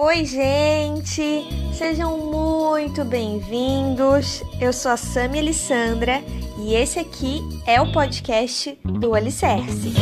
Oi, 0.00 0.24
gente! 0.24 1.44
Sejam 1.72 2.18
muito 2.18 3.04
bem-vindos. 3.04 4.44
Eu 4.60 4.72
sou 4.72 4.92
a 4.92 4.96
Sami 4.96 5.40
Alessandra 5.40 6.22
e 6.56 6.72
esse 6.72 7.00
aqui 7.00 7.40
é 7.66 7.80
o 7.80 7.90
podcast 7.90 8.78
do 8.84 9.12
Alicerce. 9.12 9.92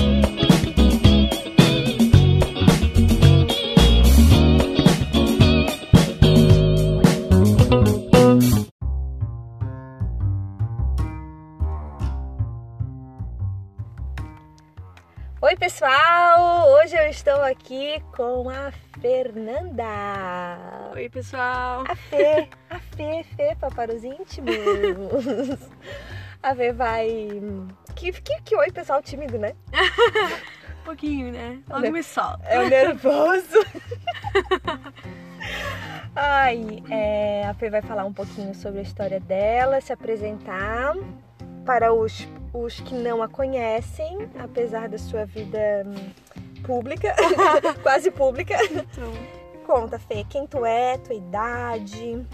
Oi, 15.40 15.56
pessoal! 15.56 16.26
Hoje 16.87 16.97
eu 16.97 17.09
estou 17.09 17.43
aqui 17.43 18.01
com 18.16 18.48
a 18.48 18.71
Fernanda. 19.01 19.83
Oi, 20.95 21.09
pessoal. 21.09 21.83
A 21.89 21.97
Fê, 21.97 22.49
a 22.71 22.79
Fê, 22.79 23.25
Fefa 23.37 23.69
para 23.73 23.93
os 23.93 24.05
íntimos. 24.05 24.55
A 26.41 26.55
Fê 26.55 26.73
vai. 26.73 27.09
Que, 27.97 28.13
que, 28.13 28.41
que 28.41 28.55
oi, 28.55 28.71
pessoal 28.71 29.03
tímido, 29.03 29.37
né? 29.37 29.55
Um 30.83 30.85
pouquinho, 30.87 31.33
né? 31.33 31.59
Logo 31.69 31.91
me 31.91 32.05
solta. 32.05 32.45
É 32.45 32.61
o 32.61 32.69
nervoso. 32.69 33.66
Ai, 36.15 36.85
é, 36.89 37.49
a 37.49 37.55
Fê 37.55 37.69
vai 37.69 37.83
falar 37.83 38.05
um 38.05 38.13
pouquinho 38.13 38.55
sobre 38.55 38.79
a 38.79 38.83
história 38.83 39.19
dela, 39.19 39.80
se 39.80 39.93
apresentar 39.93 40.95
para 41.65 41.93
os, 41.93 42.29
os 42.55 42.79
que 42.79 42.95
não 42.95 43.25
a 43.25 43.29
conhecem, 43.29 44.29
apesar 44.39 44.89
da 44.89 44.99
sua 44.99 45.27
vida 45.27 45.85
pública, 46.66 47.15
quase 47.83 48.11
pública. 48.11 48.56
Então, 48.65 49.12
Conta, 49.66 49.98
Fê, 49.98 50.24
quem 50.29 50.47
tu 50.47 50.65
é, 50.65 50.97
tua 50.98 51.15
idade. 51.15 52.24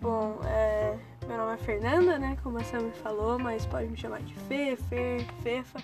bom, 0.00 0.38
é, 0.44 0.94
meu 1.26 1.38
nome 1.38 1.54
é 1.54 1.56
Fernanda, 1.56 2.18
né? 2.18 2.36
Como 2.42 2.58
a 2.58 2.64
Sam 2.64 2.80
me 2.80 2.92
falou, 2.92 3.38
mas 3.38 3.64
pode 3.66 3.88
me 3.88 3.96
chamar 3.96 4.20
de 4.20 4.34
Fê, 4.34 4.76
Fer, 4.88 5.24
Fefa. 5.42 5.78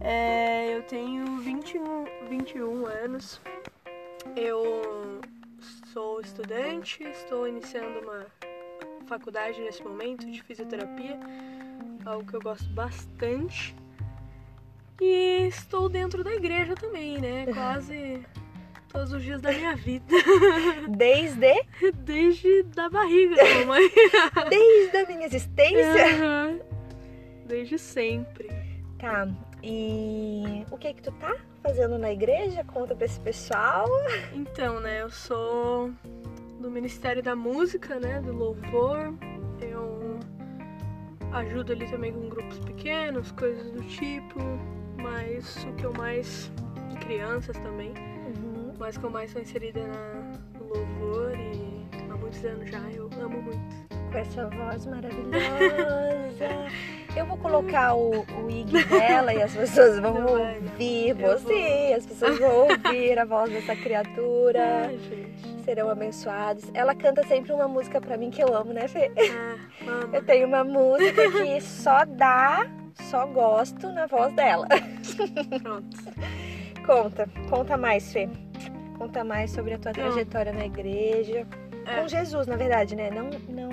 É, 0.00 0.76
eu 0.76 0.82
tenho 0.82 1.38
21, 1.38 2.04
21 2.28 2.86
anos. 2.86 3.40
Eu 4.34 5.20
sou 5.92 6.20
estudante, 6.20 7.02
estou 7.04 7.46
iniciando 7.46 8.00
uma 8.00 8.26
faculdade 9.06 9.60
nesse 9.60 9.82
momento 9.84 10.26
de 10.30 10.42
fisioterapia, 10.42 11.18
algo 12.04 12.28
que 12.28 12.34
eu 12.34 12.40
gosto 12.40 12.68
bastante. 12.70 13.74
E 15.00 15.46
estou 15.48 15.88
dentro 15.88 16.24
da 16.24 16.34
igreja 16.34 16.74
também, 16.74 17.18
né? 17.20 17.46
Quase 17.52 18.24
todos 18.88 19.12
os 19.12 19.22
dias 19.22 19.40
da 19.40 19.52
minha 19.52 19.76
vida. 19.76 20.06
Desde, 20.88 21.64
Desde 21.94 22.62
da 22.62 22.88
barriga 22.88 23.36
da 23.36 23.44
mamãe. 23.60 23.90
desde 24.48 24.96
a 24.96 25.06
minha 25.06 25.26
existência. 25.26 26.16
Aham. 26.16 26.58
Desde 27.46 27.78
sempre. 27.78 28.48
Tá, 28.98 29.28
e 29.62 30.64
o 30.70 30.78
que 30.78 30.94
que 30.94 31.02
tu 31.02 31.12
tá 31.12 31.36
fazendo 31.62 31.98
na 31.98 32.10
igreja? 32.12 32.64
Conta 32.64 32.94
pra 32.94 33.04
esse 33.04 33.20
pessoal. 33.20 33.86
Então, 34.32 34.80
né, 34.80 35.02
eu 35.02 35.10
sou 35.10 35.90
do 36.60 36.70
Ministério 36.70 37.22
da 37.22 37.36
Música, 37.36 38.00
né, 38.00 38.22
do 38.22 38.32
Louvor. 38.32 39.12
Eu 39.60 40.18
ajudo 41.32 41.72
ali 41.72 41.90
também 41.90 42.12
com 42.12 42.28
grupos 42.28 42.58
pequenos, 42.60 43.30
coisas 43.32 43.70
do 43.72 43.82
tipo, 43.82 44.38
mas 45.02 45.64
o 45.64 45.72
que 45.74 45.84
eu 45.84 45.92
mais 45.92 46.50
crianças 47.00 47.56
também, 47.58 47.92
mas 48.78 48.96
o 48.96 49.00
que 49.00 49.06
eu 49.06 49.10
mais 49.10 49.30
sou 49.30 49.40
inserida 49.40 49.80
na, 49.80 50.58
no 50.58 50.66
louvor 50.66 51.36
e 51.38 51.86
há 52.10 52.16
muitos 52.16 52.44
anos 52.44 52.70
já, 52.70 52.80
eu 52.90 53.08
amo 53.20 53.42
muito. 53.42 53.86
Com 54.10 54.18
essa 54.18 54.48
voz 54.48 54.86
maravilhosa. 54.86 55.36
Eu 57.16 57.26
vou 57.26 57.36
colocar 57.38 57.94
o, 57.94 58.10
o 58.10 58.50
IG 58.50 58.84
dela 58.86 59.32
e 59.32 59.42
as 59.42 59.54
pessoas 59.54 59.98
vão 59.98 60.14
Não 60.14 60.26
ouvir 60.26 61.14
você, 61.14 61.94
as 61.96 62.06
pessoas 62.06 62.38
vão 62.38 62.68
ouvir 62.68 63.18
a 63.18 63.24
voz 63.24 63.50
dessa 63.50 63.74
criatura. 63.74 64.86
Ai, 64.86 64.98
gente. 64.98 65.62
Serão 65.64 65.90
abençoados. 65.90 66.70
Ela 66.72 66.94
canta 66.94 67.26
sempre 67.26 67.52
uma 67.52 67.66
música 67.66 68.00
pra 68.00 68.16
mim 68.16 68.30
que 68.30 68.42
eu 68.42 68.54
amo, 68.54 68.72
né, 68.72 68.86
Fê? 68.86 69.10
Ah. 69.16 70.08
Eu 70.12 70.22
tenho 70.22 70.46
uma 70.46 70.62
música 70.62 71.30
que 71.32 71.60
só 71.60 72.04
dá, 72.04 72.66
só 72.96 73.26
gosto 73.26 73.90
na 73.92 74.06
voz 74.06 74.32
dela. 74.34 74.66
Pronto. 75.62 75.96
Conta, 76.86 77.28
conta 77.50 77.76
mais, 77.76 78.12
Fê. 78.12 78.28
Conta 78.96 79.24
mais 79.24 79.50
sobre 79.50 79.74
a 79.74 79.78
tua 79.78 79.90
Então. 79.90 80.04
trajetória 80.04 80.52
na 80.52 80.66
igreja. 80.66 81.44
É. 81.84 82.00
Com 82.00 82.06
Jesus, 82.06 82.46
na 82.46 82.54
verdade, 82.54 82.94
né? 82.94 83.10
Não, 83.10 83.28
não, 83.48 83.70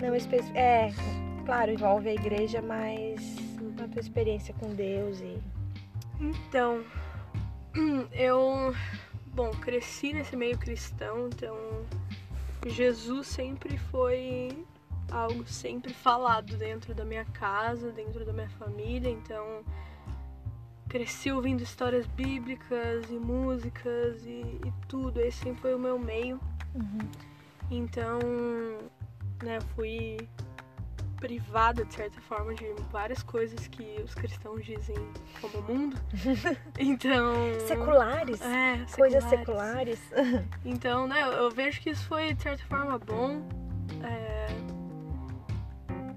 não 0.00 0.14
espe... 0.14 0.36
É, 0.54 0.92
claro, 1.44 1.72
envolve 1.72 2.08
a 2.08 2.14
igreja, 2.14 2.62
mas 2.62 3.20
a 3.82 3.88
tua 3.88 4.00
experiência 4.00 4.54
com 4.60 4.68
Deus 4.74 5.20
e. 5.20 5.36
Então, 6.20 6.84
eu, 8.12 8.72
bom, 9.34 9.50
cresci 9.50 10.12
nesse 10.12 10.36
meio 10.36 10.56
cristão, 10.56 11.28
então 11.28 11.56
Jesus 12.66 13.26
sempre 13.26 13.76
foi 13.76 14.64
algo 15.14 15.46
sempre 15.46 15.92
falado 15.92 16.56
dentro 16.56 16.94
da 16.94 17.04
minha 17.04 17.24
casa, 17.24 17.92
dentro 17.92 18.24
da 18.24 18.32
minha 18.32 18.50
família, 18.50 19.08
então 19.08 19.62
cresci 20.88 21.30
ouvindo 21.30 21.62
histórias 21.62 22.06
bíblicas 22.06 23.08
e 23.10 23.18
músicas 23.18 24.24
e, 24.26 24.60
e 24.64 24.72
tudo, 24.88 25.20
esse 25.20 25.38
sempre 25.38 25.62
foi 25.62 25.74
o 25.74 25.78
meu 25.78 25.98
meio. 25.98 26.38
Então, 27.70 28.18
né, 29.42 29.58
fui 29.74 30.16
privada, 31.16 31.84
de 31.84 31.94
certa 31.94 32.20
forma, 32.20 32.54
de 32.54 32.66
várias 32.92 33.22
coisas 33.22 33.66
que 33.66 34.00
os 34.04 34.14
cristãos 34.14 34.64
dizem 34.64 34.96
como 35.40 35.62
mundo. 35.62 35.96
Então. 36.78 37.34
Seculares? 37.66 38.40
É, 38.42 38.84
Coisas 38.94 39.24
seculares. 39.24 39.98
seculares. 39.98 40.46
Então, 40.64 41.06
né, 41.06 41.22
eu, 41.22 41.32
eu 41.32 41.50
vejo 41.50 41.80
que 41.80 41.90
isso 41.90 42.06
foi, 42.06 42.34
de 42.34 42.42
certa 42.42 42.64
forma, 42.66 42.98
bom. 42.98 43.42
É, 44.02 44.73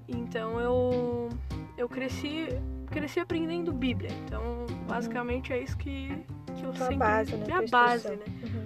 Então, 0.08 0.58
eu, 0.60 1.28
eu 1.76 1.88
cresci, 1.88 2.48
cresci 2.90 3.20
aprendendo 3.20 3.72
Bíblia. 3.72 4.10
Então, 4.24 4.66
basicamente, 4.88 5.52
é 5.52 5.60
isso 5.62 5.76
que, 5.76 6.08
que 6.56 6.64
eu 6.64 6.72
Tua 6.72 6.86
sempre... 6.86 6.96
base, 6.96 7.36
né? 7.36 7.44
Minha 7.46 7.66
base, 7.68 8.08
né? 8.08 8.24
Uhum. 8.42 8.64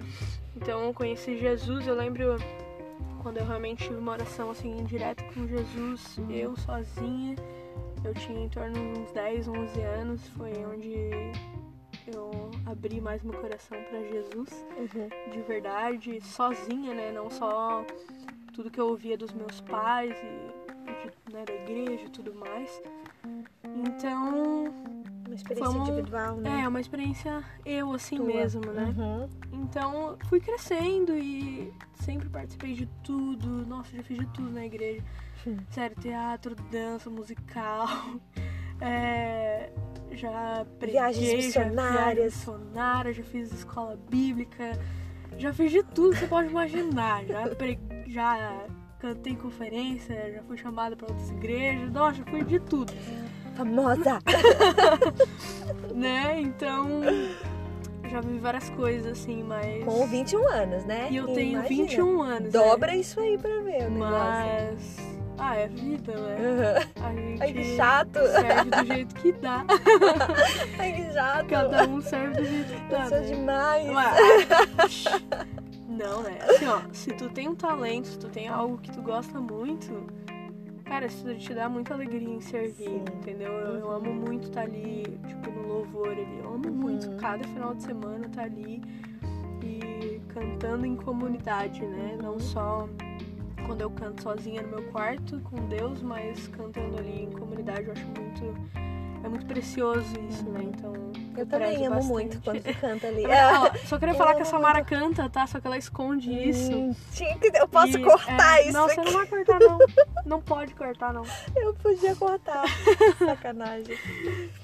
Então 0.55 0.85
eu 0.85 0.93
conheci 0.93 1.37
Jesus, 1.37 1.85
eu 1.87 1.95
lembro 1.95 2.37
quando 3.21 3.37
eu 3.37 3.45
realmente 3.45 3.83
tive 3.85 3.95
uma 3.97 4.13
oração 4.13 4.51
assim 4.51 4.83
direta 4.85 5.23
com 5.33 5.45
Jesus, 5.47 6.17
eu 6.29 6.55
sozinha. 6.55 7.35
Eu 8.03 8.13
tinha 8.13 8.45
em 8.45 8.49
torno 8.49 8.73
de 8.73 8.99
uns 8.99 9.11
10, 9.11 9.47
11 9.47 9.81
anos, 9.81 10.27
foi 10.29 10.51
onde 10.65 10.93
eu 12.13 12.51
abri 12.65 12.99
mais 13.01 13.23
meu 13.23 13.33
coração 13.33 13.77
para 13.89 14.01
Jesus, 14.03 14.65
Uhum. 14.77 15.09
de 15.31 15.41
verdade, 15.41 16.21
sozinha, 16.21 16.93
né? 16.93 17.11
Não 17.13 17.29
só 17.29 17.85
tudo 18.53 18.69
que 18.69 18.79
eu 18.79 18.87
ouvia 18.87 19.17
dos 19.17 19.33
meus 19.33 19.59
pais 19.61 20.15
e 20.17 20.62
né, 21.31 21.45
da 21.45 21.53
igreja 21.53 22.05
e 22.05 22.09
tudo 22.09 22.33
mais. 22.35 22.81
Então, 23.63 24.65
Uma 25.25 25.35
experiência 25.35 25.71
Foi 25.71 25.79
um- 25.79 25.83
individual, 25.87 26.35
né? 26.37 26.61
é 26.63 26.67
uma 26.67 26.79
experiência 26.81 27.43
eu 27.65 27.91
assim 27.93 28.17
Tua. 28.17 28.25
mesmo, 28.27 28.61
né? 28.71 28.93
Uhum. 28.97 29.29
Então 29.63 30.17
fui 30.27 30.39
crescendo 30.39 31.15
e 31.17 31.73
sempre 31.95 32.29
participei 32.29 32.73
de 32.73 32.85
tudo. 33.03 33.65
Nossa, 33.65 33.95
já 33.95 34.03
fiz 34.03 34.17
de 34.19 34.27
tudo 34.27 34.51
na 34.51 34.65
igreja. 34.65 35.03
Sério, 35.71 35.95
teatro, 35.99 36.55
dança, 36.71 37.09
musical. 37.09 37.87
É, 38.81 39.69
já 40.11 40.65
preguei, 40.77 40.99
Viagens 40.99 41.29
já 41.29 41.35
missionárias. 41.37 41.93
viagens 41.93 42.25
missionárias, 42.35 43.15
já 43.15 43.23
fiz 43.23 43.51
escola 43.53 43.97
bíblica. 44.09 44.71
Já 45.37 45.53
fiz 45.53 45.71
de 45.71 45.83
tudo 45.83 46.11
que 46.13 46.17
você 46.19 46.27
pode 46.27 46.49
imaginar. 46.49 47.23
Já, 47.25 47.47
pre- 47.55 47.79
já 48.07 48.65
cantei 49.03 49.35
conferência, 49.35 50.31
já 50.33 50.41
fui 50.43 50.55
chamada 50.55 50.95
para 50.95 51.11
outras 51.11 51.29
igrejas. 51.29 51.91
Nossa, 51.91 52.23
fui 52.29 52.41
de 52.41 52.57
tudo. 52.59 52.93
Famosa! 53.55 54.19
Né? 55.93 56.41
Então, 56.41 57.01
já 58.09 58.19
vi 58.19 58.39
várias 58.39 58.67
coisas 58.71 59.11
assim, 59.19 59.43
mas... 59.43 59.85
Com 59.85 60.07
21 60.07 60.47
anos, 60.49 60.85
né? 60.85 61.07
E 61.11 61.17
eu 61.17 61.27
tenho 61.27 61.59
Imagina. 61.59 61.83
21 61.85 62.21
anos. 62.21 62.51
Dobra 62.51 62.95
isso 62.95 63.19
aí 63.19 63.37
pra 63.37 63.61
ver 63.61 63.83
o 63.83 63.89
né? 63.89 63.89
negócio. 63.89 64.11
Mas. 64.11 65.13
Ah, 65.37 65.55
é 65.55 65.67
vida, 65.67 66.13
né? 66.13 66.37
Uhum. 66.39 67.03
A 67.05 67.13
gente 67.15 67.41
Ai, 67.43 67.53
que 67.53 67.75
chato! 67.75 68.19
serve 68.27 68.69
do 68.71 68.85
jeito 68.85 69.15
que 69.15 69.31
dá. 69.33 69.65
Ai, 70.79 70.93
que 70.93 71.13
chato! 71.13 71.47
Cada 71.47 71.87
um 71.87 72.01
serve 72.01 72.41
do 72.41 72.45
jeito 72.45 72.73
que 72.73 72.89
dá. 72.89 73.03
Eu 73.03 73.09
sou 73.09 73.19
né? 73.19 73.27
demais! 73.27 73.87
Mas- 73.91 75.05
Não, 75.93 76.23
né? 76.23 76.37
Assim, 76.41 76.65
ó, 76.67 76.81
se 76.91 77.11
tu 77.13 77.29
tem 77.29 77.47
um 77.47 77.55
talento, 77.55 78.07
se 78.07 78.17
tu 78.19 78.27
tem 78.29 78.47
algo 78.47 78.77
que 78.79 78.91
tu 78.91 79.01
gosta 79.01 79.39
muito, 79.39 80.07
cara, 80.85 81.05
isso 81.05 81.33
te 81.35 81.53
dá 81.53 81.69
muita 81.69 81.93
alegria 81.93 82.27
em 82.29 82.41
servir, 82.41 82.85
Sim. 82.85 83.03
entendeu? 83.15 83.51
Eu, 83.51 83.75
eu 83.79 83.91
amo 83.91 84.13
muito 84.13 84.47
estar 84.47 84.61
ali, 84.61 85.03
tipo, 85.27 85.51
no 85.51 85.67
louvor 85.67 86.09
ali. 86.09 86.39
Eu 86.43 86.53
amo 86.53 86.69
muito 86.71 87.09
Uhum. 87.09 87.17
cada 87.17 87.43
final 87.47 87.73
de 87.75 87.83
semana 87.83 88.25
estar 88.25 88.43
ali. 88.43 88.81
E, 89.63 90.19
cantando 90.29 90.85
em 90.85 90.95
comunidade, 90.95 91.85
né? 91.85 92.17
Não 92.21 92.39
só 92.39 92.87
quando 93.65 93.81
eu 93.81 93.89
canto 93.91 94.21
sozinha 94.21 94.61
no 94.61 94.69
meu 94.69 94.83
quarto 94.91 95.39
com 95.41 95.55
Deus, 95.67 96.01
mas 96.01 96.47
cantando 96.49 96.97
ali 96.97 97.23
em 97.23 97.31
comunidade, 97.31 97.85
eu 97.85 97.93
acho 97.93 98.05
muito 98.07 98.53
é 99.23 99.27
muito 99.29 99.45
precioso 99.45 100.13
isso, 100.29 100.43
né? 100.49 100.63
Então 100.63 100.93
eu 101.37 101.45
também 101.47 101.77
amo 101.85 101.95
bastante. 101.95 102.11
muito 102.11 102.41
quando 102.41 102.61
tu 102.61 102.79
canta 102.79 103.07
ali. 103.07 103.23
Ah, 103.33 103.71
só 103.85 103.97
queria 103.97 104.13
falar 104.13 104.35
que 104.35 104.41
a 104.41 104.45
Samara 104.45 104.79
muito. 104.79 104.89
canta, 104.89 105.29
tá? 105.29 105.47
Só 105.47 105.59
que 105.59 105.67
ela 105.67 105.77
esconde 105.77 106.29
hum, 106.29 106.41
isso. 106.41 106.95
Tinha 107.11 107.37
que... 107.37 107.51
Eu 107.53 107.67
posso 107.67 107.97
e, 107.97 108.03
cortar 108.03 108.59
é... 108.59 108.63
isso. 108.63 108.73
Não, 108.73 108.85
aqui. 108.85 108.95
você 108.95 109.01
não 109.01 109.11
vai 109.11 109.27
cortar, 109.27 109.59
não. 109.59 109.77
Não 110.25 110.41
pode 110.41 110.73
cortar, 110.73 111.13
não. 111.13 111.23
Eu 111.53 111.73
podia 111.73 112.15
cortar. 112.15 112.63
Sacanagem. 113.19 113.97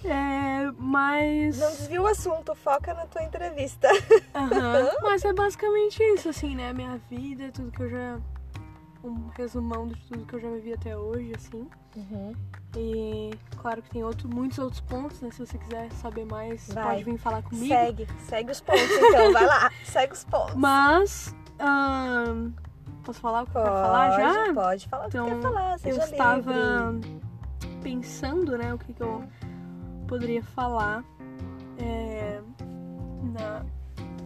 É, 0.05 0.71
mas. 0.77 1.59
Não 1.59 1.69
desvia 1.69 2.01
o 2.01 2.07
assunto, 2.07 2.55
foca 2.55 2.93
na 2.93 3.05
tua 3.05 3.23
entrevista. 3.23 3.89
Uhum. 3.91 5.01
Mas 5.01 5.25
é 5.25 5.33
basicamente 5.33 6.01
isso, 6.01 6.29
assim, 6.29 6.55
né? 6.55 6.71
Minha 6.71 6.97
vida, 7.09 7.51
tudo 7.51 7.71
que 7.71 7.83
eu 7.83 7.89
já. 7.89 8.19
Um 9.03 9.27
resumão 9.37 9.89
de 9.89 9.99
tudo 10.07 10.25
que 10.25 10.33
eu 10.35 10.39
já 10.39 10.49
vivi 10.49 10.73
até 10.73 10.97
hoje, 10.97 11.33
assim. 11.35 11.69
Uhum. 11.97 12.33
E 12.77 13.31
claro 13.57 13.81
que 13.81 13.89
tem 13.89 14.03
outro, 14.03 14.27
muitos 14.27 14.59
outros 14.59 14.81
pontos, 14.81 15.21
né? 15.21 15.31
Se 15.31 15.45
você 15.45 15.57
quiser 15.57 15.91
saber 15.93 16.25
mais, 16.25 16.67
vai. 16.71 16.83
pode 16.83 17.03
vir 17.03 17.17
falar 17.17 17.41
comigo. 17.41 17.67
Segue, 17.67 18.07
segue 18.19 18.51
os 18.51 18.61
pontos 18.61 18.91
então, 18.91 19.33
vai 19.33 19.45
lá, 19.45 19.71
segue 19.83 20.13
os 20.13 20.23
pontos. 20.23 20.55
Mas. 20.55 21.35
posso 23.03 23.19
falar 23.19 23.43
o 23.43 23.45
que 23.47 23.53
pode, 23.53 23.67
eu 23.67 23.73
quero 23.73 23.85
falar 23.85 24.11
já? 24.11 24.53
Pode 24.53 24.87
falar 24.87 25.07
então, 25.07 25.25
o 25.25 25.29
que 25.29 25.37
então, 25.37 25.51
quer 25.51 25.57
falar, 25.57 25.79
seja 25.79 25.99
Eu 25.99 26.03
estava 26.05 26.91
livre. 26.91 27.21
pensando, 27.81 28.57
né, 28.57 28.73
o 28.73 28.77
que, 28.77 28.93
que 28.93 29.01
eu 29.01 29.23
poderia 30.07 30.43
falar 30.43 31.03
é, 31.79 32.41
na, 33.23 33.65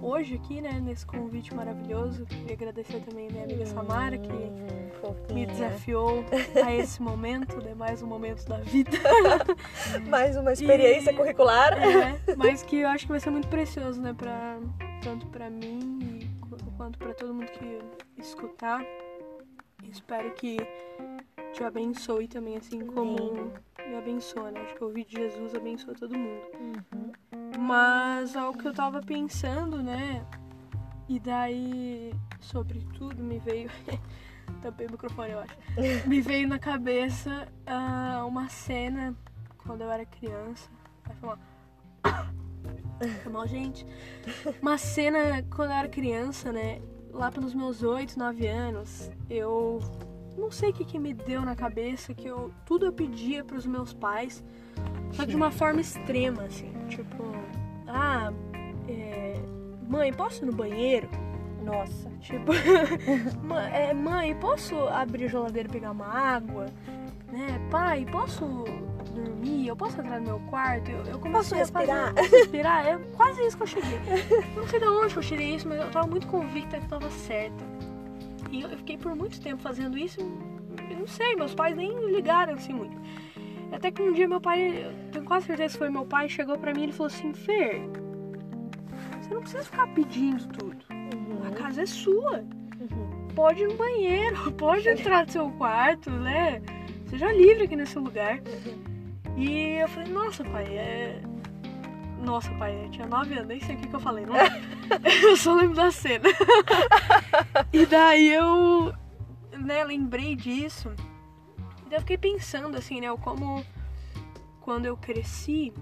hoje 0.03 0.35
aqui, 0.35 0.61
né, 0.61 0.79
nesse 0.83 1.05
convite 1.05 1.53
maravilhoso. 1.53 2.25
Queria 2.25 2.53
agradecer 2.53 2.99
também 3.01 3.27
a 3.27 3.31
minha 3.31 3.43
amiga 3.45 3.65
Samara, 3.65 4.17
que 4.17 5.33
me 5.33 5.45
desafiou 5.45 6.23
a 6.63 6.73
esse 6.73 7.01
momento, 7.01 7.57
né, 7.63 7.73
mais 7.73 8.01
um 8.01 8.07
momento 8.07 8.45
da 8.45 8.57
vida. 8.57 8.91
mais 10.09 10.35
uma 10.35 10.53
experiência 10.53 11.11
e, 11.11 11.15
curricular. 11.15 11.73
É, 11.73 12.35
mas 12.35 12.63
que 12.63 12.77
eu 12.77 12.89
acho 12.89 13.05
que 13.05 13.11
vai 13.11 13.19
ser 13.19 13.29
muito 13.29 13.47
precioso, 13.47 14.01
né, 14.01 14.13
pra, 14.13 14.59
tanto 15.01 15.25
para 15.27 15.49
mim 15.49 16.29
quanto 16.77 16.97
para 16.99 17.13
todo 17.13 17.33
mundo 17.33 17.51
que 17.51 17.79
escutar. 18.21 18.83
Espero 19.89 20.31
que 20.33 20.57
te 21.53 21.63
abençoe 21.63 22.27
também, 22.27 22.57
assim 22.57 22.85
como 22.87 23.53
me 23.87 23.95
abençoa, 23.95 24.51
né? 24.51 24.61
Acho 24.61 24.75
que 24.75 24.83
o 24.83 24.89
vídeo 24.89 25.19
de 25.19 25.29
Jesus 25.29 25.53
abençoa 25.53 25.93
todo 25.93 26.17
mundo. 26.17 26.41
Uhum. 26.59 27.11
Mas 27.59 28.35
algo 28.35 28.57
que 28.57 28.67
eu 28.67 28.73
tava 28.73 29.01
pensando, 29.01 29.81
né? 29.81 30.25
E 31.07 31.19
daí, 31.19 32.11
sobre 32.39 32.79
tudo, 32.97 33.23
me 33.23 33.37
veio. 33.37 33.69
Tampei 34.61 34.87
o 34.87 34.91
microfone, 34.91 35.31
eu 35.31 35.39
acho. 35.39 35.55
me 36.09 36.21
veio 36.21 36.47
na 36.47 36.57
cabeça 36.57 37.47
uh, 37.67 38.25
uma 38.25 38.49
cena 38.49 39.15
quando 39.59 39.81
eu 39.81 39.91
era 39.91 40.05
criança. 40.05 40.69
Vai 41.05 41.15
falar. 41.17 42.33
Foi 43.21 43.31
mal, 43.31 43.47
gente. 43.47 43.85
Uma 44.59 44.77
cena 44.79 45.43
quando 45.55 45.69
eu 45.69 45.77
era 45.77 45.87
criança, 45.87 46.51
né? 46.51 46.81
Lá 47.11 47.31
pelos 47.31 47.53
meus 47.53 47.83
8, 47.83 48.17
9 48.17 48.47
anos, 48.47 49.11
eu 49.29 49.79
não 50.37 50.51
sei 50.51 50.71
o 50.71 50.73
que, 50.73 50.85
que 50.85 50.99
me 50.99 51.13
deu 51.13 51.41
na 51.41 51.55
cabeça 51.55 52.13
que 52.13 52.27
eu 52.27 52.51
tudo 52.65 52.85
eu 52.85 52.93
pedia 52.93 53.43
para 53.43 53.57
os 53.57 53.65
meus 53.65 53.93
pais, 53.93 54.43
só 55.11 55.25
de 55.25 55.35
uma 55.35 55.51
forma 55.51 55.81
extrema, 55.81 56.43
assim, 56.43 56.71
tipo, 56.89 57.23
ah, 57.87 58.31
é, 58.87 59.39
mãe, 59.87 60.11
posso 60.11 60.43
ir 60.43 60.47
no 60.47 60.53
banheiro? 60.53 61.07
Nossa, 61.63 62.09
tipo, 62.19 62.51
é, 63.71 63.93
mãe, 63.93 64.35
posso 64.35 64.75
abrir 64.89 65.25
a 65.25 65.27
geladeira 65.27 65.69
e 65.69 65.71
pegar 65.71 65.91
uma 65.91 66.07
água? 66.07 66.65
Né? 67.31 67.59
Pai, 67.71 68.05
posso 68.11 68.45
dormir? 69.13 69.67
Eu 69.67 69.75
posso 69.75 69.99
entrar 69.99 70.19
no 70.19 70.27
meu 70.27 70.39
quarto? 70.49 70.91
Eu, 70.91 71.03
eu 71.05 71.19
comecei 71.19 71.31
posso 71.31 71.55
respirar? 71.55 71.97
a 71.97 72.13
fazer, 72.13 72.13
posso 72.15 72.35
respirar? 72.35 72.87
É 72.87 72.97
quase 73.15 73.41
isso 73.41 73.57
que 73.57 73.63
eu 73.63 73.67
cheguei. 73.67 73.99
Não 74.55 74.67
sei 74.67 74.79
de 74.79 74.87
onde 74.87 75.15
eu 75.15 75.23
tirei 75.23 75.55
isso, 75.55 75.67
mas 75.67 75.79
eu 75.79 75.89
tava 75.89 76.07
muito 76.07 76.27
convicta 76.27 76.77
que 76.77 76.85
eu 76.85 76.89
tava 76.89 77.09
certa. 77.09 77.63
E 78.53 78.61
eu 78.61 78.69
fiquei 78.69 78.97
por 78.99 79.15
muito 79.15 79.41
tempo 79.41 79.59
fazendo 79.63 79.97
isso. 79.97 80.21
Eu 80.21 80.97
não 80.99 81.07
sei, 81.07 81.35
meus 81.35 81.55
pais 81.55 81.75
nem 81.75 81.91
ligaram 82.11 82.53
assim 82.53 82.71
muito. 82.71 82.95
Até 83.71 83.89
que 83.89 83.99
um 83.99 84.13
dia 84.13 84.27
meu 84.27 84.39
pai, 84.39 84.85
eu 84.85 85.11
tenho 85.11 85.25
quase 85.25 85.47
certeza 85.47 85.73
que 85.73 85.79
foi 85.79 85.89
meu 85.89 86.05
pai, 86.05 86.29
chegou 86.29 86.55
pra 86.59 86.71
mim 86.71 86.81
e 86.81 86.83
ele 86.83 86.91
falou 86.91 87.07
assim: 87.07 87.33
Fer, 87.33 87.81
você 89.19 89.33
não 89.33 89.41
precisa 89.41 89.63
ficar 89.63 89.87
pedindo 89.95 90.47
tudo. 90.49 90.85
Uhum. 90.91 91.47
A 91.47 91.51
casa 91.51 91.81
é 91.81 91.85
sua. 91.87 92.45
Uhum. 92.79 93.27
Pode 93.33 93.63
ir 93.63 93.67
no 93.69 93.75
banheiro, 93.75 94.51
pode 94.53 94.87
entrar 94.87 95.25
no 95.25 95.31
seu 95.31 95.49
quarto, 95.53 96.11
né? 96.11 96.61
Seja 97.07 97.33
livre 97.33 97.63
aqui 97.63 97.75
nesse 97.75 97.97
lugar. 97.97 98.37
Uhum. 98.37 99.35
E 99.35 99.79
eu 99.81 99.87
falei: 99.87 100.13
Nossa, 100.13 100.43
pai, 100.43 100.65
é. 100.77 101.21
Nossa, 102.23 102.49
pai, 102.55 102.85
eu 102.85 102.89
tinha 102.89 103.05
9 103.05 103.33
anos, 103.33 103.47
nem 103.47 103.59
sei 103.59 103.75
o 103.75 103.79
que, 103.79 103.87
que 103.87 103.95
eu 103.95 103.99
falei, 103.99 104.25
não 104.25 104.35
Eu 105.21 105.35
só 105.35 105.53
lembro 105.53 105.75
da 105.75 105.91
cena. 105.91 106.29
e 107.71 107.85
daí 107.85 108.29
eu, 108.29 108.93
né, 109.51 109.83
lembrei 109.83 110.33
disso. 110.35 110.89
E 111.85 111.89
daí 111.89 111.97
eu 111.97 111.99
fiquei 111.99 112.17
pensando, 112.17 112.77
assim, 112.77 113.01
né, 113.01 113.07
como 113.17 113.63
quando 114.61 114.85
eu 114.85 114.95
cresci, 114.95 115.73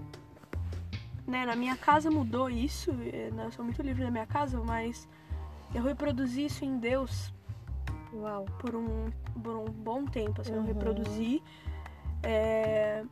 né, 1.27 1.45
na 1.45 1.55
minha 1.55 1.77
casa 1.77 2.09
mudou 2.09 2.49
isso. 2.49 2.91
Né, 2.91 3.45
eu 3.45 3.51
sou 3.51 3.63
muito 3.63 3.81
livre 3.83 4.03
na 4.03 4.11
minha 4.11 4.25
casa, 4.25 4.59
mas 4.59 5.07
eu 5.75 5.83
reproduzi 5.83 6.45
isso 6.45 6.65
em 6.65 6.79
Deus. 6.79 7.31
Uau. 8.13 8.45
Por 8.59 8.75
um, 8.75 9.11
por 9.43 9.55
um 9.55 9.65
bom 9.65 10.05
tempo, 10.05 10.41
assim, 10.41 10.53
uhum. 10.53 10.61
eu 10.61 10.63
reproduzi 10.63 11.43
é, 12.23 13.03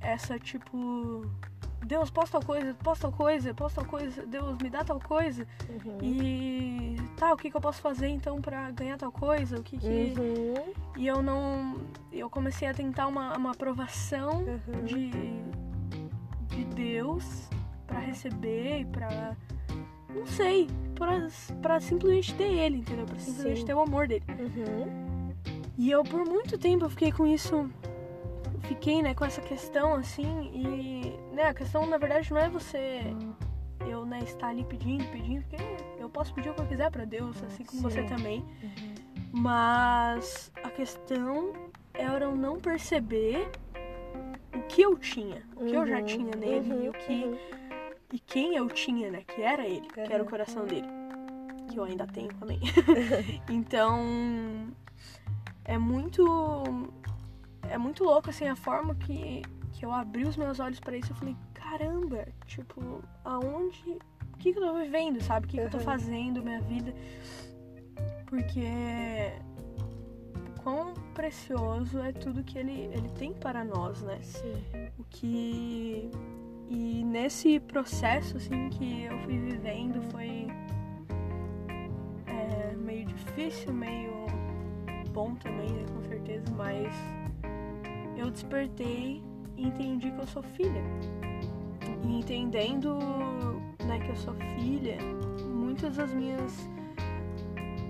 essa, 0.00 0.38
tipo 0.38 1.26
Deus, 1.84 2.10
posta 2.10 2.38
tal 2.38 2.46
coisa, 2.46 2.74
posta 2.74 3.08
tal 3.08 3.12
coisa, 3.12 3.54
posta 3.54 3.80
tal 3.80 3.90
coisa, 3.90 4.26
Deus, 4.26 4.56
me 4.62 4.68
dá 4.68 4.84
tal 4.84 5.00
coisa. 5.00 5.46
Uhum. 5.68 5.98
E 6.02 6.96
tá, 7.16 7.32
o 7.32 7.36
que, 7.36 7.50
que 7.50 7.56
eu 7.56 7.60
posso 7.60 7.80
fazer 7.80 8.08
então 8.08 8.40
para 8.40 8.70
ganhar 8.70 8.98
tal 8.98 9.10
coisa? 9.10 9.56
O 9.56 9.62
que 9.62 9.78
que. 9.78 10.14
Uhum. 10.18 10.72
E 10.96 11.06
eu 11.06 11.22
não. 11.22 11.80
Eu 12.12 12.28
comecei 12.28 12.68
a 12.68 12.74
tentar 12.74 13.06
uma, 13.06 13.36
uma 13.36 13.52
aprovação 13.52 14.44
uhum. 14.44 14.84
de, 14.84 15.10
de 16.48 16.64
Deus 16.74 17.48
para 17.86 17.98
receber, 17.98 18.86
para 18.86 19.34
Não 20.14 20.26
sei, 20.26 20.68
pra, 20.94 21.28
pra 21.62 21.80
simplesmente 21.80 22.34
ter 22.34 22.52
ele, 22.52 22.78
entendeu? 22.78 23.06
Pra 23.06 23.18
simplesmente 23.18 23.60
Sim. 23.60 23.66
ter 23.66 23.74
o 23.74 23.80
amor 23.80 24.06
dele. 24.06 24.24
Uhum. 24.28 25.10
E 25.78 25.90
eu 25.90 26.04
por 26.04 26.26
muito 26.26 26.58
tempo 26.58 26.84
eu 26.84 26.90
fiquei 26.90 27.10
com 27.10 27.26
isso 27.26 27.70
fiquei, 28.62 29.02
né, 29.02 29.14
com 29.14 29.24
essa 29.24 29.40
questão, 29.40 29.94
assim, 29.94 30.50
e, 30.52 31.34
né, 31.34 31.44
a 31.44 31.54
questão, 31.54 31.86
na 31.86 31.98
verdade, 31.98 32.32
não 32.32 32.40
é 32.40 32.48
você, 32.48 33.02
eu, 33.86 34.04
né, 34.04 34.20
estar 34.22 34.48
ali 34.48 34.64
pedindo, 34.64 35.04
pedindo, 35.10 35.44
porque 35.44 35.62
eu 35.98 36.08
posso 36.08 36.34
pedir 36.34 36.50
o 36.50 36.54
que 36.54 36.60
eu 36.60 36.66
quiser 36.66 36.90
para 36.90 37.04
Deus, 37.04 37.42
assim 37.44 37.64
como 37.64 37.82
Sim. 37.82 37.88
você 37.88 38.02
também, 38.04 38.40
uhum. 38.62 38.94
mas 39.32 40.52
a 40.62 40.70
questão 40.70 41.52
era 41.94 42.24
eu 42.24 42.34
não 42.34 42.58
perceber 42.58 43.50
o 44.54 44.62
que 44.68 44.82
eu 44.82 44.96
tinha, 44.98 45.42
o 45.56 45.64
que 45.64 45.76
uhum. 45.76 45.82
eu 45.82 45.86
já 45.86 45.98
uhum. 45.98 46.04
tinha 46.04 46.36
nele 46.36 46.72
uhum. 46.72 46.84
e 46.84 46.88
o 46.88 46.92
que, 46.92 47.24
uhum. 47.24 47.38
e 48.12 48.18
quem 48.18 48.56
eu 48.56 48.68
tinha, 48.68 49.10
né, 49.10 49.22
que 49.26 49.42
era 49.42 49.66
ele, 49.66 49.86
que 49.88 50.00
era 50.00 50.22
o 50.22 50.26
coração 50.26 50.66
dele, 50.66 50.88
que 51.70 51.76
eu 51.78 51.84
ainda 51.84 52.06
tenho 52.06 52.32
também. 52.34 52.60
então, 53.48 54.00
é 55.64 55.78
muito 55.78 56.92
é 57.68 57.78
muito 57.78 58.04
louco, 58.04 58.30
assim, 58.30 58.46
a 58.46 58.56
forma 58.56 58.94
que, 58.94 59.42
que 59.72 59.84
eu 59.84 59.92
abri 59.92 60.24
os 60.24 60.36
meus 60.36 60.60
olhos 60.60 60.80
para 60.80 60.96
isso. 60.96 61.12
Eu 61.12 61.16
falei, 61.16 61.36
caramba, 61.54 62.26
tipo, 62.46 63.02
aonde. 63.24 63.98
O 64.32 64.36
que, 64.40 64.52
que 64.52 64.58
eu 64.58 64.62
tô 64.62 64.74
vivendo, 64.78 65.20
sabe? 65.22 65.46
O 65.46 65.48
que, 65.48 65.58
que 65.58 65.62
eu 65.62 65.70
tô 65.70 65.78
fazendo, 65.80 66.42
minha 66.42 66.60
vida. 66.60 66.94
Porque. 68.26 68.64
Quão 70.62 70.92
precioso 71.14 71.98
é 72.00 72.12
tudo 72.12 72.44
que 72.44 72.58
ele, 72.58 72.90
ele 72.92 73.08
tem 73.18 73.32
para 73.32 73.64
nós, 73.64 74.02
né? 74.02 74.18
Sim. 74.22 74.54
O 74.98 75.04
que. 75.04 76.10
E 76.68 77.04
nesse 77.04 77.58
processo, 77.60 78.36
assim, 78.36 78.68
que 78.70 79.04
eu 79.04 79.18
fui 79.20 79.38
vivendo 79.38 80.02
foi. 80.10 80.48
É, 82.26 82.74
meio 82.76 83.06
difícil, 83.06 83.72
meio 83.72 84.26
bom 85.12 85.34
também, 85.34 85.70
né? 85.70 85.84
Com 85.92 86.02
certeza, 86.02 86.44
mas 86.56 86.92
eu 88.20 88.30
despertei 88.30 89.22
e 89.56 89.66
entendi 89.66 90.10
que 90.10 90.20
eu 90.20 90.26
sou 90.26 90.42
filha. 90.42 90.82
E 92.04 92.18
entendendo 92.18 92.98
né, 93.86 93.98
que 93.98 94.10
eu 94.10 94.16
sou 94.16 94.34
filha, 94.34 94.98
muitas 95.46 95.96
das 95.96 96.12
minhas 96.12 96.68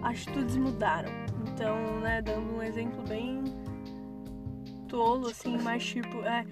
atitudes 0.03 0.57
mudaram. 0.57 1.11
Então, 1.49 1.77
né, 2.01 2.23
dando 2.23 2.57
um 2.57 2.63
exemplo 2.63 3.03
bem 3.09 3.45
tolo, 4.89 5.29
assim, 5.29 5.59
mais 5.59 5.85
tipo, 5.85 6.23
é, 6.23 6.45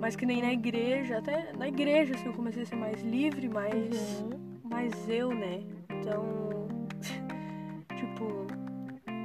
mas 0.00 0.14
que 0.16 0.26
nem 0.26 0.42
na 0.42 0.52
igreja, 0.52 1.18
até 1.18 1.52
na 1.52 1.68
igreja 1.68 2.14
assim, 2.14 2.26
eu 2.26 2.32
comecei 2.32 2.62
a 2.62 2.66
ser 2.66 2.76
mais 2.76 3.02
livre, 3.02 3.48
mais, 3.48 4.20
uhum. 4.20 4.58
mais 4.64 5.08
eu, 5.08 5.34
né? 5.34 5.62
Então, 5.90 6.68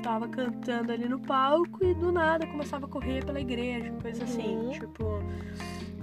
tava 0.02 0.28
cantando 0.28 0.92
ali 0.92 1.08
no 1.08 1.20
palco 1.20 1.84
e 1.84 1.94
do 1.94 2.12
nada 2.12 2.46
começava 2.48 2.86
a 2.86 2.90
correr 2.90 3.26
pela 3.26 3.40
igreja, 3.40 3.92
coisa 4.02 4.24
assim. 4.24 4.58
Uhum. 4.58 4.72
Tipo, 4.72 5.20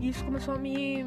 isso 0.00 0.24
começou 0.24 0.54
a 0.54 0.58
me. 0.58 1.04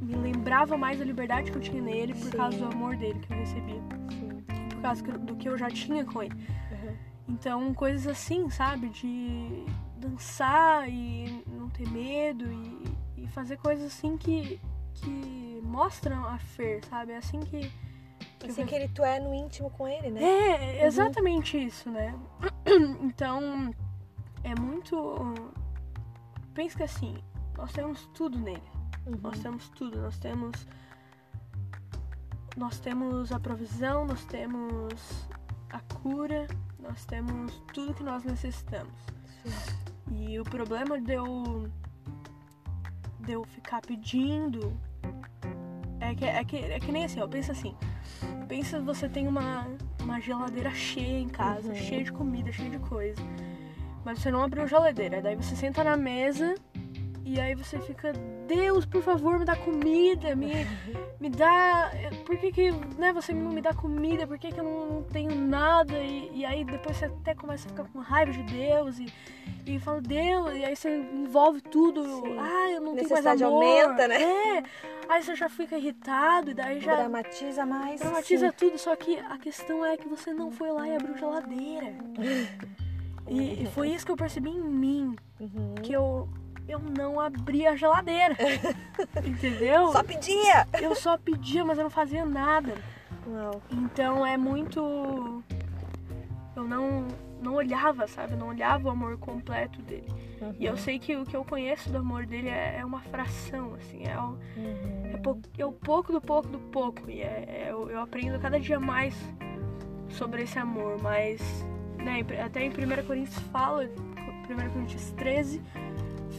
me 0.00 0.16
lembrava 0.16 0.76
mais 0.76 1.00
a 1.00 1.04
liberdade 1.04 1.50
que 1.50 1.56
eu 1.56 1.62
tinha 1.62 1.80
nele 1.80 2.14
por 2.14 2.30
Sim. 2.30 2.36
causa 2.36 2.58
do 2.58 2.64
amor 2.66 2.96
dele 2.96 3.18
que 3.20 3.32
eu 3.32 3.36
recebia. 3.36 3.82
Sim. 4.10 4.42
Por 4.70 4.82
causa 4.82 5.02
do 5.02 5.36
que 5.36 5.48
eu 5.48 5.56
já 5.56 5.70
tinha 5.70 6.04
com 6.04 6.22
ele. 6.22 6.34
Uhum. 6.34 6.96
Então, 7.28 7.74
coisas 7.74 8.06
assim, 8.06 8.50
sabe? 8.50 8.88
De 8.88 9.64
dançar 9.96 10.88
e 10.88 11.44
não 11.46 11.68
ter 11.68 11.88
medo 11.88 12.44
e, 12.44 13.22
e 13.22 13.28
fazer 13.28 13.56
coisas 13.58 13.86
assim 13.86 14.16
que, 14.16 14.60
que 14.94 15.60
mostram 15.62 16.24
a 16.26 16.38
Fer, 16.38 16.84
sabe? 16.86 17.12
É 17.12 17.16
assim 17.16 17.40
que. 17.40 17.70
Que 18.48 18.60
eu- 18.60 18.66
que 18.66 18.74
ele, 18.74 18.88
tu 18.88 19.04
é 19.04 19.18
no 19.20 19.32
íntimo 19.34 19.70
com 19.70 19.86
ele, 19.88 20.10
né? 20.10 20.22
É, 20.22 20.86
exatamente 20.86 21.56
isso, 21.62 21.90
né? 21.90 22.14
Então, 23.02 23.74
é 24.44 24.58
muito. 24.60 25.24
Pensa 26.54 26.76
que 26.76 26.82
assim, 26.84 27.16
nós 27.56 27.72
temos 27.72 28.06
tudo 28.14 28.38
nele. 28.38 28.62
Uhum. 29.06 29.18
Nós 29.22 29.38
temos 29.40 29.68
tudo. 29.70 30.00
Nós 30.00 30.18
temos. 30.18 30.66
Nós 32.56 32.78
temos 32.80 33.32
a 33.32 33.40
provisão, 33.40 34.04
nós 34.06 34.24
temos 34.26 35.28
a 35.70 35.80
cura, 36.02 36.46
nós 36.78 37.04
temos 37.06 37.52
tudo 37.72 37.94
que 37.94 38.02
nós 38.02 38.22
necessitamos. 38.24 38.92
Sim. 39.42 40.14
E 40.14 40.38
o 40.38 40.44
problema 40.44 41.00
de 41.00 41.14
eu. 41.14 41.70
de 43.20 43.32
eu 43.32 43.44
ficar 43.44 43.80
pedindo. 43.80 44.78
É 46.00 46.14
que, 46.14 46.24
é 46.24 46.44
que, 46.44 46.56
é 46.56 46.80
que 46.80 46.92
nem 46.92 47.04
assim, 47.04 47.20
ó. 47.20 47.28
Pensa 47.28 47.52
assim. 47.52 47.74
Pensa 48.48 48.80
você 48.80 49.08
tem 49.08 49.26
uma, 49.26 49.66
uma 50.02 50.20
geladeira 50.20 50.70
cheia 50.72 51.18
em 51.20 51.28
casa, 51.28 51.68
Uhum. 51.68 51.74
cheia 51.74 52.04
de 52.04 52.12
comida, 52.12 52.52
cheia 52.52 52.70
de 52.70 52.78
coisa. 52.78 53.20
Mas 54.04 54.18
você 54.18 54.30
não 54.30 54.42
abriu 54.42 54.64
a 54.64 54.66
geladeira. 54.66 55.22
Daí 55.22 55.36
você 55.36 55.54
senta 55.54 55.82
na 55.84 55.96
mesa 55.96 56.54
e 57.32 57.40
aí 57.40 57.54
você 57.54 57.78
fica, 57.80 58.12
Deus, 58.46 58.84
por 58.84 59.02
favor, 59.02 59.38
me 59.38 59.44
dá 59.44 59.56
comida, 59.56 60.36
me, 60.36 60.52
me 61.18 61.30
dá. 61.30 61.90
Por 62.26 62.36
que, 62.36 62.52
que 62.52 62.70
né, 62.98 63.10
você 63.12 63.32
não 63.32 63.50
me 63.50 63.62
dá 63.62 63.72
comida? 63.72 64.26
Por 64.26 64.38
que, 64.38 64.52
que 64.52 64.60
eu 64.60 64.64
não, 64.64 64.86
não 64.86 65.02
tenho 65.04 65.34
nada? 65.34 65.96
E, 65.98 66.30
e 66.34 66.44
aí 66.44 66.62
depois 66.62 66.96
você 66.98 67.06
até 67.06 67.34
começa 67.34 67.66
a 67.66 67.70
ficar 67.70 67.84
com 67.84 68.00
raiva 68.00 68.32
de 68.32 68.42
Deus 68.42 68.98
e, 68.98 69.06
e 69.64 69.78
fala, 69.78 70.02
Deus, 70.02 70.54
e 70.54 70.62
aí 70.62 70.76
você 70.76 70.94
envolve 70.94 71.62
tudo. 71.62 72.04
Sim. 72.04 72.36
Ah, 72.38 72.70
eu 72.70 72.80
não 72.82 72.94
tenho 72.94 73.08
mais 73.08 73.24
Necessidade 73.24 73.44
amor. 73.44 73.64
aumenta, 73.64 74.08
né? 74.08 74.22
É. 74.22 74.62
Aí 75.08 75.22
você 75.22 75.34
já 75.34 75.48
fica 75.48 75.78
irritado 75.78 76.50
e 76.50 76.54
daí 76.54 76.80
já 76.80 76.96
Dramatiza 76.96 77.64
mais. 77.64 77.98
dramatiza 77.98 78.50
sim. 78.50 78.56
tudo. 78.58 78.76
Só 78.78 78.94
que 78.94 79.18
a 79.18 79.38
questão 79.38 79.84
é 79.86 79.96
que 79.96 80.06
você 80.06 80.34
não 80.34 80.50
foi 80.50 80.70
lá 80.70 80.86
e 80.86 80.96
abriu 80.96 81.16
geladeira. 81.16 81.94
E, 83.28 83.62
e 83.62 83.66
foi 83.66 83.88
isso 83.88 84.04
que 84.04 84.10
eu 84.12 84.16
percebi 84.16 84.50
em 84.50 84.60
mim. 84.60 85.16
Uhum. 85.40 85.74
Que 85.80 85.92
eu, 85.92 86.28
eu 86.68 86.78
não 86.78 87.18
abri 87.20 87.66
a 87.66 87.74
geladeira. 87.76 88.36
Entendeu? 89.24 89.88
Só 89.92 90.02
pedia! 90.02 90.66
Eu 90.80 90.94
só 90.94 91.16
pedia, 91.18 91.64
mas 91.64 91.78
eu 91.78 91.84
não 91.84 91.90
fazia 91.90 92.24
nada. 92.24 92.74
Então 93.70 94.26
é 94.26 94.36
muito. 94.36 95.42
Eu 96.54 96.64
não, 96.64 97.06
não 97.40 97.54
olhava, 97.54 98.06
sabe? 98.06 98.32
Eu 98.34 98.38
não 98.38 98.48
olhava 98.48 98.88
o 98.88 98.90
amor 98.90 99.16
completo 99.18 99.80
dele. 99.82 100.08
Uhum. 100.40 100.54
E 100.58 100.66
eu 100.66 100.76
sei 100.76 100.98
que 100.98 101.16
o 101.16 101.24
que 101.24 101.36
eu 101.36 101.44
conheço 101.44 101.88
do 101.90 101.98
amor 101.98 102.26
dele 102.26 102.48
é, 102.48 102.78
é 102.80 102.84
uma 102.84 103.00
fração, 103.00 103.74
assim. 103.74 104.04
É 104.06 104.18
o, 104.18 104.36
Uhum. 104.56 105.10
é, 105.14 105.16
pou- 105.18 105.40
é 105.56 105.64
o 105.66 105.72
pouco 105.72 106.12
do 106.12 106.20
pouco 106.20 106.48
do 106.48 106.58
pouco. 106.58 107.08
E 107.10 107.22
é, 107.22 107.44
é- 107.48 107.66
eu, 107.70 107.88
eu 107.90 108.00
aprendo 108.00 108.38
cada 108.40 108.58
dia 108.60 108.78
mais 108.80 109.14
sobre 110.10 110.42
esse 110.42 110.58
amor. 110.58 111.00
Mas, 111.00 111.40
né, 111.96 112.20
até 112.44 112.64
em 112.64 112.70
1 112.70 113.06
Coríntios 113.06 113.38
fala, 113.50 113.84
1 113.84 114.70
Coríntios 114.72 115.10
13, 115.12 115.62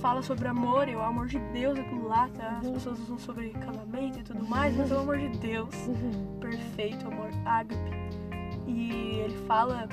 fala 0.03 0.21
sobre 0.21 0.49
amor 0.49 0.89
e 0.89 0.95
o 0.97 1.01
amor 1.01 1.27
de 1.27 1.39
Deus, 1.39 1.79
aquilo 1.79 2.07
lá, 2.09 2.27
tá? 2.37 2.57
As 2.59 2.65
Uhum. 2.67 2.73
pessoas 2.73 2.99
usam 2.99 3.17
sobre 3.17 3.51
casamento 3.51 4.19
e 4.19 4.23
tudo 4.23 4.45
mais, 4.45 4.75
mas 4.75 4.91
é 4.91 4.95
o 4.95 4.99
amor 4.99 5.17
de 5.17 5.29
Deus 5.29 5.73
Uhum. 5.87 6.37
perfeito, 6.41 7.07
amor 7.07 7.29
ágape. 7.45 7.91
E 8.67 8.91
ele 9.23 9.37
fala 9.47 9.87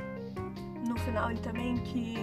no 0.89 0.97
final 0.99 1.31
ele 1.31 1.39
também 1.41 1.77
que 1.77 2.17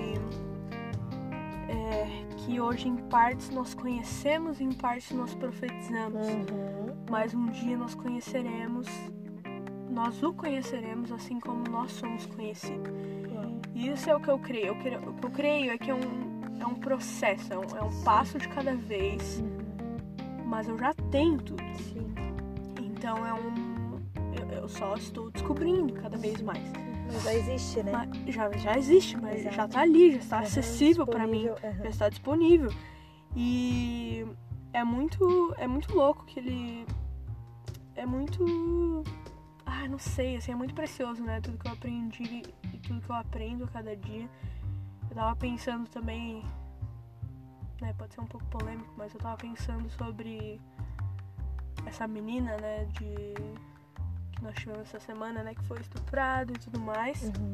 é, 1.69 2.07
que 2.37 2.59
hoje 2.59 2.89
em 2.89 2.97
partes 2.97 3.49
nós 3.51 3.73
conhecemos 3.73 4.59
e 4.59 4.65
em 4.65 4.71
partes 4.73 5.11
nós 5.11 5.33
profetizamos, 5.35 6.27
Uhum. 6.27 6.93
mas 7.09 7.33
um 7.33 7.45
dia 7.47 7.77
nós 7.77 7.95
conheceremos, 7.95 8.85
nós 9.89 10.21
o 10.23 10.33
conheceremos 10.33 11.09
assim 11.11 11.39
como 11.39 11.63
nós 11.69 11.91
somos 11.91 12.25
conhecidos. 12.25 12.89
Uhum. 12.91 13.61
E 13.73 13.87
isso 13.89 14.09
é 14.09 14.15
o 14.15 14.19
que 14.19 14.29
eu 14.29 14.39
creio. 14.39 14.67
Eu 14.67 14.75
creio- 14.75 15.09
O 15.09 15.13
que 15.13 15.25
eu 15.25 15.31
creio 15.31 15.71
é 15.71 15.77
que 15.77 15.89
é 15.91 15.95
um, 15.95 16.26
é 16.59 16.65
um 16.65 16.75
processo, 16.75 17.53
é 17.53 17.57
um, 17.57 17.77
é 17.77 17.83
um 17.83 18.03
passo 18.03 18.37
de 18.37 18.47
cada 18.49 18.75
vez, 18.75 19.43
mas 20.45 20.67
eu 20.67 20.77
já 20.77 20.93
tenho 21.11 21.37
tudo. 21.41 21.63
Sim. 21.77 22.13
Então 22.81 23.25
é 23.25 23.33
um. 23.33 23.99
Eu, 24.39 24.61
eu 24.61 24.67
só 24.69 24.95
estou 24.95 25.29
descobrindo 25.31 25.93
cada 25.93 26.17
vez 26.17 26.41
mais. 26.41 26.63
Mas 27.11 27.23
já 27.23 27.33
existe, 27.33 27.83
né? 27.83 27.91
Mas 27.91 28.35
já, 28.35 28.51
já 28.57 28.77
existe, 28.77 29.17
mas 29.17 29.39
Exato. 29.39 29.55
já 29.55 29.67
tá 29.67 29.81
ali, 29.81 30.11
já 30.11 30.17
está 30.17 30.37
Uhum, 30.37 30.43
acessível 30.43 31.07
para 31.07 31.25
mim, 31.25 31.47
uhum. 31.47 31.83
já 31.83 31.89
está 31.89 32.09
disponível. 32.09 32.69
E 33.35 34.25
é 34.73 34.83
muito, 34.83 35.53
é 35.57 35.67
muito 35.67 35.93
louco 35.95 36.25
que 36.25 36.39
ele 36.39 36.85
é 37.95 38.05
muito, 38.05 39.03
ah, 39.65 39.87
não 39.87 39.97
sei, 39.97 40.35
assim, 40.35 40.51
é 40.51 40.55
muito 40.55 40.73
precioso, 40.73 41.23
né? 41.23 41.39
Tudo 41.41 41.57
que 41.57 41.67
eu 41.67 41.71
aprendi 41.73 42.43
e 42.73 42.77
tudo 42.79 43.01
que 43.01 43.09
eu 43.09 43.15
aprendo 43.15 43.63
a 43.63 43.67
cada 43.67 43.95
dia. 43.95 44.29
Eu 45.09 45.15
tava 45.15 45.35
pensando 45.35 45.87
também, 45.89 46.43
né? 47.81 47.93
Pode 47.97 48.13
ser 48.13 48.21
um 48.21 48.25
pouco 48.25 48.45
polêmico, 48.47 48.93
mas 48.97 49.13
eu 49.13 49.19
tava 49.19 49.37
pensando 49.37 49.89
sobre 49.91 50.59
essa 51.85 52.07
menina, 52.07 52.57
né? 52.57 52.85
De 52.85 53.33
que 54.37 54.41
nós 54.41 54.53
tivemos 54.55 54.81
essa 54.81 54.99
semana, 54.99 55.43
né? 55.43 55.55
Que 55.55 55.63
foi 55.63 55.79
estuprada 55.79 56.51
e 56.51 56.57
tudo 56.59 56.79
mais. 56.79 57.23
Uhum. 57.23 57.53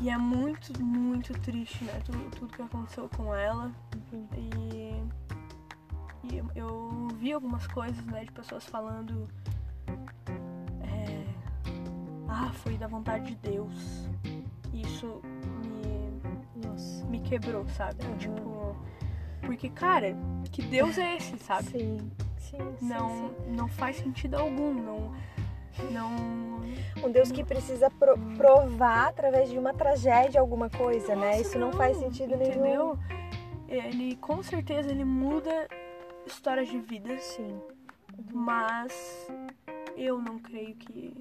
E 0.00 0.10
é 0.10 0.16
muito, 0.16 0.80
muito 0.82 1.32
triste, 1.40 1.84
né? 1.84 2.00
Tudo, 2.04 2.30
tudo 2.30 2.52
que 2.52 2.62
aconteceu 2.62 3.08
com 3.08 3.34
ela. 3.34 3.72
Uhum. 4.12 4.28
E, 4.36 5.02
e 6.24 6.42
eu 6.54 7.08
vi 7.16 7.32
algumas 7.32 7.66
coisas, 7.66 8.04
né, 8.06 8.24
de 8.24 8.32
pessoas 8.32 8.64
falando. 8.64 9.28
é, 10.82 11.26
ah, 12.28 12.50
foi 12.52 12.76
da 12.78 12.86
vontade 12.86 13.34
de 13.34 13.36
Deus. 13.36 14.08
Isso. 14.72 15.20
Me 17.08 17.20
quebrou, 17.20 17.66
sabe? 17.68 18.04
Uhum. 18.06 18.16
Tipo. 18.16 18.76
Porque, 19.42 19.68
cara, 19.70 20.14
que 20.52 20.60
Deus 20.62 20.98
é 20.98 21.16
esse, 21.16 21.38
sabe? 21.38 21.68
Sim. 21.70 22.10
Sim, 22.38 22.58
sim, 22.78 22.86
Não, 22.88 23.08
sim. 23.10 23.34
não 23.56 23.68
faz 23.68 23.96
sentido 23.96 24.34
algum. 24.36 24.72
Não. 24.74 25.12
Não. 25.90 26.58
Um 27.04 27.10
Deus 27.12 27.30
que 27.30 27.44
precisa 27.44 27.88
pro- 27.90 28.18
provar 28.36 29.08
através 29.08 29.48
de 29.50 29.58
uma 29.58 29.72
tragédia 29.72 30.40
alguma 30.40 30.68
coisa, 30.68 31.14
né? 31.14 31.28
Nossa, 31.36 31.40
Isso 31.42 31.58
não, 31.58 31.72
faz 31.72 31.96
sentido 31.98 32.36
nenhum. 32.36 32.50
Entendeu? 32.52 32.98
Ele, 33.68 34.16
com 34.16 34.42
certeza, 34.42 34.90
ele 34.90 35.04
muda 35.04 35.68
histórias 36.26 36.68
de 36.68 36.78
vidas. 36.78 37.22
Sim. 37.22 37.60
Mas 38.32 39.28
eu 39.96 40.20
não 40.20 40.38
creio 40.38 40.74
que, 40.74 41.14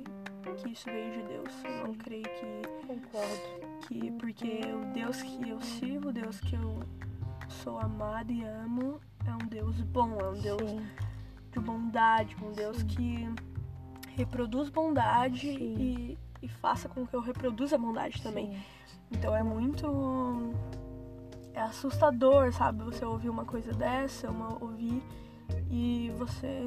que 0.58 0.70
isso 0.70 0.86
veio 0.86 1.12
de 1.12 1.24
Deus. 1.24 1.64
Eu 1.64 1.88
não 1.88 1.94
creio 1.94 2.24
que, 2.24 2.88
Concordo. 2.88 3.88
que. 3.88 4.12
Porque 4.12 4.62
o 4.74 4.94
Deus 4.94 5.22
que 5.22 5.50
eu 5.50 5.62
sirvo, 5.62 6.10
o 6.10 6.14
Deus 6.14 6.40
que 6.40 6.56
eu 6.56 6.80
sou 7.50 7.80
amado 7.80 8.32
e 8.32 8.44
amo, 8.44 9.00
é 9.26 9.34
um 9.34 9.48
Deus 9.48 9.82
bom, 9.82 10.20
é 10.20 10.30
um 10.30 10.40
Deus 10.40 10.70
Sim. 10.70 10.86
de 11.52 11.60
bondade, 11.60 12.36
um 12.44 12.52
Deus 12.52 12.78
Sim. 12.78 12.88
que 12.88 13.30
reproduz 14.16 14.70
bondade 14.70 15.48
e, 15.48 16.18
e 16.42 16.48
faça 16.48 16.90
com 16.90 17.06
que 17.06 17.16
eu 17.16 17.22
reproduza 17.22 17.76
a 17.76 17.80
bondade 17.80 18.22
também. 18.22 18.54
Sim. 18.86 18.98
Então 19.12 19.36
é 19.36 19.44
muito. 19.44 20.54
É 21.54 21.62
assustador, 21.62 22.52
sabe? 22.54 22.84
Você 22.84 23.04
ouvir 23.04 23.30
uma 23.30 23.46
coisa 23.46 23.72
dessa, 23.74 24.30
uma 24.30 24.64
ouvir 24.64 25.02
e 25.70 26.12
você. 26.18 26.62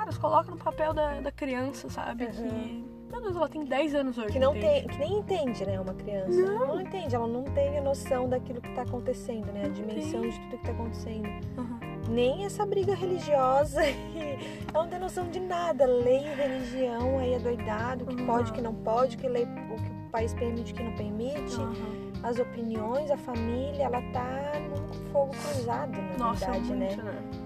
Cara, 0.00 0.12
se 0.12 0.18
coloca 0.18 0.50
no 0.50 0.56
papel 0.56 0.94
da, 0.94 1.20
da 1.20 1.30
criança, 1.30 1.90
sabe? 1.90 2.24
Uhum. 2.24 2.30
Que. 2.32 2.84
Meu 3.12 3.20
Deus, 3.20 3.36
ela 3.36 3.48
tem 3.50 3.64
10 3.66 3.94
anos 3.96 4.16
hoje. 4.16 4.32
Que 4.32 4.38
não 4.38 4.56
entende? 4.56 4.86
tem, 4.86 4.88
que 4.88 4.98
nem 4.98 5.18
entende, 5.18 5.66
né, 5.66 5.78
uma 5.78 5.92
criança. 5.92 6.40
Não. 6.40 6.80
entende, 6.80 7.14
ela 7.14 7.26
não 7.26 7.44
tem 7.44 7.76
a 7.76 7.82
noção 7.82 8.26
daquilo 8.26 8.62
que 8.62 8.72
tá 8.74 8.80
acontecendo, 8.82 9.52
né? 9.52 9.64
A 9.66 9.68
dimensão 9.68 10.22
tem. 10.22 10.30
de 10.30 10.40
tudo 10.40 10.56
que 10.58 10.64
tá 10.64 10.72
acontecendo. 10.72 11.26
Uhum. 11.58 11.78
Nem 12.08 12.46
essa 12.46 12.64
briga 12.64 12.94
religiosa. 12.94 13.82
Ela 14.72 14.84
não 14.84 14.88
tem 14.88 14.98
noção 14.98 15.28
de 15.28 15.38
nada. 15.38 15.84
Lei 15.86 16.24
e 16.24 16.34
religião 16.34 17.18
aí 17.18 17.34
é 17.34 17.38
doidado, 17.38 18.04
o 18.04 18.06
que 18.06 18.20
Uhum. 18.22 18.26
pode, 18.26 18.50
o 18.50 18.54
que 18.54 18.62
não 18.62 18.74
pode, 18.74 19.16
o 19.16 19.18
que, 19.18 19.28
lei, 19.28 19.44
o 19.44 19.76
que 19.76 19.90
o 19.90 20.10
país 20.10 20.32
permite, 20.32 20.72
o 20.72 20.76
que 20.76 20.82
não 20.82 20.94
permite. 20.96 21.56
Uhum. 21.56 22.10
As 22.22 22.38
opiniões, 22.38 23.10
a 23.10 23.16
família, 23.18 23.84
ela 23.84 24.00
tá 24.12 24.52
num 24.60 25.10
fogo 25.12 25.32
cruzado, 25.42 25.92
na 26.00 26.16
Nossa, 26.18 26.46
verdade, 26.50 26.72
né? 26.74 26.86
muito, 26.88 27.02
né? 27.04 27.12
Uhum. 27.34 27.39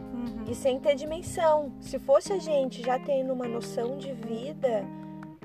E 0.47 0.55
sem 0.55 0.79
ter 0.79 0.95
dimensão. 0.95 1.73
Se 1.81 1.99
fosse 1.99 2.33
a 2.33 2.39
gente 2.39 2.83
já 2.83 2.99
tendo 2.99 3.33
uma 3.33 3.47
noção 3.49 3.97
de 3.97 4.13
vida, 4.13 4.85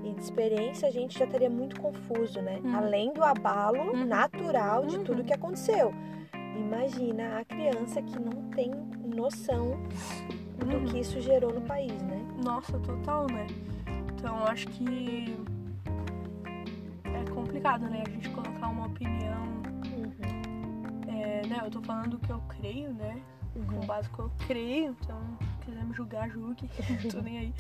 e 0.04 0.14
de 0.14 0.22
experiência, 0.22 0.88
a 0.88 0.92
gente 0.92 1.18
já 1.20 1.26
estaria 1.26 1.50
muito 1.50 1.80
confuso, 1.80 2.42
né? 2.42 2.60
Uhum. 2.64 2.76
Além 2.76 3.14
do 3.14 3.24
abalo 3.24 3.92
Uhum. 3.94 4.06
natural 4.06 4.86
de 4.86 4.98
Uhum. 4.98 5.04
tudo 5.04 5.24
que 5.24 5.34
aconteceu. 5.34 5.94
Imagina 6.58 7.40
a 7.40 7.46
criança 7.46 8.02
que 8.02 8.18
não 8.20 8.50
tem 8.52 8.72
noção 9.16 9.78
do 10.58 10.78
Uhum. 10.78 10.86
que 10.86 11.00
isso 11.00 11.20
gerou 11.20 11.54
no 11.54 11.62
país, 11.62 12.02
né? 12.04 12.22
Nossa, 12.44 12.78
total, 12.80 13.28
né? 13.28 13.46
Então 14.16 14.44
acho 14.46 14.68
que 14.68 15.36
é 17.06 17.30
complicado, 17.34 17.90
né? 17.90 18.04
A 18.06 18.10
gente 18.10 18.30
colocar 18.30 18.68
uma 18.70 18.88
opinião, 18.88 19.44
Uhum. 19.98 20.12
é, 21.10 21.46
né? 21.48 21.62
Eu 21.64 21.72
tô 21.72 21.82
falando 21.82 22.14
o 22.16 22.20
que 22.20 22.30
eu 22.30 22.42
creio, 22.48 22.94
né? 22.94 23.18
Com 23.66 23.76
Uhum. 23.76 23.86
no 23.86 24.10
que 24.10 24.20
eu 24.20 24.32
creio, 24.48 24.98
então 25.02 25.20
se 25.60 25.66
quiser 25.66 25.84
me 25.84 25.94
julgar, 25.94 26.30
julgue, 26.30 26.70
tô 27.12 27.22
nem 27.22 27.38
aí. 27.38 27.56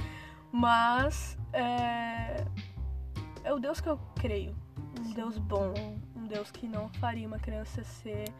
Mas 0.51 1.37
é, 1.53 2.45
é 3.43 3.53
o 3.53 3.59
Deus 3.59 3.79
que 3.79 3.89
eu 3.89 3.99
creio, 4.15 4.55
um 4.99 5.11
Deus 5.13 5.37
bom, 5.37 5.73
um 6.15 6.25
Deus 6.27 6.51
que 6.51 6.67
não 6.67 6.89
faria 6.89 7.27
uma 7.27 7.39
criança 7.39 7.83
ser 7.83 8.31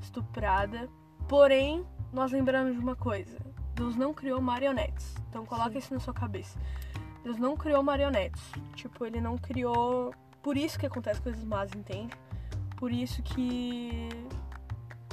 estuprada. 0.00 0.88
Porém, 1.28 1.84
nós 2.12 2.32
lembramos 2.32 2.74
de 2.74 2.78
uma 2.78 2.96
coisa: 2.96 3.38
Deus 3.74 3.96
não 3.96 4.12
criou 4.12 4.40
marionetes. 4.40 5.14
Então 5.28 5.44
coloca 5.44 5.72
Sim. 5.72 5.78
isso 5.78 5.94
na 5.94 6.00
sua 6.00 6.14
cabeça. 6.14 6.58
Deus 7.22 7.38
não 7.38 7.56
criou 7.56 7.82
marionetes. 7.82 8.42
Tipo, 8.74 9.04
ele 9.04 9.20
não 9.20 9.36
criou. 9.36 10.14
Por 10.42 10.56
isso 10.56 10.78
que 10.78 10.86
acontecem 10.86 11.22
coisas 11.22 11.44
más, 11.44 11.70
entende? 11.74 12.14
Por 12.76 12.92
isso 12.92 13.22
que 13.22 14.08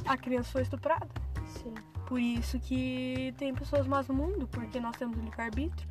a 0.06 0.16
criança 0.18 0.52
foi 0.52 0.62
estuprada. 0.62 1.23
Sim. 1.62 1.74
Por 2.08 2.20
isso 2.20 2.60
que 2.60 3.34
tem 3.38 3.54
pessoas 3.56 3.88
más 3.88 4.08
no 4.08 4.14
mundo, 4.14 4.48
porque 4.52 4.80
nós 4.80 4.96
temos 4.98 5.18
o 5.18 5.22
livre-arbítrio. 5.22 5.88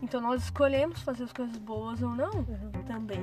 Então 0.00 0.20
nós 0.20 0.44
escolhemos 0.44 1.00
fazer 1.02 1.24
as 1.24 1.32
coisas 1.32 1.56
boas 1.58 2.00
ou 2.02 2.10
não 2.10 2.30
Uhum. 2.32 2.70
também. 2.86 3.22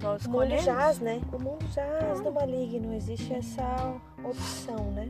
Nós 0.00 0.24
O 0.24 0.30
mundo 0.30 0.44
escolhemos. 0.44 0.64
jaz, 0.64 1.00
né? 1.00 1.20
O 1.32 1.38
mundo 1.38 1.66
jaz 1.72 2.20
do 2.20 2.32
maligno. 2.32 2.94
Existe 2.94 3.32
essa 3.34 3.94
opção, 4.22 4.92
né? 4.92 5.08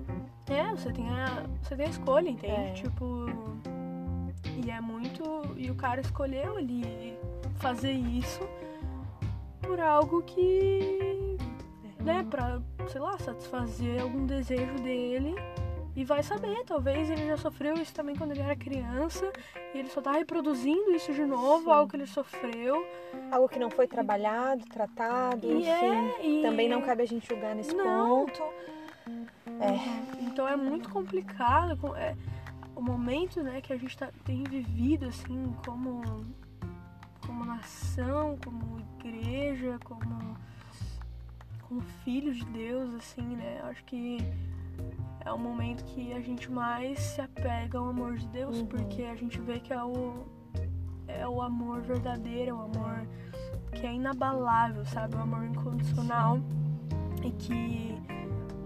É, 0.48 0.70
você 0.70 0.92
tem 0.92 1.08
a, 1.10 1.44
você 1.62 1.76
tem 1.76 1.86
a 1.86 1.90
escolha, 1.90 2.28
entende? 2.30 2.52
É. 2.54 2.72
Tipo. 2.72 3.26
E 4.64 4.70
é 4.70 4.80
muito. 4.80 5.22
E 5.56 5.70
o 5.70 5.74
cara 5.74 6.00
escolheu 6.00 6.56
ali 6.56 7.18
fazer 7.56 7.92
isso 7.92 8.40
por 9.60 9.80
algo 9.80 10.22
que. 10.22 11.36
né, 12.00 12.24
pra, 12.30 12.60
sei 12.88 13.00
lá, 13.00 13.18
satisfazer 13.18 14.00
algum 14.00 14.26
desejo 14.26 14.74
dele. 14.82 15.34
E 15.96 16.04
vai 16.04 16.22
saber, 16.24 16.64
talvez 16.64 17.08
ele 17.08 17.26
já 17.26 17.36
sofreu 17.36 17.74
isso 17.74 17.94
também 17.94 18.16
quando 18.16 18.32
ele 18.32 18.40
era 18.40 18.56
criança. 18.56 19.32
E 19.72 19.78
ele 19.78 19.88
só 19.88 20.00
tá 20.00 20.12
reproduzindo 20.12 20.90
isso 20.90 21.12
de 21.12 21.24
novo, 21.24 21.64
Sim. 21.66 21.70
algo 21.70 21.90
que 21.90 21.96
ele 21.96 22.06
sofreu. 22.06 22.84
Algo 23.30 23.48
que 23.48 23.58
não 23.60 23.70
foi 23.70 23.86
trabalhado, 23.86 24.64
tratado, 24.66 25.46
E 25.46 25.54
enfim. 25.58 25.68
é, 25.68 26.26
e- 26.26 26.42
Também 26.42 26.68
não 26.68 26.82
cabe 26.82 27.02
a 27.02 27.06
gente 27.06 27.28
julgar 27.28 27.54
nesse 27.54 27.74
Não. 27.74 28.26
ponto. 28.26 28.42
É. 29.60 30.22
Então 30.22 30.48
é 30.48 30.56
muito 30.56 30.88
complicado 30.90 31.76
com- 31.76 31.94
é, 31.94 32.16
o 32.74 32.80
momento 32.82 33.40
né, 33.42 33.60
que 33.60 33.72
a 33.72 33.76
gente 33.76 33.96
tá, 33.96 34.08
tem 34.24 34.42
vivido 34.42 35.06
assim 35.06 35.54
como, 35.64 36.02
como 37.24 37.44
nação, 37.44 38.36
como 38.44 38.80
igreja, 38.98 39.78
como, 39.84 40.36
como 41.68 41.80
filhos 42.04 42.36
de 42.38 42.44
Deus, 42.46 42.94
assim, 42.96 43.22
né? 43.36 43.60
Acho 43.64 43.84
que 43.84 44.18
é 45.24 45.32
o 45.32 45.38
momento 45.38 45.84
que 45.84 46.12
a 46.12 46.20
gente 46.20 46.50
mais 46.50 46.98
se 46.98 47.20
apega 47.20 47.78
ao 47.78 47.88
amor 47.88 48.16
de 48.16 48.26
Deus, 48.28 48.58
Uhum. 48.60 48.66
porque 48.66 49.02
a 49.04 49.14
gente 49.14 49.40
vê 49.40 49.58
que 49.58 49.72
é 49.72 49.82
o, 49.82 50.26
é 51.08 51.26
o 51.26 51.40
amor 51.40 51.80
verdadeiro, 51.82 52.50
é 52.50 52.54
o 52.54 52.60
amor 52.60 53.06
que 53.72 53.86
é 53.86 53.92
inabalável, 53.92 54.84
sabe? 54.84 55.16
O 55.16 55.20
amor 55.20 55.44
incondicional 55.44 56.38
e 57.24 57.30
que 57.30 57.98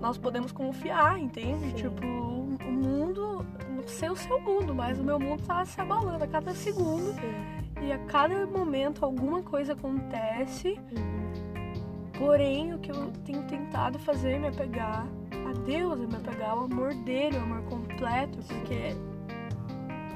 nós 0.00 0.18
podemos 0.18 0.52
confiar, 0.52 1.18
entende? 1.18 1.70
Sim. 1.70 1.74
Tipo, 1.74 2.06
o 2.06 2.38
o 2.68 2.72
mundo, 2.72 3.44
não 3.70 3.86
sei 3.86 4.10
o 4.10 4.16
seu 4.16 4.40
mundo, 4.40 4.74
mas 4.74 4.98
o 4.98 5.04
meu 5.04 5.18
mundo 5.18 5.42
tá 5.44 5.64
se 5.64 5.80
abalando 5.80 6.22
a 6.24 6.26
cada 6.26 6.54
segundo 6.54 7.12
Sim. 7.14 7.86
e 7.86 7.92
a 7.92 7.98
cada 7.98 8.46
momento 8.46 9.04
alguma 9.04 9.42
coisa 9.42 9.72
acontece. 9.72 10.78
Uhum. 10.92 12.18
Porém, 12.18 12.74
o 12.74 12.78
que 12.78 12.90
eu 12.90 13.10
tenho 13.24 13.42
tentado 13.44 13.98
fazer 13.98 14.32
é 14.32 14.38
me 14.38 14.48
apegar 14.48 15.06
a 15.48 15.52
Deus, 15.64 16.00
é 16.00 16.06
me 16.06 16.16
apegar 16.16 16.50
ao 16.50 16.64
amor 16.64 16.94
dele, 16.94 17.36
ao 17.36 17.42
amor 17.44 17.62
completo, 17.64 18.38
porque, 18.46 18.94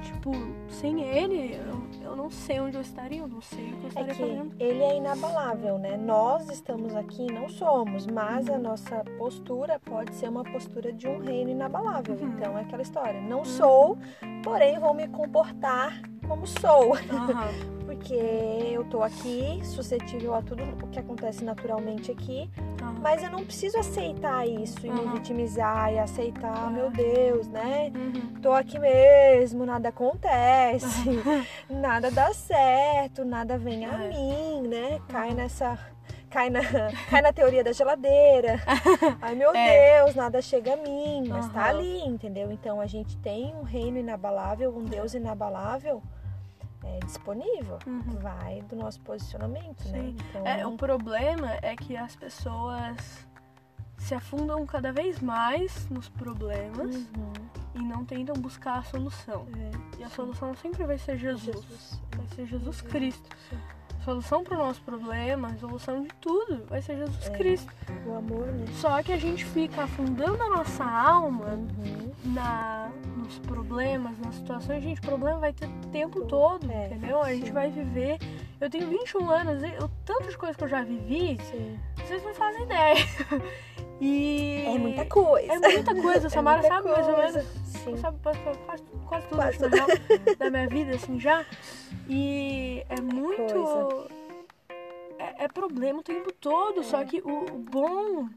tipo, 0.03 0.33
sem 0.69 1.03
ele, 1.03 1.55
eu, 1.55 2.11
eu 2.11 2.17
não 2.17 2.31
sei 2.31 2.61
onde 2.61 2.77
eu 2.77 2.81
estaria, 2.83 3.21
eu 3.21 3.29
não 3.29 3.41
sei 3.41 3.73
o 3.73 3.77
que 3.77 3.83
eu 3.83 3.85
É 3.85 3.89
estaria 3.89 4.15
que 4.15 4.21
fazendo. 4.21 4.55
ele 4.59 4.83
é 4.83 4.97
inabalável, 4.97 5.79
né? 5.79 5.97
Nós 5.97 6.49
estamos 6.51 6.95
aqui, 6.95 7.27
não 7.33 7.49
somos, 7.49 8.07
mas 8.07 8.49
a 8.49 8.59
nossa 8.59 9.05
postura 9.19 9.81
pode 9.85 10.15
ser 10.15 10.29
uma 10.29 10.45
postura 10.45 10.93
de 10.93 11.07
um 11.09 11.19
reino 11.19 11.51
inabalável. 11.51 12.15
Uhum. 12.17 12.29
Então 12.37 12.59
é 12.59 12.63
aquela 12.63 12.83
história. 12.83 13.21
Não 13.21 13.45
sou, 13.45 13.97
porém 14.43 14.79
vou 14.79 14.95
me 14.95 15.09
comportar 15.09 16.01
como 16.27 16.47
sou. 16.47 16.95
Aham, 17.11 17.49
Porque 17.93 18.15
eu 18.15 18.85
tô 18.85 19.03
aqui, 19.03 19.61
suscetível 19.65 20.35
a 20.35 20.41
tudo 20.41 20.63
o 20.83 20.89
que 20.89 20.99
acontece 20.99 21.45
naturalmente 21.45 22.11
aqui. 22.11 22.49
Mas 23.03 23.23
eu 23.23 23.31
não 23.31 23.45
preciso 23.45 23.79
aceitar 23.79 24.47
isso 24.47 24.87
e 24.87 24.91
me 24.91 25.09
vitimizar 25.09 25.93
e 25.93 25.99
aceitar, 25.99 26.71
meu 26.71 26.89
Deus, 26.91 27.49
né? 27.49 27.91
Uhum. 27.95 28.41
Tô 28.41 28.53
aqui 28.53 28.79
mesmo, 28.79 29.67
nada 29.67 29.89
acontece, 29.89 31.11
nada 31.69 32.11
dá 32.11 32.33
certo, 32.33 33.25
nada 33.25 33.59
vem 33.59 33.85
a 33.85 33.99
mim, 33.99 34.69
né? 34.69 35.01
Cai 35.09 35.35
nessa. 35.35 35.79
Cai 36.31 36.49
na, 36.49 36.61
cai 37.11 37.21
na 37.21 37.31
teoria 37.33 37.63
da 37.63 37.73
geladeira. 37.73 38.59
Ai 39.21 39.35
meu 39.35 39.55
É. 39.55 39.99
Deus, 40.01 40.15
nada 40.15 40.41
chega 40.41 40.73
a 40.73 40.77
mim, 40.77 41.25
mas 41.29 41.47
tá 41.51 41.61
Aham. 41.61 41.69
ali, 41.69 42.01
entendeu? 42.07 42.51
Então 42.51 42.81
a 42.81 42.87
gente 42.87 43.19
tem 43.19 43.55
um 43.55 43.63
reino 43.63 43.99
inabalável, 43.99 44.75
um 44.75 44.83
Deus 44.85 45.13
inabalável 45.13 46.03
é, 46.85 46.99
disponível. 47.05 47.79
Uhum. 47.87 48.19
Vai 48.21 48.63
do 48.63 48.77
nosso 48.77 49.01
posicionamento, 49.01 49.85
né? 49.89 49.99
Sim. 50.01 50.17
Então, 50.31 50.47
É, 50.47 50.67
o 50.67 50.77
problema 50.77 51.53
é 51.63 51.75
que 51.77 51.97
as 51.97 52.15
pessoas 52.17 53.27
se 53.99 54.15
afundam 54.15 54.67
cada 54.67 54.93
vez 54.93 55.21
mais 55.21 55.89
nos 55.89 56.09
problemas 56.09 56.95
Uhum, 56.97 57.33
e 57.77 57.79
não 57.79 58.05
tentam 58.05 58.35
buscar 58.35 58.79
a 58.79 58.83
solução. 58.83 59.47
é, 59.57 60.01
E 60.01 60.05
a 60.05 60.09
solução 60.09 60.55
sempre 60.57 60.85
vai 60.85 60.99
ser 60.99 61.17
Jesus. 61.19 61.55
Jesus. 61.65 62.01
Vai 62.17 62.27
ser 62.29 62.47
Jesus 62.47 62.81
Cristo. 62.83 63.29
Sim. 63.49 63.59
Solução 64.05 64.43
para 64.43 64.55
o 64.57 64.59
nosso 64.59 64.81
problema, 64.83 65.49
a 65.49 65.57
solução 65.59 66.03
de 66.03 66.09
tudo, 66.21 66.65
vai 66.69 66.83
ser 66.83 66.97
Jesus 66.97 67.27
É. 67.27 67.31
Cristo. 67.31 67.73
O 68.05 68.15
amor, 68.17 68.47
né? 68.47 68.65
Só 68.75 69.01
que 69.03 69.13
a 69.13 69.17
gente 69.17 69.45
fica 69.45 69.85
afundando 69.85 70.43
a 70.43 70.49
nossa 70.51 70.85
alma 70.85 71.51
Uhum. 71.51 72.11
na, 72.25 72.91
nos 73.17 73.39
problemas, 73.39 74.19
nas 74.19 74.35
situações. 74.35 74.83
Gente, 74.83 75.01
problema 75.01 75.39
vai 75.39 75.53
ter 75.53 75.67
o 75.67 75.89
tempo 75.93 76.25
todo, 76.27 76.69
É, 76.71 76.87
entendeu? 76.87 77.23
A 77.23 77.33
gente 77.33 77.47
sim. 77.47 77.53
vai 77.53 77.71
viver. 77.71 78.19
Eu 78.61 78.69
tenho 78.69 78.89
21 78.89 79.31
anos, 79.31 79.63
e 79.63 79.67
o 79.85 79.89
tanto 80.05 80.29
de 80.29 80.37
coisa 80.37 80.57
que 80.59 80.65
eu 80.65 80.69
já 80.69 80.83
vivi, 80.83 81.39
Sim. 81.51 81.79
vocês 81.97 82.23
não 82.25 82.35
fazem 82.35 82.63
ideia. 82.65 82.97
E. 84.05 84.65
É 84.67 84.79
muita 84.79 85.05
coisa. 85.07 85.53
É 85.53 85.59
muita 85.59 85.95
coisa, 85.95 86.27
a 86.29 86.31
Samara 86.31 86.59
muita 86.61 86.75
sabe 86.75 86.91
mais 86.91 87.09
ou 87.09 87.15
coisa. 87.15 87.39
menos. 87.39 87.63
Sim. 87.67 87.97
Sabe 87.99 88.19
quase, 88.23 88.39
quase, 88.67 88.83
tudo 88.85 89.37
Quase 89.37 89.69
real, 89.69 89.87
da 90.39 90.51
minha 90.51 90.69
vida, 90.69 90.95
assim, 90.97 91.21
já. 91.21 91.45
E 92.09 92.85
é 92.89 93.01
muito. 93.01 93.53
coisa. 93.55 94.09
É, 95.19 95.45
é 95.45 95.49
problema 95.49 96.01
o 96.01 96.03
tempo 96.03 96.33
todo. 96.33 96.83
Só 96.83 97.05
que 97.05 97.21
o, 97.21 97.45
o 97.45 97.59
bom 97.59 98.29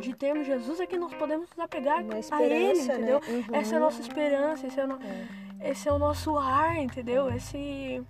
de 0.00 0.14
termos 0.14 0.46
Jesus 0.46 0.80
é 0.80 0.86
que 0.86 0.98
nós 0.98 1.12
podemos 1.14 1.48
nos 1.50 1.58
apegar 1.58 1.98
a 1.98 2.02
Ele, 2.02 2.18
esperança, 2.18 2.92
entendeu? 2.94 3.20
né? 3.20 3.26
Uhum. 3.48 3.54
Essa 3.56 3.74
é 3.74 3.76
a 3.78 3.80
nossa 3.80 4.00
esperança, 4.02 4.66
esse 4.66 4.78
é 4.78 4.84
o, 4.84 4.86
no- 4.86 4.98
É. 5.60 5.70
esse 5.70 5.88
é 5.88 5.92
o 5.92 5.98
nosso 5.98 6.36
ar, 6.36 6.76
entendeu? 6.78 7.28
Esse. 7.34 8.02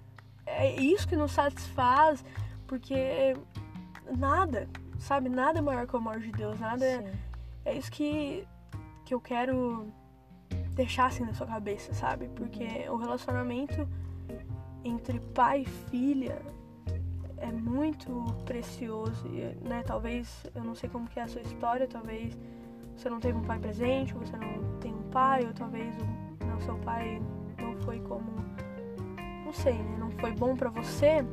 É 0.44 0.74
isso 0.80 1.06
que 1.06 1.14
nos 1.14 1.32
satisfaz, 1.32 2.24
porque 2.66 3.36
nada, 4.16 4.66
sabe? 4.98 5.28
Nada 5.28 5.58
é 5.58 5.62
maior 5.62 5.86
que 5.86 5.94
o 5.94 5.98
amor 5.98 6.18
de 6.20 6.30
Deus, 6.30 6.58
nada 6.58 6.84
é. 6.84 6.98
Sim. 7.02 7.18
É 7.64 7.76
isso 7.76 7.90
que, 7.90 8.46
que 9.04 9.14
eu 9.14 9.20
quero 9.20 9.92
deixar 10.74 11.06
assim 11.06 11.24
na 11.24 11.34
sua 11.34 11.46
cabeça, 11.46 11.92
sabe? 11.92 12.28
Porque 12.28 12.88
o 12.88 12.96
relacionamento 12.96 13.88
entre 14.84 15.20
pai 15.20 15.62
e 15.62 15.64
filha 15.90 16.40
é 17.38 17.50
muito 17.52 18.10
precioso, 18.44 19.28
né? 19.62 19.82
Talvez, 19.86 20.46
eu 20.54 20.64
não 20.64 20.74
sei 20.74 20.88
como 20.88 21.08
que 21.08 21.20
é 21.20 21.24
a 21.24 21.28
sua 21.28 21.42
história, 21.42 21.86
talvez 21.86 22.36
você 22.96 23.08
não 23.08 23.20
teve 23.20 23.38
um 23.38 23.42
pai 23.42 23.58
presente, 23.58 24.14
ou 24.14 24.20
você 24.20 24.36
não 24.36 24.78
tem 24.80 24.92
um 24.92 25.02
pai, 25.10 25.46
ou 25.46 25.52
talvez 25.52 25.94
o 25.96 26.44
não, 26.44 26.60
seu 26.60 26.76
pai 26.78 27.22
não 27.60 27.76
foi 27.82 28.00
como, 28.00 28.24
não 29.44 29.52
sei, 29.52 29.74
né? 29.74 29.96
Não 29.98 30.10
foi 30.12 30.32
bom 30.32 30.56
pra 30.56 30.70
você, 30.70 31.24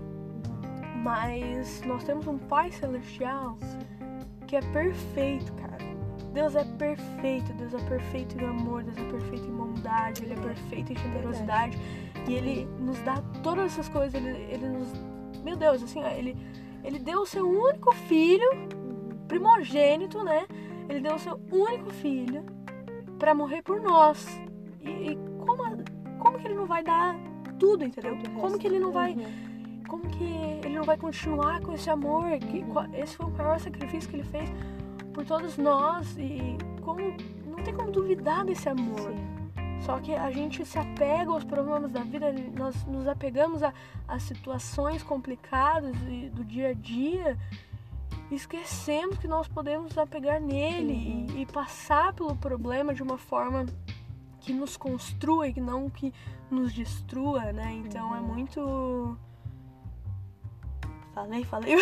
mas 1.03 1.81
nós 1.86 2.03
temos 2.03 2.27
um 2.27 2.38
pai 2.38 2.71
celestial 2.71 3.58
que 4.47 4.55
é 4.55 4.62
perfeito, 4.62 5.51
cara. 5.53 5.75
Deus 6.34 6.55
é 6.55 6.65
perfeito, 6.65 7.53
Deus 7.53 7.73
é 7.73 7.89
perfeito 7.89 8.38
em 8.38 8.45
amor, 8.45 8.84
Deus 8.84 8.97
é 8.97 9.12
perfeito 9.12 9.45
em 9.47 9.55
bondade, 9.55 10.23
Ele 10.23 10.34
é 10.34 10.38
perfeito 10.38 10.91
em 10.91 10.97
generosidade. 10.97 11.77
E 12.27 12.34
Ele 12.34 12.65
nos 12.79 12.99
dá 12.99 13.21
todas 13.41 13.71
essas 13.71 13.88
coisas, 13.88 14.13
Ele, 14.13 14.29
ele 14.51 14.67
nos 14.67 14.91
meu 15.45 15.55
Deus, 15.55 15.84
assim, 15.84 16.01
ele, 16.03 16.36
ele 16.84 16.97
deu 16.97 17.21
o 17.21 17.25
seu 17.25 17.47
único 17.47 17.93
filho, 17.93 18.49
primogênito, 19.27 20.23
né? 20.23 20.47
Ele 20.89 20.99
deu 20.99 21.13
o 21.13 21.19
seu 21.19 21.39
único 21.51 21.91
filho 21.91 22.43
para 23.19 23.36
morrer 23.36 23.62
por 23.62 23.79
nós. 23.79 24.27
E, 24.81 24.89
e, 24.89 25.15
como, 25.45 25.63
como 26.17 26.39
que 26.39 26.47
ele 26.47 26.55
não 26.55 26.65
vai 26.65 26.84
dar 26.84 27.15
tudo, 27.60 27.84
entendeu? 27.84 28.17
Como 28.41 28.58
que 28.58 28.65
ele 28.65 28.79
não 28.79 28.91
vai. 28.91 29.15
Como 29.87 30.07
que 30.09 30.23
ele 30.63 30.75
não 30.75 30.83
vai 30.83 30.97
continuar 30.97 31.61
com 31.61 31.73
esse 31.73 31.89
amor? 31.89 32.37
Que, 32.39 32.63
esse 32.97 33.15
foi 33.15 33.25
o 33.25 33.29
maior 33.29 33.59
sacrifício 33.59 34.09
que 34.09 34.17
ele 34.17 34.23
fez 34.23 34.49
por 35.13 35.25
todos 35.25 35.57
nós. 35.57 36.17
E 36.17 36.57
como. 36.81 36.99
Não 37.45 37.63
tem 37.63 37.73
como 37.73 37.91
duvidar 37.91 38.45
desse 38.45 38.67
amor. 38.69 39.11
Sim. 39.11 39.35
Só 39.81 39.99
que 39.99 40.13
a 40.13 40.31
gente 40.31 40.65
se 40.65 40.79
apega 40.79 41.29
aos 41.29 41.43
problemas 41.43 41.91
da 41.91 42.01
vida, 42.01 42.33
nós 42.57 42.85
nos 42.85 43.07
apegamos 43.07 43.61
a, 43.61 43.73
a 44.07 44.17
situações 44.19 45.03
complicadas 45.03 45.95
do 46.33 46.43
dia 46.43 46.69
a 46.69 46.73
dia 46.73 47.37
esquecemos 48.31 49.17
que 49.17 49.27
nós 49.27 49.47
podemos 49.47 49.89
nos 49.89 49.97
apegar 49.97 50.41
nele 50.41 50.93
uhum. 50.93 51.37
e, 51.37 51.41
e, 51.41 51.45
passar 51.45 52.13
pelo 52.13 52.35
problema 52.35 52.93
de 52.93 53.03
uma 53.03 53.17
forma 53.17 53.65
que 54.39 54.53
nos 54.53 54.77
construa 54.77 55.47
e 55.47 55.59
não 55.59 55.89
que 55.89 56.13
nos 56.49 56.73
destrua, 56.73 57.51
né? 57.51 57.73
Então 57.73 58.15
é 58.15 58.19
uhum. 58.19 58.25
é 58.25 58.33
muito. 58.33 59.17
Falei, 61.15 61.43
falei. 61.45 61.75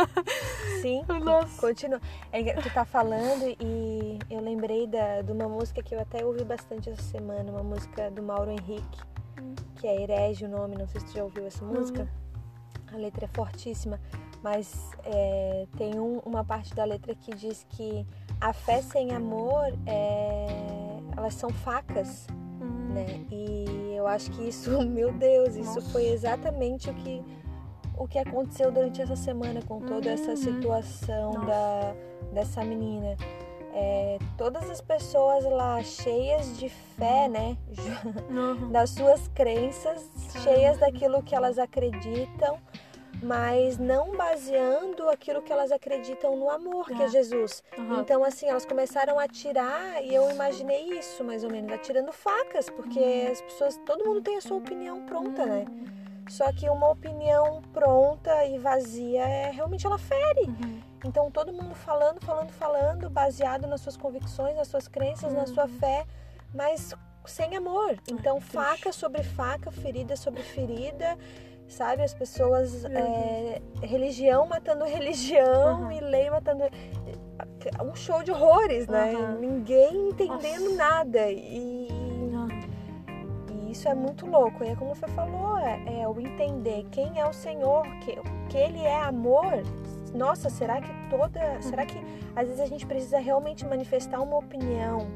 Sim, 0.82 1.04
Nossa. 1.22 1.60
continua. 1.60 2.00
É, 2.32 2.54
tu 2.54 2.72
tá 2.72 2.84
falando 2.84 3.44
e 3.60 4.18
eu 4.30 4.40
lembrei 4.40 4.86
da, 4.86 5.22
de 5.22 5.30
uma 5.30 5.48
música 5.48 5.82
que 5.82 5.94
eu 5.94 6.00
até 6.00 6.24
ouvi 6.24 6.42
bastante 6.42 6.90
essa 6.90 7.02
semana, 7.02 7.50
uma 7.50 7.62
música 7.62 8.10
do 8.10 8.22
Mauro 8.22 8.50
Henrique, 8.50 8.98
hum. 9.38 9.54
que 9.76 9.86
é 9.86 10.02
Herege 10.02 10.46
o 10.46 10.48
nome, 10.48 10.74
não 10.74 10.88
sei 10.88 11.00
se 11.00 11.06
tu 11.06 11.12
já 11.12 11.22
ouviu 11.24 11.46
essa 11.46 11.64
música. 11.64 12.02
Uhum. 12.02 12.94
A 12.94 12.96
letra 12.96 13.26
é 13.26 13.28
fortíssima 13.28 14.00
mas 14.46 14.92
é, 15.04 15.66
tem 15.76 15.98
um, 15.98 16.18
uma 16.18 16.44
parte 16.44 16.72
da 16.72 16.84
letra 16.84 17.16
que 17.16 17.34
diz 17.34 17.66
que 17.70 18.06
a 18.40 18.52
fé 18.52 18.80
sem 18.80 19.12
amor, 19.12 19.72
é, 19.84 20.46
elas 21.16 21.34
são 21.34 21.50
facas, 21.50 22.28
hum. 22.60 22.92
né? 22.94 23.24
E 23.28 23.94
eu 23.96 24.06
acho 24.06 24.30
que 24.30 24.48
isso, 24.48 24.70
meu 24.86 25.12
Deus, 25.12 25.56
isso 25.56 25.74
Nossa. 25.74 25.90
foi 25.90 26.06
exatamente 26.06 26.88
o 26.88 26.94
que 26.94 27.24
o 27.96 28.06
que 28.06 28.18
aconteceu 28.18 28.70
durante 28.70 29.00
essa 29.00 29.16
semana 29.16 29.60
com 29.62 29.80
toda 29.80 30.10
essa 30.10 30.30
uhum. 30.30 30.36
situação 30.36 31.32
da, 31.44 31.94
dessa 32.32 32.64
menina. 32.64 33.16
É, 33.72 34.18
todas 34.38 34.70
as 34.70 34.80
pessoas 34.80 35.44
lá 35.44 35.82
cheias 35.82 36.58
de 36.58 36.68
fé, 36.68 37.28
né? 37.28 37.56
Uhum. 38.30 38.70
das 38.72 38.90
suas 38.90 39.28
crenças, 39.28 40.08
cheias 40.42 40.78
daquilo 40.78 41.22
que 41.22 41.34
elas 41.34 41.58
acreditam 41.58 42.58
mas 43.22 43.78
não 43.78 44.16
baseando 44.16 45.08
aquilo 45.08 45.42
que 45.42 45.52
elas 45.52 45.72
acreditam 45.72 46.36
no 46.36 46.50
amor, 46.50 46.86
que 46.86 47.02
é, 47.02 47.08
Jesus. 47.08 47.62
Uhum. 47.76 48.00
Então, 48.00 48.24
assim, 48.24 48.46
elas 48.46 48.64
começaram 48.64 49.18
a 49.18 49.24
atirar 49.24 50.04
e 50.04 50.14
eu 50.14 50.30
imaginei 50.30 50.90
isso, 50.98 51.24
mais 51.24 51.42
ou 51.44 51.50
menos, 51.50 51.72
atirando 51.72 52.12
facas, 52.12 52.68
porque 52.68 53.00
uhum. 53.00 53.32
as 53.32 53.40
pessoas, 53.40 53.80
todo 53.86 54.04
mundo 54.04 54.20
tem 54.20 54.36
a 54.36 54.40
sua 54.40 54.56
opinião 54.56 55.04
pronta, 55.06 55.46
né? 55.46 55.64
Só 56.28 56.52
que 56.52 56.68
uma 56.68 56.90
opinião 56.90 57.62
pronta 57.72 58.44
e 58.44 58.58
vazia 58.58 59.22
é 59.22 59.50
realmente 59.50 59.86
ela 59.86 59.98
fere. 59.98 60.46
Uhum. 60.46 60.80
Então, 61.04 61.30
todo 61.30 61.52
mundo 61.52 61.74
falando, 61.74 62.20
falando, 62.20 62.50
falando, 62.50 63.08
baseado 63.08 63.66
nas 63.66 63.80
suas 63.80 63.96
convicções, 63.96 64.56
nas 64.56 64.68
suas 64.68 64.88
crenças, 64.88 65.32
na 65.32 65.46
sua 65.46 65.64
uhum. 65.64 65.78
fé, 65.78 66.04
mas 66.52 66.92
sem 67.24 67.56
amor. 67.56 67.96
Então, 68.08 68.40
faca 68.40 68.92
sobre 68.92 69.22
faca, 69.22 69.70
ferida 69.70 70.16
sobre 70.16 70.42
ferida 70.42 71.16
sabe? 71.68 72.02
As 72.02 72.14
pessoas, 72.14 72.84
é, 72.84 73.60
religião 73.82 74.46
matando 74.46 74.84
religião 74.86 75.82
uhum. 75.82 75.92
e 75.92 76.00
lei 76.00 76.30
matando. 76.30 76.64
Um 77.82 77.94
show 77.94 78.22
de 78.22 78.30
horrores, 78.30 78.86
né? 78.86 79.12
Uhum. 79.12 79.40
Ninguém 79.40 80.08
entendendo 80.08 80.64
Nossa. 80.64 80.76
nada. 80.76 81.20
Uhum. 81.20 81.30
e, 81.30 82.05
isso 83.76 83.88
é 83.88 83.94
muito 83.94 84.26
louco. 84.26 84.64
E 84.64 84.68
é 84.68 84.74
como 84.74 84.94
você 84.94 85.06
falou, 85.08 85.58
é, 85.58 86.00
é 86.00 86.08
o 86.08 86.18
entender 86.18 86.86
quem 86.90 87.20
é 87.20 87.26
o 87.26 87.32
Senhor, 87.32 87.86
que, 88.00 88.18
que 88.48 88.56
Ele 88.56 88.80
é 88.80 89.02
amor. 89.02 89.62
Nossa, 90.14 90.48
será 90.48 90.80
que 90.80 90.90
toda. 91.10 91.60
Será 91.60 91.84
que 91.84 91.98
às 92.34 92.48
vezes 92.48 92.60
a 92.60 92.66
gente 92.66 92.86
precisa 92.86 93.18
realmente 93.18 93.64
manifestar 93.66 94.20
uma 94.20 94.38
opinião? 94.38 95.06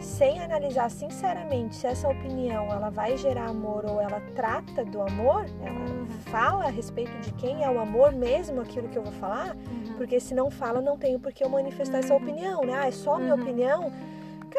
sem 0.00 0.40
analisar 0.40 0.88
sinceramente 0.92 1.74
se 1.74 1.84
essa 1.84 2.08
opinião 2.08 2.66
ela 2.66 2.88
vai 2.88 3.16
gerar 3.16 3.48
amor 3.48 3.84
ou 3.84 4.00
ela 4.00 4.22
trata 4.32 4.84
do 4.84 5.02
amor, 5.02 5.46
ela 5.60 5.80
uhum. 5.80 6.06
fala 6.26 6.66
a 6.66 6.70
respeito 6.70 7.18
de 7.18 7.32
quem 7.32 7.64
é 7.64 7.68
o 7.68 7.80
amor 7.80 8.12
mesmo 8.12 8.60
aquilo 8.60 8.88
que 8.88 8.96
eu 8.96 9.02
vou 9.02 9.12
falar, 9.14 9.56
uhum. 9.56 9.94
porque 9.96 10.20
se 10.20 10.36
não 10.36 10.52
fala 10.52 10.80
não 10.80 10.96
tenho 10.96 11.18
por 11.18 11.32
que 11.32 11.42
eu 11.42 11.48
manifestar 11.48 11.98
uhum. 11.98 12.04
essa 12.04 12.14
opinião, 12.14 12.64
né? 12.64 12.74
Ah, 12.80 12.86
é 12.86 12.92
só 12.92 13.18
minha 13.18 13.34
uhum. 13.34 13.42
opinião. 13.42 13.92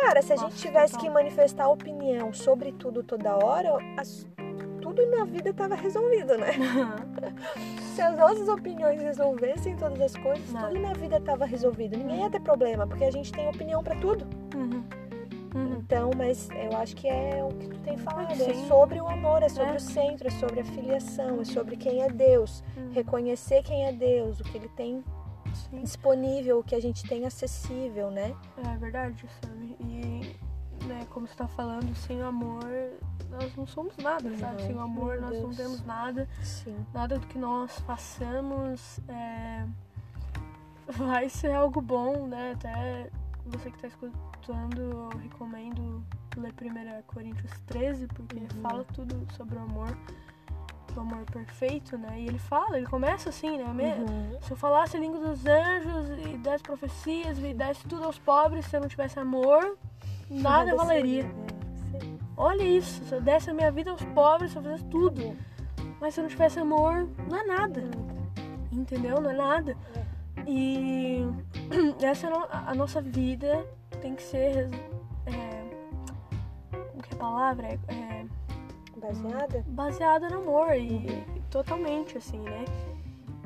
Cara, 0.01 0.21
se 0.21 0.33
a 0.33 0.35
gente 0.35 0.55
tivesse 0.55 0.97
que 0.97 1.09
manifestar 1.09 1.67
opinião 1.67 2.33
sobre 2.33 2.71
tudo 2.71 3.03
toda 3.03 3.35
hora, 3.35 3.77
as, 3.97 4.25
tudo 4.81 5.05
na 5.07 5.25
vida 5.25 5.53
tava 5.53 5.75
resolvido, 5.75 6.37
né? 6.37 6.51
se 7.95 8.01
as 8.01 8.17
nossas 8.17 8.47
opiniões 8.47 9.01
resolvessem 9.01 9.75
todas 9.75 9.99
as 10.01 10.15
coisas, 10.15 10.51
não. 10.51 10.67
tudo 10.67 10.79
na 10.79 10.93
vida 10.93 11.19
tava 11.19 11.45
resolvido. 11.45 11.97
Ninguém 11.97 12.21
ia 12.21 12.29
ter 12.29 12.41
problema, 12.41 12.87
porque 12.87 13.03
a 13.03 13.11
gente 13.11 13.31
tem 13.31 13.47
opinião 13.47 13.83
para 13.83 13.95
tudo. 13.95 14.25
Uhum. 14.55 14.83
Uhum. 15.53 15.77
Então, 15.79 16.11
mas 16.15 16.47
eu 16.51 16.77
acho 16.77 16.95
que 16.95 17.07
é 17.07 17.43
o 17.43 17.49
que 17.49 17.67
tu 17.67 17.79
tem 17.79 17.97
falado, 17.97 18.31
é 18.31 18.53
sobre 18.67 19.01
o 19.01 19.07
amor, 19.07 19.41
é 19.41 19.49
sobre 19.49 19.73
é. 19.73 19.75
o 19.75 19.79
centro, 19.79 20.27
é 20.27 20.31
sobre 20.31 20.61
a 20.61 20.65
filiação, 20.65 21.41
é 21.41 21.45
sobre 21.45 21.75
quem 21.75 22.03
é 22.03 22.09
Deus, 22.09 22.63
uhum. 22.77 22.91
reconhecer 22.91 23.63
quem 23.63 23.85
é 23.85 23.91
Deus, 23.91 24.39
o 24.39 24.43
que 24.43 24.57
ele 24.57 24.69
tem 24.69 25.03
Sim. 25.53 25.81
disponível, 25.81 26.59
o 26.59 26.63
que 26.63 26.75
a 26.75 26.81
gente 26.81 27.07
tem 27.07 27.25
acessível, 27.25 28.09
né? 28.11 28.35
É 28.57 28.77
verdade, 28.77 29.25
sabe? 29.41 29.75
E 29.79 30.37
né, 30.85 31.05
como 31.09 31.27
você 31.27 31.33
está 31.33 31.47
falando, 31.47 31.93
sem 31.95 32.21
o 32.21 32.25
amor 32.25 32.65
nós 33.29 33.55
não 33.55 33.67
somos 33.67 33.95
nada, 33.97 34.35
sabe? 34.37 34.63
Sem 34.63 34.75
o 34.75 34.79
amor 34.79 35.21
nós 35.21 35.31
Deus. 35.31 35.43
não 35.43 35.53
temos 35.53 35.85
nada. 35.85 36.27
Sim. 36.43 36.75
Nada 36.93 37.19
do 37.19 37.27
que 37.27 37.37
nós 37.37 37.79
façamos 37.79 38.99
é... 39.07 39.65
vai 40.87 41.29
ser 41.29 41.51
algo 41.51 41.81
bom, 41.81 42.27
né? 42.27 42.53
Até 42.53 43.09
você 43.45 43.69
que 43.69 43.77
está 43.77 43.87
escutando, 43.87 44.81
eu 44.81 45.09
recomendo 45.19 46.03
ler 46.37 46.53
1 46.53 47.03
Coríntios 47.03 47.51
13, 47.67 48.07
porque 48.07 48.37
uhum. 48.37 48.61
fala 48.61 48.83
tudo 48.93 49.27
sobre 49.35 49.57
o 49.57 49.61
amor, 49.61 49.95
amor 51.01 51.25
perfeito, 51.31 51.97
né? 51.97 52.19
E 52.19 52.27
ele 52.27 52.39
fala, 52.39 52.77
ele 52.77 52.85
começa 52.85 53.29
assim, 53.29 53.57
né? 53.57 53.65
Uhum. 53.65 54.37
Se 54.41 54.51
eu 54.51 54.57
falasse 54.57 54.97
a 54.97 54.99
língua 54.99 55.19
dos 55.19 55.45
anjos 55.45 56.09
e 56.25 56.37
desse 56.37 56.63
profecias 56.63 57.37
e 57.39 57.53
desse 57.53 57.85
tudo 57.87 58.03
aos 58.03 58.19
pobres, 58.19 58.65
se 58.65 58.75
eu 58.75 58.81
não 58.81 58.87
tivesse 58.87 59.19
amor, 59.19 59.77
nada 60.29 60.75
valeria. 60.75 61.23
Né? 61.23 62.17
Olha 62.37 62.63
isso, 62.63 63.03
se 63.05 63.13
eu 63.13 63.21
desse 63.21 63.49
a 63.49 63.53
minha 63.53 63.71
vida 63.71 63.91
aos 63.91 64.03
pobres, 64.03 64.51
se 64.51 64.57
eu 64.57 64.63
fizesse 64.63 64.85
tudo. 64.85 65.35
Mas 65.99 66.13
se 66.13 66.19
eu 66.19 66.23
não 66.23 66.29
tivesse 66.29 66.59
amor, 66.59 67.07
não 67.27 67.37
é 67.37 67.45
nada. 67.45 67.83
Entendeu? 68.71 69.19
Não 69.19 69.29
é 69.29 69.35
nada. 69.35 69.77
É. 69.95 70.19
E 70.47 71.25
essa 72.01 72.27
é 72.27 72.31
a 72.51 72.73
nossa 72.73 73.01
vida 73.01 73.65
tem 74.01 74.15
que 74.15 74.23
ser. 74.23 74.69
É, 75.25 75.69
o 76.95 77.01
que 77.01 77.11
é 77.11 77.15
a 77.15 77.17
palavra? 77.17 77.67
É, 77.67 78.25
baseada? 78.99 79.63
Baseada 79.67 80.29
no 80.29 80.37
amor 80.37 80.75
e, 80.75 81.23
totalmente, 81.49 82.17
assim, 82.17 82.39
né? 82.39 82.65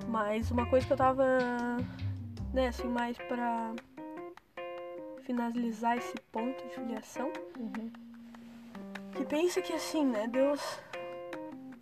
Mas 0.08 0.52
uma 0.52 0.66
coisa 0.66 0.86
que 0.86 0.94
eu 0.94 0.98
tava. 0.98 1.26
Né, 2.54 2.68
assim, 2.68 2.88
mais 2.88 3.18
pra 3.18 3.74
finalizar 5.22 5.98
esse 5.98 6.16
ponto 6.32 6.64
de 6.68 6.76
filiação. 6.76 7.32
Uhum. 7.58 7.92
Que 9.14 9.26
pensa 9.26 9.62
que 9.62 9.74
assim, 9.74 10.06
né? 10.06 10.28
Deus. 10.28 10.80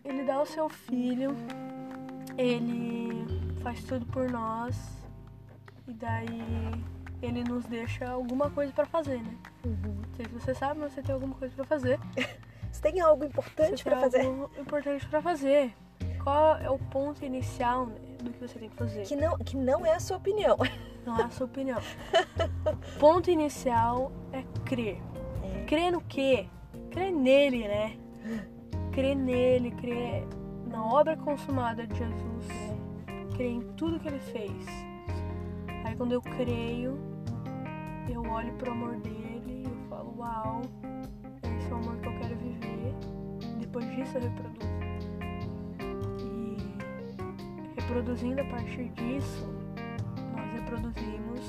Ele 0.04 0.24
dá 0.24 0.42
o 0.42 0.46
seu 0.46 0.68
filho, 0.68 1.36
ele 2.38 3.24
faz 3.62 3.84
tudo 3.84 4.06
por 4.08 4.30
nós 4.32 4.76
e 5.88 5.94
daí 5.94 6.42
ele 7.22 7.44
nos 7.44 7.66
deixa 7.66 8.10
alguma 8.10 8.50
coisa 8.50 8.74
para 8.74 8.86
fazer, 8.86 9.22
né? 9.22 9.38
Uhum. 9.64 10.02
Não 10.02 10.14
sei 10.16 10.26
se 10.26 10.32
você 10.32 10.56
sabe, 10.56 10.80
mas 10.80 10.94
você 10.94 11.04
tem 11.04 11.14
alguma 11.14 11.36
coisa 11.36 11.54
para 11.56 11.66
fazer. 11.66 12.00
você 12.72 12.82
tem 12.82 13.00
algo 13.02 13.24
importante 13.24 13.84
para 13.84 14.00
fazer? 14.00 14.26
Algo 14.26 14.52
importante 14.60 15.08
para 15.08 15.22
fazer. 15.22 15.74
Qual 16.24 16.58
é 16.58 16.70
o 16.70 16.78
ponto 16.78 17.26
inicial 17.26 17.88
do 18.22 18.32
que 18.32 18.48
você 18.48 18.60
tem 18.60 18.70
que 18.70 18.76
fazer? 18.76 19.04
Que 19.04 19.16
não, 19.16 19.38
que 19.38 19.58
não 19.58 19.86
é 19.86 19.96
a 19.96 20.00
sua 20.00 20.18
opinião. 20.18 20.58
Não 21.04 21.18
é 21.18 21.24
a 21.24 21.30
sua 21.32 21.48
opinião. 21.48 21.80
ponto 23.00 23.32
inicial 23.32 24.12
é 24.32 24.44
crer. 24.64 25.02
É. 25.44 25.66
Crer 25.66 25.92
no 25.92 26.00
quê? 26.00 26.48
Crer 26.92 27.12
nele, 27.12 27.68
né? 27.68 27.98
Crer 28.92 29.16
nele, 29.16 29.72
crer 29.72 30.28
na 30.68 30.86
obra 30.86 31.18
consumada 31.18 31.88
de 31.88 31.98
Jesus. 31.98 32.46
Crer 33.34 33.50
em 33.50 33.62
tudo 33.74 34.00
que 34.00 34.08
ele 34.08 34.20
fez 34.20 34.92
Aí 35.84 35.98
quando 35.98 36.14
eu 36.14 36.22
creio, 36.22 36.98
eu 38.08 38.22
olho 38.32 38.54
pro 38.54 38.72
amor 38.72 38.96
dele 38.98 39.44
e 39.46 39.64
eu 39.66 39.90
falo, 39.90 40.16
uau, 40.18 40.62
esse 41.58 41.70
é 41.70 41.74
o 41.74 41.78
amor 41.78 41.98
que 41.98 42.08
eu 42.08 42.11
disso 43.82 44.18
eu 44.18 44.22
reproduzo. 44.22 44.72
E 46.20 47.80
reproduzindo 47.80 48.42
a 48.42 48.46
partir 48.46 48.90
disso, 48.90 49.48
nós 50.36 50.52
reproduzimos 50.54 51.42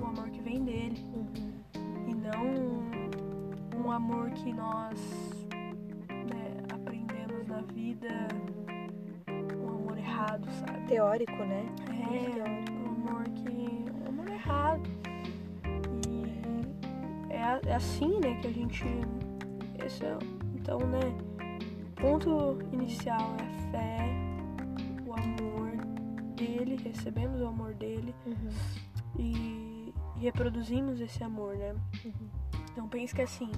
o 0.00 0.04
amor 0.04 0.30
que 0.30 0.40
vem 0.42 0.64
dele. 0.64 1.04
Uhum. 1.14 1.60
E 2.08 2.14
não 2.14 2.90
um 3.84 3.90
amor 3.90 4.30
que 4.30 4.52
nós 4.52 4.98
né, 5.50 6.56
aprendemos 6.72 7.46
na 7.48 7.62
vida, 7.62 8.08
um 9.56 9.68
amor 9.68 9.98
errado, 9.98 10.46
sabe? 10.52 10.86
Teórico, 10.86 11.44
né? 11.44 11.64
É, 11.88 12.72
um 12.72 13.08
amor 13.08 13.24
que. 13.30 13.84
um 14.04 14.08
amor 14.08 14.28
errado. 14.28 14.88
E 16.08 17.32
é, 17.32 17.70
é 17.70 17.74
assim, 17.74 18.20
né, 18.20 18.38
que 18.40 18.48
a 18.48 18.52
gente. 18.52 18.84
Esse 19.84 20.04
é, 20.04 20.18
então, 20.54 20.78
né, 20.78 21.00
ponto 22.00 22.58
inicial 22.72 23.36
é 23.38 23.42
a 23.42 23.70
fé, 23.70 23.98
o 25.06 25.12
amor 25.12 25.76
dele, 26.34 26.76
recebemos 26.82 27.40
o 27.40 27.46
amor 27.46 27.74
dele 27.74 28.14
Uhum. 28.26 28.48
e, 29.18 29.94
e 30.16 30.20
reproduzimos 30.20 31.00
esse 31.00 31.22
amor, 31.22 31.56
né? 31.56 31.74
Uhum. 32.04 32.30
Então 32.72 32.88
pense 32.88 33.14
que 33.14 33.22
assim, 33.22 33.50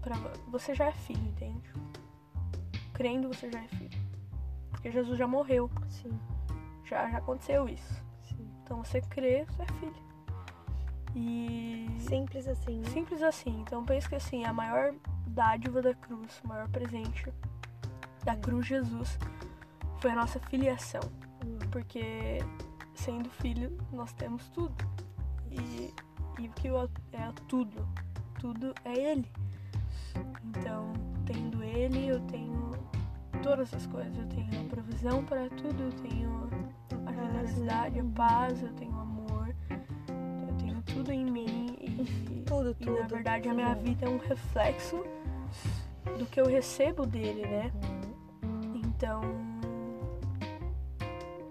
pra, 0.00 0.16
você 0.48 0.74
já 0.74 0.86
é 0.86 0.92
filho, 0.92 1.22
entende? 1.28 1.72
Crendo 2.92 3.28
você 3.28 3.50
já 3.50 3.62
é 3.62 3.68
filho. 3.68 4.04
Porque 4.70 4.90
Jesus 4.90 5.18
já 5.18 5.26
morreu, 5.26 5.70
Sim, 5.88 6.18
já, 6.84 7.10
já 7.10 7.18
aconteceu 7.18 7.68
isso. 7.68 8.04
sim. 8.22 8.46
Então 8.62 8.82
você 8.84 9.00
crê, 9.00 9.44
você. 9.46 9.63
E 11.14 11.86
Simples 12.00 12.46
assim, 12.46 12.78
né? 12.78 12.88
simples 12.90 13.22
assim. 13.22 13.60
Então 13.60 13.84
pense 13.84 14.08
que 14.08 14.14
assim, 14.14 14.44
a 14.44 14.52
maior 14.52 14.94
dádiva 15.26 15.80
da 15.80 15.94
cruz, 15.94 16.40
o 16.44 16.48
maior 16.48 16.68
presente 16.68 17.32
da 18.24 18.36
cruz 18.36 18.66
Jesus 18.66 19.18
foi 20.00 20.10
a 20.10 20.16
nossa 20.16 20.38
filiação. 20.38 21.00
Uhum. 21.44 21.58
Porque 21.70 22.38
sendo 22.94 23.30
filho 23.30 23.76
nós 23.92 24.12
temos 24.12 24.48
tudo. 24.48 24.74
E, 25.50 25.94
e 26.38 26.48
o 26.48 26.52
que 26.52 26.68
é 26.68 27.32
tudo? 27.48 27.86
Tudo 28.38 28.74
é 28.84 28.92
ele. 28.92 29.30
Então, 30.44 30.92
tendo 31.26 31.62
ele, 31.62 32.06
eu 32.08 32.20
tenho 32.26 32.72
todas 33.42 33.72
as 33.72 33.86
coisas. 33.86 34.16
Eu 34.16 34.26
tenho 34.28 34.60
a 34.60 34.68
provisão 34.68 35.24
para 35.24 35.48
tudo, 35.50 35.82
eu 35.82 35.92
tenho 36.02 36.50
a 37.06 37.12
generosidade, 37.12 38.00
a 38.00 38.04
paz, 38.04 38.62
eu 38.62 38.72
tenho 38.74 39.03
tudo 40.94 41.12
em 41.12 41.24
mim 41.24 41.76
e, 41.80 42.42
Tudo, 42.46 42.70
e 42.70 42.74
tudo. 42.74 43.00
na 43.00 43.06
verdade 43.06 43.48
a 43.48 43.54
minha 43.54 43.74
vida 43.74 44.06
é 44.06 44.08
um 44.08 44.18
reflexo 44.18 45.04
do 46.18 46.26
que 46.26 46.40
eu 46.40 46.46
recebo 46.46 47.04
dele, 47.06 47.42
né? 47.42 47.72
Uhum. 48.42 48.76
Então. 48.84 49.22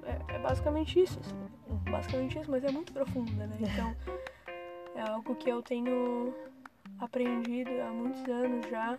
É, 0.04 0.36
é 0.36 0.40
basicamente 0.40 1.00
isso. 1.02 1.20
assim. 1.20 1.36
Uhum. 1.70 1.92
Basicamente 1.92 2.40
isso, 2.40 2.50
mas 2.52 2.64
é 2.64 2.72
muito 2.72 2.94
profunda, 2.94 3.48
né? 3.48 3.58
Então. 3.62 3.96
É 4.96 5.02
algo 5.10 5.36
que 5.36 5.50
eu 5.50 5.62
tenho 5.64 6.34
aprendido 7.00 7.72
há 7.82 7.90
muitos 7.92 8.24
anos 8.30 8.66
já. 8.70 8.98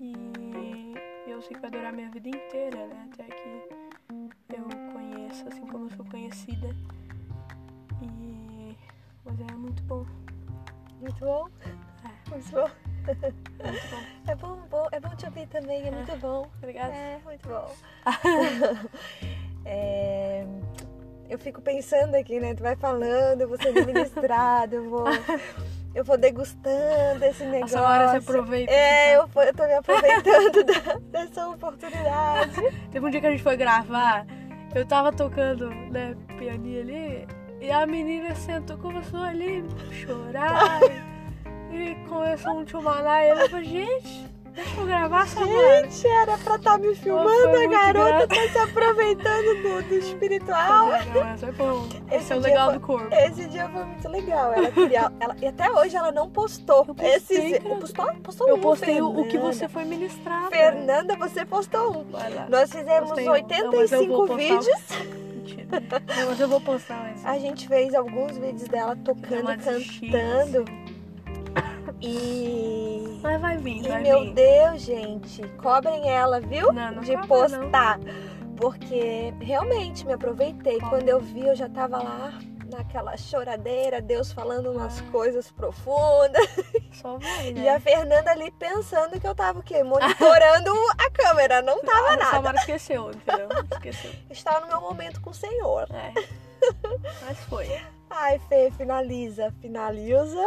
E 0.00 0.94
eu 1.26 1.42
sei 1.42 1.54
que 1.54 1.60
vai 1.60 1.70
durar 1.70 1.92
minha 1.92 2.10
vida 2.10 2.28
inteira, 2.28 2.86
né? 2.86 3.08
Até 3.12 3.24
que 3.24 3.62
eu 4.48 4.64
conheça, 4.92 5.46
assim 5.48 5.66
como 5.66 5.86
eu 5.86 5.90
sou 5.90 6.04
conhecida. 6.06 6.74
É 9.48 9.52
muito 9.54 9.82
bom. 9.84 10.04
Muito 11.00 11.18
bom. 11.20 11.48
É. 11.64 12.30
Muito 12.30 12.50
bom. 12.52 12.68
Muito 13.06 13.88
bom. 13.90 14.04
É 14.26 14.34
bom, 14.34 14.56
bom, 14.70 14.86
é 14.90 14.98
bom 14.98 15.10
te 15.14 15.26
ouvir 15.26 15.46
também, 15.48 15.86
é 15.86 15.90
muito 15.90 16.16
bom. 16.16 16.48
Obrigada. 16.58 16.94
É, 16.94 17.18
muito 17.24 17.46
bom. 17.48 17.70
É, 19.66 20.44
eu 21.28 21.38
fico 21.38 21.60
pensando 21.62 22.14
aqui, 22.14 22.38
né? 22.38 22.54
Tu 22.54 22.62
vai 22.62 22.76
falando, 22.76 23.40
eu 23.40 23.48
vou 23.48 23.56
sendo 23.60 23.84
ministrado, 23.86 24.74
eu 24.76 24.90
vou, 24.90 25.04
eu 25.94 26.04
vou 26.04 26.18
degustando 26.18 27.24
esse 27.24 27.44
negócio. 27.44 27.78
Samara 27.78 28.10
se 28.10 28.16
aproveita. 28.16 28.70
É, 28.72 29.16
eu, 29.16 29.26
vou- 29.26 29.42
eu 29.42 29.54
tô 29.54 29.64
me 29.66 29.72
aproveitando 29.74 30.64
da- 30.64 30.98
dessa 31.20 31.48
oportunidade. 31.48 32.60
Teve 32.90 33.06
um 33.06 33.10
dia 33.10 33.20
que 33.22 33.26
a 33.26 33.30
gente 33.30 33.42
foi 33.42 33.56
gravar, 33.56 34.26
eu 34.74 34.84
tava 34.86 35.10
tocando, 35.12 35.70
né, 35.70 36.14
pianinho 36.38 36.82
ali, 36.82 37.26
e 37.64 37.70
a 37.70 37.86
menina 37.86 38.34
sentou, 38.34 38.76
começou 38.78 39.20
ali 39.20 39.64
a 39.90 39.92
chorar, 39.94 40.80
e 41.72 41.94
começou 42.08 42.52
um 42.58 42.64
tchumaná, 42.64 43.24
e 43.24 43.30
eu 43.30 43.48
falei, 43.50 43.64
gente, 43.64 44.28
deixa 44.54 44.80
eu 44.80 44.86
gravar 44.86 45.22
essa. 45.24 45.44
Gente, 45.44 46.06
era 46.06 46.38
pra 46.38 46.56
estar 46.56 46.78
me 46.78 46.94
filmando, 46.94 47.28
foi 47.50 47.64
a 47.64 47.68
garota 47.68 48.28
tá 48.28 48.48
se 48.52 48.58
aproveitando 48.58 49.62
do, 49.62 49.82
do 49.88 49.94
espiritual. 49.94 50.90
Esse 51.34 51.44
é 51.46 51.52
bom, 51.52 51.86
esse 52.10 52.14
Esse 52.16 52.32
é 52.32 52.36
o 52.36 52.40
legal 52.40 52.66
foi- 52.70 52.78
do 52.78 52.86
corpo. 52.86 53.14
Esse 53.14 53.44
dia 53.48 53.68
foi 53.68 53.84
muito 53.84 54.08
legal. 54.08 54.52
Ela 54.52 54.70
queria. 54.70 55.12
Ela, 55.18 55.36
e 55.42 55.46
até 55.46 55.70
hoje 55.72 55.96
ela 55.96 56.12
não 56.12 56.28
postou. 56.30 56.84
Eu 56.86 56.94
postei, 56.94 57.16
Esse, 57.54 57.60
postou, 57.60 58.14
postou 58.22 58.48
Eu 58.48 58.56
um, 58.56 58.60
postei 58.60 59.00
o, 59.02 59.08
o 59.08 59.24
que 59.24 59.30
Fernanda. 59.32 59.52
você 59.52 59.68
foi 59.68 59.84
ministrar. 59.84 60.48
Fernanda, 60.50 61.16
você 61.16 61.44
postou 61.44 61.90
um. 61.98 62.04
Nós 62.48 62.70
fizemos 62.70 63.08
Postei 63.10 63.24
um. 63.28 63.32
Não, 63.32 63.72
mas 63.72 63.92
eu 63.92 63.98
85 64.00 64.06
vou 64.16 64.26
postar 64.26 64.34
um. 64.34 64.36
vídeos. 64.60 65.23
Mentira. 65.44 65.66
Mas 66.28 66.40
eu 66.40 66.48
vou 66.48 66.60
postar 66.60 67.00
mais. 67.00 67.24
A 67.24 67.38
gente 67.38 67.68
fez 67.68 67.94
alguns 67.94 68.36
vídeos 68.38 68.68
dela 68.68 68.96
tocando, 68.96 69.46
cantando. 69.46 70.64
E. 72.00 73.18
Mas 73.22 73.40
vai 73.40 73.56
vir, 73.58 73.84
E 73.84 73.88
vai 73.88 74.02
meu 74.02 74.20
vir. 74.22 74.34
Deus, 74.34 74.82
gente, 74.82 75.42
cobrem 75.58 76.08
ela, 76.10 76.40
viu? 76.40 76.72
Não, 76.72 76.92
não 76.92 77.02
de 77.02 77.16
cobra, 77.16 77.48
não. 77.48 77.60
postar. 77.60 78.00
Porque 78.56 79.32
realmente 79.40 80.06
me 80.06 80.12
aproveitei. 80.12 80.78
Quando 80.80 81.08
eu 81.08 81.20
vi, 81.20 81.46
eu 81.46 81.56
já 81.56 81.68
tava 81.68 82.02
lá 82.02 82.38
naquela 82.74 83.16
choradeira, 83.16 84.00
Deus 84.02 84.32
falando 84.32 84.70
umas 84.72 85.00
Ah. 85.00 85.10
coisas 85.10 85.50
profundas. 85.50 86.46
Só 86.92 87.16
vai, 87.18 87.52
né? 87.52 87.60
E 87.62 87.68
a 87.68 87.80
Fernanda 87.80 88.30
ali 88.30 88.50
pensando 88.52 89.18
que 89.20 89.26
eu 89.26 89.34
tava 89.34 89.60
o 89.60 89.62
quê? 89.62 89.82
Monitorando 89.82 90.70
a 90.98 91.10
câmera. 91.10 91.62
Não 91.62 91.80
tava 91.82 92.08
A 92.12 92.16
nada. 92.16 92.30
Samara 92.30 92.56
esqueceu, 92.58 93.10
entendeu? 93.10 93.48
Esqueceu. 93.72 94.10
Estava 94.30 94.60
no 94.60 94.66
meu 94.68 94.80
momento 94.80 95.20
com 95.20 95.30
o 95.30 95.34
Senhor. 95.34 95.86
É. 95.92 96.12
Mas 97.24 97.38
foi. 97.48 97.68
Ai, 98.10 98.38
Fê, 98.48 98.70
finaliza. 98.76 99.52
Finaliza. 99.60 100.44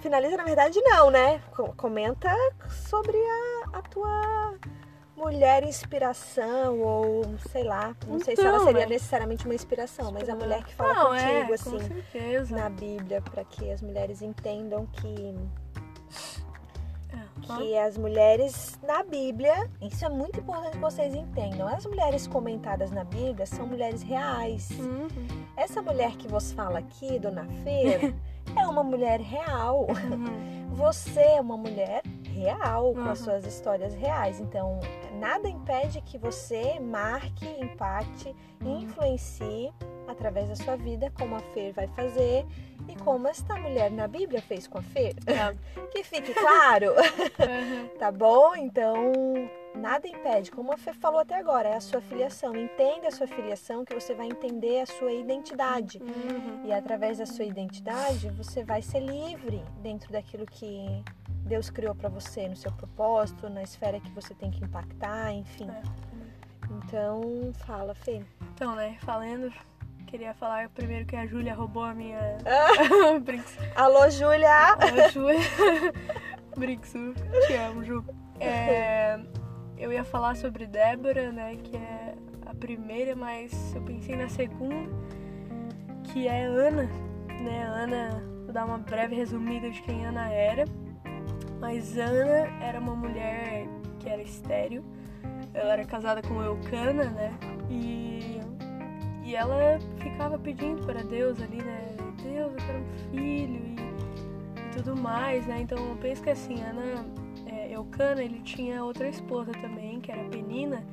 Finaliza, 0.00 0.36
na 0.36 0.44
verdade, 0.44 0.80
não, 0.82 1.10
né? 1.10 1.40
Co- 1.56 1.72
Comenta 1.76 2.30
sobre 2.68 3.16
a, 3.16 3.78
a 3.78 3.82
tua 3.82 4.54
mulher 5.16 5.62
inspiração, 5.64 6.80
ou 6.80 7.24
sei 7.50 7.64
lá. 7.64 7.94
Não 8.06 8.18
sei 8.20 8.34
se 8.36 8.42
ela 8.42 8.56
Então, 8.56 8.66
seria 8.66 8.80
né? 8.82 8.86
necessariamente 8.86 9.44
uma 9.44 9.54
inspiração, 9.54 10.10
mas 10.12 10.28
a 10.28 10.34
mulher 10.34 10.62
que 10.64 10.74
fala 10.74 10.94
Não, 10.94 11.06
contigo, 11.10 11.52
é, 11.52 11.54
assim, 11.54 12.52
na 12.54 12.68
Bíblia, 12.68 13.22
para 13.22 13.44
que 13.44 13.70
as 13.70 13.80
mulheres 13.80 14.22
entendam 14.22 14.86
que 14.86 15.34
É. 17.12 17.56
que 17.56 17.78
as 17.78 17.96
mulheres 17.96 18.78
na 18.82 19.02
Bíblia, 19.04 19.70
isso 19.80 20.04
é 20.04 20.08
muito 20.08 20.40
importante 20.40 20.72
que 20.72 20.78
vocês 20.78 21.14
entendam. 21.14 21.68
As 21.68 21.86
mulheres 21.86 22.26
comentadas 22.26 22.90
na 22.90 23.04
Bíblia 23.04 23.46
são 23.46 23.66
mulheres 23.66 24.02
reais. 24.02 24.70
Uhum. 24.78 25.06
Essa 25.56 25.80
mulher 25.80 26.12
que 26.16 26.26
vos 26.26 26.50
fala 26.52 26.80
aqui, 26.80 27.18
Dona 27.20 27.46
Fer, 27.62 28.14
é 28.56 28.66
uma 28.66 28.82
mulher 28.82 29.20
real. 29.20 29.86
Uhum. 30.10 30.70
Você 30.74 31.20
é 31.20 31.40
uma 31.40 31.56
mulher 31.56 32.02
real, 32.34 32.92
com 32.92 33.00
as 33.08 33.18
Uhum. 33.20 33.24
suas 33.26 33.46
histórias 33.46 33.94
reais. 33.94 34.40
Então, 34.40 34.80
nada 35.20 35.48
impede 35.48 36.00
que 36.02 36.18
você 36.18 36.78
marque, 36.80 37.46
impacte 37.60 38.34
e 38.62 38.68
influencie 38.68 39.72
através 40.08 40.48
da 40.48 40.56
sua 40.56 40.76
vida, 40.76 41.10
como 41.18 41.34
a 41.36 41.40
Fer 41.40 41.72
vai 41.72 41.86
fazer 41.88 42.44
e 42.88 42.94
como 42.96 43.26
esta 43.28 43.56
mulher 43.56 43.90
na 43.90 44.06
Bíblia 44.06 44.42
fez 44.42 44.66
com 44.66 44.78
a 44.78 44.82
Fer. 44.82 45.14
É. 45.26 45.54
Que 45.94 46.02
fique 46.02 46.34
claro. 46.34 46.88
Uhum. 46.90 47.88
Tá 47.98 48.10
bom? 48.10 48.54
Então, 48.56 49.12
nada 49.76 50.08
impede. 50.08 50.50
Como 50.50 50.72
a 50.72 50.76
Fê 50.76 50.92
falou 50.92 51.20
até 51.20 51.36
agora, 51.36 51.68
é 51.68 51.76
a 51.76 51.80
sua 51.80 52.00
filiação. 52.00 52.54
Entenda 52.56 53.08
a 53.08 53.10
sua 53.12 53.26
filiação 53.28 53.84
que 53.84 53.94
você 53.94 54.12
vai 54.12 54.26
entender 54.26 54.80
a 54.80 54.86
sua 54.86 55.12
identidade. 55.12 55.98
Uhum. 56.02 56.62
E 56.66 56.72
através 56.72 57.18
da 57.18 57.26
sua 57.26 57.44
identidade, 57.44 58.28
você 58.30 58.64
vai 58.64 58.82
ser 58.82 59.00
livre 59.00 59.62
dentro 59.80 60.12
daquilo 60.12 60.44
que 60.46 61.02
Deus 61.44 61.68
criou 61.68 61.94
para 61.94 62.08
você, 62.08 62.48
no 62.48 62.56
seu 62.56 62.72
propósito, 62.72 63.48
na 63.50 63.62
esfera 63.62 64.00
que 64.00 64.10
você 64.12 64.34
tem 64.34 64.50
que 64.50 64.64
impactar, 64.64 65.32
enfim. 65.32 65.68
É. 65.68 65.82
Então, 66.70 67.52
fala, 67.66 67.94
Fê. 67.94 68.24
Então, 68.54 68.74
né, 68.74 68.96
falando, 69.00 69.52
queria 70.06 70.32
falar 70.32 70.70
primeiro 70.70 71.04
que 71.04 71.14
a 71.14 71.26
Júlia 71.26 71.54
roubou 71.54 71.84
a 71.84 71.94
minha. 71.94 72.38
Brinks. 73.22 73.58
Alô, 73.76 74.08
Júlia! 74.08 74.74
A 74.74 75.08
Júlia. 75.08 75.40
Brinks, 76.56 76.92
te 77.46 77.54
amo, 77.54 77.84
Ju. 77.84 78.04
É, 78.40 79.20
eu 79.76 79.92
ia 79.92 80.02
falar 80.02 80.36
sobre 80.36 80.66
Débora, 80.66 81.30
né, 81.30 81.56
que 81.56 81.76
é 81.76 82.14
a 82.46 82.54
primeira, 82.54 83.14
mas 83.14 83.74
eu 83.74 83.82
pensei 83.82 84.16
na 84.16 84.28
segunda, 84.28 84.90
que 86.04 86.26
é 86.26 86.44
Ana, 86.44 86.84
né? 87.28 87.64
Ana, 87.64 88.22
vou 88.44 88.52
dar 88.52 88.64
uma 88.64 88.78
breve 88.78 89.14
resumida 89.14 89.70
de 89.70 89.82
quem 89.82 90.06
Ana 90.06 90.30
era. 90.30 90.64
Mas 91.64 91.96
Ana 91.96 92.46
era 92.62 92.78
uma 92.78 92.94
mulher 92.94 93.66
que 93.98 94.06
era 94.06 94.20
estéril 94.20 94.84
ela 95.54 95.72
era 95.72 95.84
casada 95.84 96.20
com 96.20 96.42
Eucana, 96.42 97.04
né? 97.04 97.32
E, 97.70 98.40
e 99.24 99.34
ela 99.34 99.78
ficava 99.98 100.38
pedindo 100.38 100.84
para 100.84 101.02
Deus 101.02 101.40
ali, 101.40 101.62
né? 101.62 101.96
Deus, 102.22 102.52
eu 102.52 102.66
quero 102.66 102.78
um 102.80 103.10
filho 103.10 103.62
e, 103.64 103.76
e 104.60 104.76
tudo 104.76 104.94
mais, 104.94 105.46
né? 105.46 105.60
Então 105.62 105.78
eu 105.78 105.96
penso 105.96 106.22
que 106.22 106.28
assim, 106.28 106.60
Ana, 106.60 107.06
é, 107.46 107.74
Eucana, 107.74 108.22
ele 108.22 108.40
tinha 108.40 108.84
outra 108.84 109.08
esposa 109.08 109.52
também, 109.52 110.00
que 110.00 110.12
era 110.12 110.22
Penina. 110.24 110.84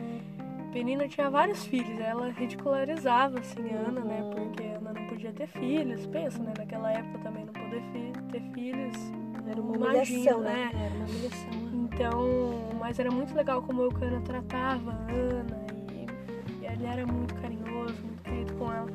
Penina 0.71 1.05
tinha 1.05 1.29
vários 1.29 1.65
filhos, 1.65 1.99
ela 1.99 2.29
ridicularizava 2.31 3.39
assim 3.39 3.67
Ana, 3.73 4.01
né? 4.01 4.21
Porque 4.33 4.63
Ana 4.63 4.93
não 4.93 5.07
podia 5.07 5.33
ter 5.33 5.47
filhos. 5.47 6.05
Pensa, 6.05 6.41
né? 6.41 6.53
Naquela 6.57 6.93
época 6.93 7.19
também 7.19 7.43
não 7.43 7.51
poder 7.51 7.81
fi 7.91 8.13
ter 8.31 8.41
filhos. 8.53 8.95
Era 9.51 9.61
uma 9.61 9.75
humilhação, 9.75 10.15
imagino, 10.15 10.39
né? 10.39 10.71
Era 10.73 10.95
uma 10.95 11.05
humilhação. 11.05 11.51
Então, 11.73 12.79
mas 12.79 12.97
era 12.97 13.11
muito 13.11 13.35
legal 13.35 13.61
como 13.61 13.81
o 13.81 13.85
Eucana 13.85 14.21
tratava 14.21 14.91
a 14.91 15.11
Ana 15.11 15.65
e, 15.93 16.63
e 16.63 16.65
ele 16.65 16.85
era 16.85 17.05
muito 17.05 17.35
carinhoso, 17.35 18.01
muito 18.01 18.23
querido 18.23 18.53
com 18.55 18.71
ela. 18.71 18.89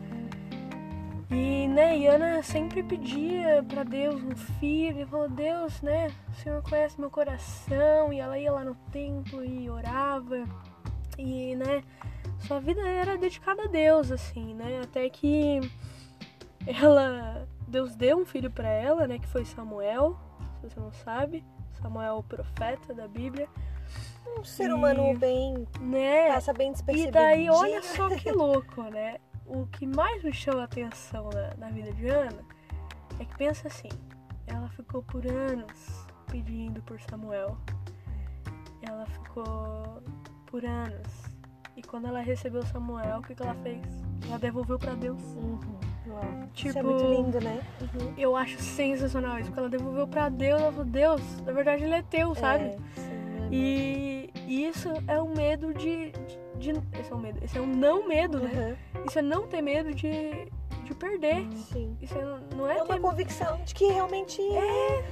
E, 1.31 1.69
né, 1.69 1.99
e 1.99 2.07
Ana 2.07 2.42
sempre 2.42 2.83
pedia 2.83 3.62
para 3.69 3.83
Deus 3.83 4.23
um 4.23 4.35
filho, 4.35 5.03
e 5.03 5.07
falou, 5.07 5.29
Deus, 5.29 5.83
né, 5.83 6.12
o 6.31 6.35
Senhor 6.37 6.62
conhece 6.62 7.01
meu 7.01 7.11
coração, 7.11 8.12
e 8.12 8.21
ela 8.21 8.38
ia 8.38 8.53
lá 8.53 8.64
no 8.64 8.77
templo 8.92 9.45
e 9.45 9.69
orava, 9.69 10.45
e, 11.19 11.57
né, 11.57 11.83
sua 12.38 12.61
vida 12.61 12.81
era 12.81 13.19
dedicada 13.19 13.64
a 13.64 13.66
Deus, 13.66 14.12
assim, 14.12 14.55
né, 14.55 14.81
até 14.85 15.11
que 15.11 15.61
ela, 16.64 17.47
Deus 17.66 17.97
deu 17.97 18.19
um 18.19 18.25
filho 18.25 18.51
para 18.51 18.69
ela, 18.69 19.09
né, 19.09 19.19
que 19.19 19.27
foi 19.27 19.45
Samuel, 19.45 20.16
se 20.61 20.69
você 20.69 20.81
não 20.81 20.92
sabe, 20.92 21.45
Samuel, 21.81 22.19
o 22.19 22.23
profeta 22.23 22.95
da 22.95 23.07
Bíblia. 23.09 23.49
Um 24.38 24.45
ser 24.45 24.73
humano 24.73 25.12
E- 25.12 25.16
bem. 25.16 25.66
Né? 25.81 26.33
Passa 26.33 26.53
bem 26.53 26.71
E 26.71 26.73
despercebido. 26.73 27.12
daí, 27.12 27.49
olha 27.49 27.81
só 27.85 28.09
que 28.09 28.31
louco, 28.33 28.83
né? 28.85 29.19
O 29.47 29.66
que 29.66 29.87
mais 29.87 30.23
me 30.25 30.33
chama 30.33 30.62
a 30.62 30.64
atenção 30.64 31.31
na, 31.33 31.55
na 31.57 31.71
vida 31.71 31.92
de 31.92 32.09
Ana 32.09 32.42
é 33.21 33.25
que 33.25 33.37
pensa 33.37 33.69
assim, 33.69 33.88
ela 34.47 34.69
ficou 34.71 35.03
por 35.05 35.25
anos 35.27 36.07
pedindo 36.31 36.83
por 36.83 37.01
Samuel. 37.01 37.57
Ela 38.83 39.07
ficou 39.07 40.03
por 40.47 40.64
anos. 40.64 41.07
E 41.77 41.83
quando 41.83 42.09
ela 42.09 42.21
recebeu 42.21 42.64
Samuel, 42.66 43.19
o 43.19 43.23
que, 43.23 43.35
que 43.35 43.42
ela 43.42 43.55
fez? 43.57 43.83
Ela 44.27 44.38
devolveu 44.38 44.79
pra 44.79 44.95
Deus. 44.95 45.23
Uhum. 45.23 45.79
Uau. 46.09 46.23
Isso 46.55 46.69
é 46.69 46.73
Tipo- 46.73 46.85
muito 46.85 47.05
lindo, 47.05 47.40
né? 47.40 47.61
Uhum. 47.81 48.14
Eu 48.16 48.37
acho 48.37 48.59
sensacional 48.61 49.38
isso, 49.38 49.47
porque 49.49 49.61
ela 49.61 49.69
devolveu 49.69 50.07
pra 50.07 50.29
Deus, 50.29 50.61
ela 50.61 50.71
falou, 50.73 50.87
Deus, 50.87 51.21
na 51.42 51.53
verdade 51.53 51.85
ele 51.85 51.95
é 51.95 52.03
teu, 52.03 52.35
sabe? 52.35 52.64
É, 52.64 52.71
sim, 52.97 53.49
E 53.51 54.31
isso 54.49 54.88
é 55.09 55.21
um 55.21 55.33
medo 55.35 55.73
de, 55.75 56.12
de, 56.59 56.73
de- 56.73 56.83
Esse 57.01 57.12
é 57.12 57.14
um 57.14 57.19
medo. 57.19 57.38
Esse 57.45 57.59
é 57.59 57.61
um 57.61 57.66
não 57.66 58.07
medo, 58.09 58.38
né? 58.40 58.77
Uhum. 58.95 59.05
Isso 59.07 59.19
é 59.19 59.23
não 59.23 59.47
ter 59.47 59.61
medo 59.62 59.92
de, 59.95 60.49
de 60.85 60.95
perder. 60.95 61.47
Sim. 61.53 61.97
Isso 62.01 62.16
é, 62.16 62.25
não 62.57 62.69
é 62.69 62.79
É 62.79 62.83
uma 62.83 62.95
ter. 62.95 63.01
convicção 63.01 63.59
de 63.64 63.75
que 63.75 63.87
realmente 63.87 64.40
é. 64.40 65.05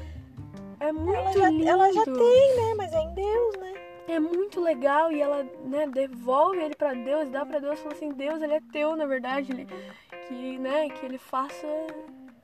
É 0.80 0.92
muito 0.92 1.14
Ela 1.16 1.32
já, 1.32 1.48
lindo. 1.50 1.68
ela 1.68 1.92
já 1.92 2.04
tem, 2.04 2.56
né? 2.56 2.74
Mas 2.76 2.92
é 2.92 3.00
em 3.00 3.14
Deus, 3.14 3.56
né? 3.58 3.72
É 4.06 4.20
muito 4.20 4.60
legal 4.60 5.10
e 5.10 5.20
ela, 5.22 5.46
né, 5.64 5.86
devolve 5.86 6.58
ele 6.58 6.74
pra 6.74 6.92
Deus, 6.92 7.30
dá 7.30 7.46
pra 7.46 7.58
Deus, 7.58 7.78
fala 7.78 7.94
assim, 7.94 8.10
Deus, 8.10 8.42
ele 8.42 8.52
é 8.52 8.60
teu, 8.70 8.94
na 8.96 9.06
verdade, 9.06 9.50
ele, 9.50 9.66
que, 10.28 10.58
né, 10.58 10.88
que 10.90 11.04
ele 11.04 11.18
faça, 11.18 11.66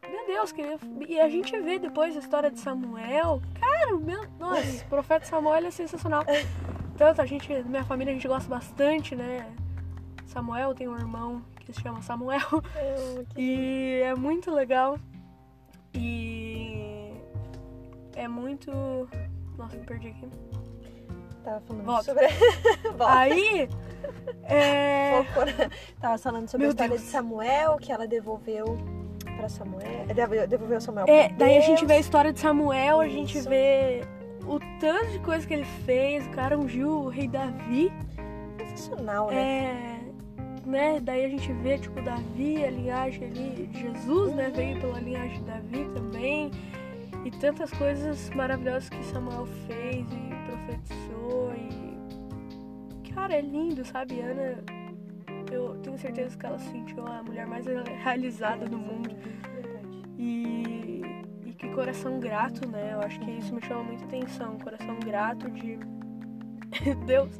meu 0.08 0.26
Deus, 0.26 0.52
que 0.52 0.60
ele, 0.60 0.78
e 1.08 1.20
a 1.20 1.28
gente 1.28 1.58
vê 1.58 1.78
depois 1.78 2.16
a 2.16 2.20
história 2.20 2.50
de 2.50 2.58
Samuel, 2.58 3.40
cara, 3.60 3.96
meu, 3.96 4.26
nossa, 4.38 4.84
o 4.84 4.88
profeta 4.88 5.26
Samuel 5.26 5.66
é 5.66 5.70
sensacional. 5.70 6.24
Tanto 6.96 7.22
a 7.22 7.26
gente, 7.26 7.50
minha 7.64 7.84
família, 7.84 8.12
a 8.12 8.14
gente 8.14 8.28
gosta 8.28 8.48
bastante, 8.48 9.16
né, 9.16 9.46
Samuel 10.26 10.74
tem 10.74 10.88
um 10.88 10.96
irmão 10.96 11.42
que 11.58 11.72
se 11.72 11.80
chama 11.80 12.00
Samuel, 12.02 12.62
e 13.36 14.00
é 14.04 14.14
muito 14.14 14.50
legal. 14.50 14.98
E 15.92 17.12
é 18.14 18.28
muito. 18.28 18.70
Nossa, 19.56 19.76
me 19.76 19.84
perdi 19.84 20.08
aqui. 20.08 20.28
Tava 21.42 21.60
falando 21.60 21.84
Volta. 21.84 22.04
sobre. 22.04 22.28
Volta. 22.96 23.18
Aí. 23.18 23.68
É. 24.44 25.24
Tava 26.00 26.18
falando 26.18 26.48
sobre 26.48 26.66
Meu 26.66 26.70
a 26.70 26.72
história 26.72 26.96
Deus. 26.96 27.02
de 27.02 27.08
Samuel, 27.08 27.76
que 27.76 27.92
ela 27.92 28.06
devolveu 28.06 28.78
pra 29.36 29.48
Samuel. 29.48 30.06
Devolveu, 30.48 30.80
Samuel 30.80 31.06
É, 31.08 31.28
pra 31.28 31.36
daí 31.38 31.58
a 31.58 31.60
gente 31.60 31.84
vê 31.86 31.94
a 31.94 31.98
história 31.98 32.32
de 32.32 32.40
Samuel, 32.40 33.00
a 33.00 33.08
gente 33.08 33.38
Isso. 33.38 33.48
vê 33.48 34.02
o 34.46 34.58
tanto 34.80 35.12
de 35.12 35.18
coisa 35.20 35.46
que 35.46 35.54
ele 35.54 35.64
fez. 35.84 36.26
O 36.26 36.30
cara 36.30 36.58
ungiu 36.58 36.90
o 36.90 37.08
rei 37.08 37.28
Davi. 37.28 37.92
Sensacional, 38.58 39.28
né? 39.28 39.36
É. 39.36 40.00
Né? 40.66 41.00
Daí 41.00 41.24
a 41.24 41.28
gente 41.28 41.52
vê, 41.52 41.78
tipo, 41.78 42.00
Davi, 42.02 42.64
a 42.64 42.70
linhagem 42.70 43.24
ali. 43.24 43.70
Jesus, 43.72 44.34
né? 44.34 44.50
Veio 44.54 44.80
pela 44.80 44.98
linhagem 45.00 45.38
de 45.38 45.44
Davi 45.44 45.84
também. 45.94 46.50
E 47.24 47.30
tantas 47.30 47.70
coisas 47.72 48.30
maravilhosas 48.30 48.88
que 48.88 49.02
Samuel 49.04 49.46
fez 49.66 50.06
e 50.10 50.30
profetizou. 50.46 51.52
E. 51.54 51.89
Cara, 53.20 53.34
é 53.34 53.42
lindo, 53.42 53.84
sabe? 53.84 54.18
Ana. 54.18 54.64
Eu 55.52 55.76
tenho 55.82 55.98
certeza 55.98 56.38
que 56.38 56.46
ela 56.46 56.58
se 56.58 56.70
sentiu 56.70 57.06
a 57.06 57.22
mulher 57.22 57.46
mais 57.46 57.66
realizada 58.02 58.64
do 58.64 58.78
mundo. 58.78 59.10
E, 60.18 61.02
e 61.44 61.52
que 61.52 61.68
coração 61.68 62.18
grato, 62.18 62.66
né? 62.66 62.94
Eu 62.94 63.00
acho 63.00 63.20
que 63.20 63.30
isso 63.30 63.54
me 63.54 63.60
chama 63.60 63.82
muita 63.82 64.06
atenção. 64.06 64.58
Coração 64.58 64.98
grato 65.00 65.50
de. 65.50 65.78
Deus, 67.04 67.36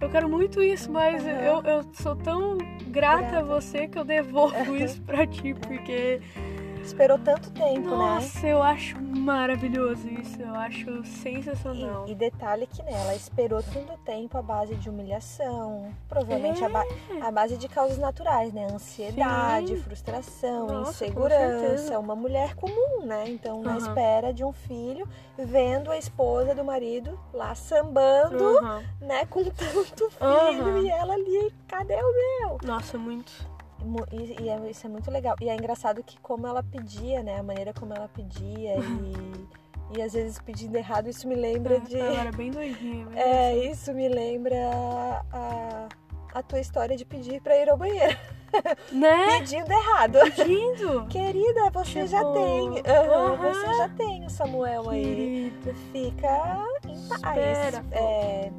eu 0.00 0.10
quero 0.10 0.28
muito 0.28 0.60
isso, 0.60 0.90
mas 0.90 1.24
eu, 1.24 1.62
eu 1.62 1.84
sou 1.92 2.16
tão 2.16 2.58
grata, 2.88 3.20
Grata. 3.20 3.38
a 3.38 3.42
você 3.44 3.86
que 3.86 3.96
eu 3.96 4.04
devolvo 4.04 4.74
isso 4.74 5.00
pra 5.02 5.24
ti, 5.24 5.54
porque. 5.54 6.20
Esperou 6.84 7.18
tanto 7.18 7.50
tempo, 7.50 7.88
né? 7.90 7.96
Nossa, 7.96 8.46
eu 8.46 8.62
acho 8.62 9.00
maravilhoso 9.00 10.08
isso. 10.08 10.42
Eu 10.42 10.54
acho 10.56 11.04
sensacional. 11.04 12.04
E, 12.08 12.12
e 12.12 12.14
detalhe 12.14 12.66
que 12.66 12.82
né, 12.82 12.92
ela 12.92 13.14
esperou 13.14 13.62
tanto 13.62 13.96
tempo 14.04 14.36
à 14.36 14.42
base 14.42 14.74
de 14.76 14.90
humilhação, 14.90 15.92
provavelmente 16.08 16.64
a, 16.64 16.68
ba- 16.68 16.84
a 17.22 17.30
base 17.30 17.56
de 17.56 17.68
causas 17.68 17.98
naturais, 17.98 18.52
né? 18.52 18.66
Ansiedade, 18.70 19.72
É. 19.72 19.76
Sim. 19.76 19.82
frustração, 19.82 20.66
Nossa, 20.66 21.04
insegurança. 21.06 21.98
Uma 21.98 22.16
mulher 22.16 22.54
comum, 22.56 23.04
né? 23.06 23.24
Então, 23.28 23.62
na 23.62 23.76
espera 23.78 24.32
de 24.34 24.44
um 24.44 24.52
filho, 24.52 25.08
vendo 25.38 25.90
a 25.90 25.96
esposa 25.96 26.54
do 26.54 26.64
marido 26.64 27.18
lá 27.32 27.54
sambando, 27.54 28.36
né? 29.00 29.24
Com 29.30 29.44
tanto 29.44 30.10
filho 30.10 30.78
e 30.78 30.88
ela 30.90 31.14
ali, 31.14 31.52
cadê 31.68 31.94
o 31.94 32.12
meu? 32.12 32.58
Nossa, 32.64 32.98
muito. 32.98 33.32
E, 34.12 34.42
e 34.42 34.48
é- 34.48 34.70
isso 34.70 34.86
é 34.86 34.90
muito 34.90 35.10
legal. 35.10 35.36
E 35.40 35.48
é 35.48 35.54
engraçado 35.54 36.02
que 36.02 36.18
como 36.20 36.46
ela 36.46 36.62
pedia, 36.62 37.22
né? 37.22 37.38
A 37.38 37.42
maneira 37.42 37.72
como 37.72 37.92
ela 37.94 38.08
pedia 38.08 38.76
e, 38.76 39.96
e 39.98 40.02
às 40.02 40.12
vezes 40.12 40.38
pedindo 40.38 40.76
errado, 40.76 41.08
isso 41.08 41.26
me 41.28 41.34
lembra 41.34 41.80
de. 41.80 41.98
Ela 41.98 42.20
era 42.20 42.32
bem 42.32 42.50
doidinha. 42.50 43.06
bem 43.10 43.18
É, 43.20 43.56
isso 43.70 43.92
me 43.92 44.08
lembra 44.08 44.56
a, 45.32 45.88
a 46.34 46.42
tua 46.42 46.60
história 46.60 46.96
de 46.96 47.04
pedir 47.04 47.40
pra 47.40 47.56
ir 47.56 47.68
ao 47.68 47.76
banheiro. 47.76 48.16
Né? 48.92 49.38
Pedindo 49.38 49.72
errado. 49.72 50.18
Lindo! 50.46 51.06
Querida, 51.08 51.70
você 51.72 52.06
já 52.06 52.22
tem. 52.22 52.68
Aham, 52.86 53.32
aham. 53.32 53.36
Você 53.54 53.74
já 53.78 53.88
tem 53.88 54.26
o 54.26 54.28
Samuel 54.28 54.90
aí. 54.90 55.02
Querida. 55.62 55.74
Fica 55.90 56.58
em 56.86 57.08
paz. 57.08 57.58
Espera, 57.58 57.82
pô. 57.84 57.94
É, 57.96 58.52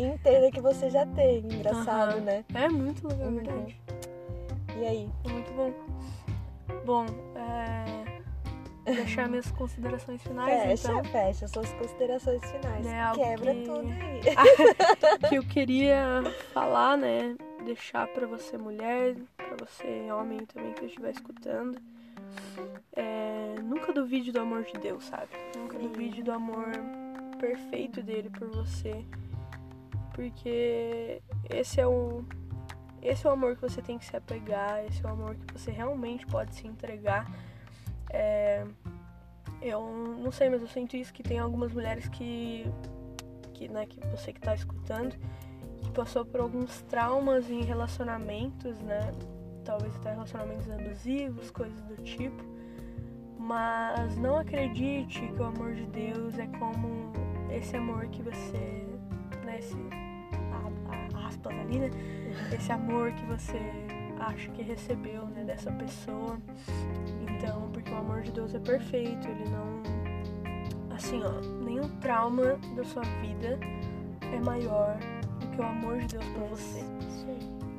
entenda 0.00 0.50
que 0.50 0.60
você 0.60 0.90
já 0.90 1.06
tem. 1.06 1.38
Engraçado, 1.38 2.14
Aham. 2.16 2.20
né? 2.22 2.44
É 2.52 2.68
muito 2.68 3.06
legal, 3.06 3.26
é 3.26 3.30
Uhum. 3.30 3.34
verdade. 3.36 3.80
E 4.80 4.86
aí? 4.86 5.10
Muito 5.30 5.52
bom. 5.52 5.72
Bom, 6.84 7.06
é... 7.36 8.92
deixar 8.92 9.28
minhas 9.28 9.50
considerações 9.52 10.22
finais, 10.22 10.62
Fecha, 10.62 10.92
então. 10.92 11.04
fecha 11.04 11.48
suas 11.48 11.72
considerações 11.74 12.42
finais. 12.50 12.84
Né, 12.84 13.12
Quebra 13.14 13.54
que- 13.54 13.62
tudo 13.62 13.88
aí. 13.88 15.28
que 15.28 15.34
eu 15.36 15.42
queria 15.44 16.22
falar, 16.52 16.96
né? 16.96 17.36
Deixar 17.64 18.08
pra 18.08 18.26
você 18.26 18.58
mulher, 18.58 19.14
pra 19.36 19.56
você 19.66 20.10
homem 20.10 20.44
também 20.46 20.72
que 20.72 20.86
estiver 20.86 21.10
escutando. 21.10 21.78
É, 22.96 23.54
nunca 23.62 23.92
duvide 23.92 24.32
do 24.32 24.40
amor 24.40 24.64
de 24.64 24.72
Deus, 24.80 25.04
sabe? 25.04 25.28
Nunca 25.56 25.78
Sim. 25.78 25.88
duvide 25.88 26.22
do 26.22 26.32
amor 26.32 26.66
perfeito 27.38 28.02
dele 28.02 28.30
por 28.30 28.48
você. 28.48 29.04
Porque 30.14 31.22
esse 31.50 31.80
é 31.80 31.86
o 31.86 32.24
esse 33.02 33.26
é 33.26 33.30
o 33.30 33.32
amor 33.32 33.56
que 33.56 33.62
você 33.62 33.82
tem 33.82 33.98
que 33.98 34.04
se 34.04 34.16
apegar, 34.16 34.84
esse 34.84 35.04
é 35.04 35.08
o 35.08 35.12
amor 35.12 35.34
que 35.34 35.58
você 35.58 35.70
realmente 35.70 36.26
pode 36.26 36.54
se 36.54 36.66
entregar. 36.66 37.30
É, 38.10 38.64
eu 39.60 39.82
não 40.18 40.30
sei, 40.30 40.48
mas 40.48 40.60
eu 40.62 40.68
sinto 40.68 40.96
isso 40.96 41.12
que 41.12 41.22
tem 41.22 41.38
algumas 41.38 41.72
mulheres 41.72 42.08
que 42.08 42.66
que, 43.52 43.68
né, 43.68 43.86
que 43.86 44.00
você 44.08 44.32
que 44.32 44.40
tá 44.40 44.54
escutando, 44.54 45.16
que 45.82 45.90
passou 45.92 46.24
por 46.24 46.40
alguns 46.40 46.82
traumas 46.82 47.48
em 47.48 47.62
relacionamentos, 47.62 48.80
né? 48.80 49.12
Talvez 49.64 49.94
até 49.96 50.10
relacionamentos 50.10 50.68
abusivos, 50.68 51.50
coisas 51.50 51.80
do 51.82 51.96
tipo. 52.02 52.42
Mas 53.38 54.16
não 54.16 54.36
acredite 54.36 55.20
que 55.20 55.40
o 55.40 55.44
amor 55.44 55.74
de 55.74 55.86
Deus 55.86 56.38
é 56.38 56.46
como 56.58 57.12
esse 57.50 57.76
amor 57.76 58.06
que 58.06 58.22
você, 58.22 58.86
né, 59.44 59.58
esse, 59.58 59.76
ah, 60.52 61.26
aspas 61.26 61.56
ali, 61.56 61.78
né? 61.78 61.90
Esse 62.52 62.72
amor 62.72 63.12
que 63.12 63.24
você 63.26 63.58
acha 64.20 64.50
que 64.50 64.62
recebeu, 64.62 65.26
né, 65.26 65.44
dessa 65.44 65.70
pessoa. 65.72 66.38
Então, 67.28 67.70
porque 67.72 67.90
o 67.90 67.96
amor 67.96 68.22
de 68.22 68.30
Deus 68.30 68.54
é 68.54 68.58
perfeito, 68.58 69.26
ele 69.28 69.48
não 69.48 69.82
assim, 70.94 71.20
ó, 71.24 71.40
nenhum 71.64 71.88
trauma 72.00 72.58
da 72.76 72.84
sua 72.84 73.02
vida 73.20 73.58
é 74.32 74.40
maior 74.40 74.96
do 75.40 75.46
que 75.48 75.60
o 75.60 75.64
amor 75.64 75.98
de 75.98 76.06
Deus 76.06 76.24
por 76.26 76.48
você. 76.48 76.80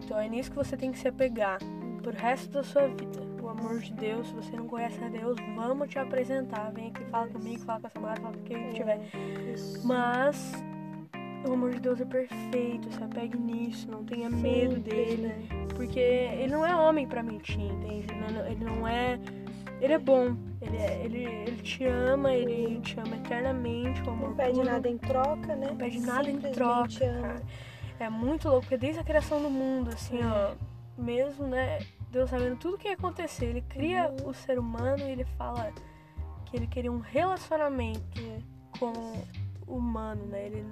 Então 0.04 0.20
é 0.20 0.28
nisso 0.28 0.52
que 0.52 0.58
você 0.58 0.76
tem 0.76 0.92
que 0.92 1.00
se 1.00 1.08
apegar 1.08 1.60
pro 2.02 2.12
resto 2.12 2.52
da 2.52 2.64
sua 2.64 2.88
vida. 2.88 3.24
O 3.42 3.48
amor 3.48 3.80
de 3.80 3.94
Deus, 3.94 4.28
se 4.28 4.34
você 4.34 4.56
não 4.56 4.68
conhece 4.68 5.02
a 5.04 5.08
Deus, 5.08 5.38
vamos 5.56 5.90
te 5.90 5.98
apresentar. 6.00 6.72
Vem 6.72 6.88
aqui, 6.90 7.04
fala 7.06 7.28
comigo, 7.28 7.60
fala 7.60 7.80
com 7.80 7.88
a 7.88 7.90
Samara, 7.90 8.22
fala 8.22 8.36
com 8.36 8.44
quem 8.44 8.70
tiver. 8.72 9.00
Mas 9.84 10.54
o 11.46 11.54
amor 11.54 11.72
de 11.72 11.80
Deus 11.80 12.00
é 12.00 12.06
perfeito, 12.06 12.92
se 12.92 13.04
apegue 13.04 13.38
nisso, 13.38 13.90
não 13.90 14.04
tenha 14.04 14.30
medo 14.30 14.80
dele. 14.80 15.28
Né? 15.28 15.48
Porque 15.76 16.00
ele 16.00 16.48
não 16.48 16.66
é 16.66 16.76
homem 16.76 17.08
para 17.08 17.22
mentir, 17.22 17.60
entende? 17.60 18.08
Ele 18.50 18.64
não 18.64 18.88
é. 18.88 19.20
Ele 19.82 19.94
é 19.94 20.00
bom, 20.00 20.38
ele, 20.62 20.78
é, 20.78 21.02
ele, 21.04 21.26
ele 21.26 21.62
te 21.62 21.84
ama, 21.86 22.34
ele 22.34 22.80
te 22.80 22.98
ama 22.98 23.18
eternamente. 23.18 24.02
O 24.04 24.12
amor 24.12 24.30
não 24.30 24.36
pede 24.36 24.54
puro. 24.54 24.66
nada 24.66 24.90
em 24.90 24.98
troca, 24.98 25.56
né? 25.56 25.68
Não 25.68 25.76
pede 25.76 26.00
nada 26.00 26.30
em 26.30 26.40
troca. 26.40 27.44
É 28.00 28.10
muito 28.10 28.48
louco, 28.48 28.62
porque 28.62 28.78
desde 28.78 29.02
a 29.02 29.04
criação 29.04 29.42
do 29.42 29.50
mundo, 29.50 29.90
assim, 29.90 30.22
é. 30.22 30.26
ó, 30.26 30.54
mesmo, 30.98 31.48
né? 31.48 31.80
Deus 32.12 32.30
sabendo 32.30 32.56
tudo 32.58 32.76
o 32.76 32.78
que 32.78 32.88
ia 32.88 32.94
acontecer, 32.94 33.46
ele 33.46 33.62
cria 33.62 34.10
uhum. 34.10 34.30
o 34.30 34.34
ser 34.34 34.60
humano 34.60 35.00
e 35.00 35.12
ele 35.12 35.26
fala 35.38 35.74
que 36.46 36.56
ele 36.56 36.68
queria 36.68 36.92
um 36.92 37.00
relacionamento 37.00 38.02
com 38.80 38.94
o 39.68 39.78
humano, 39.78 40.26
né? 40.28 40.46
Ele 40.46 40.66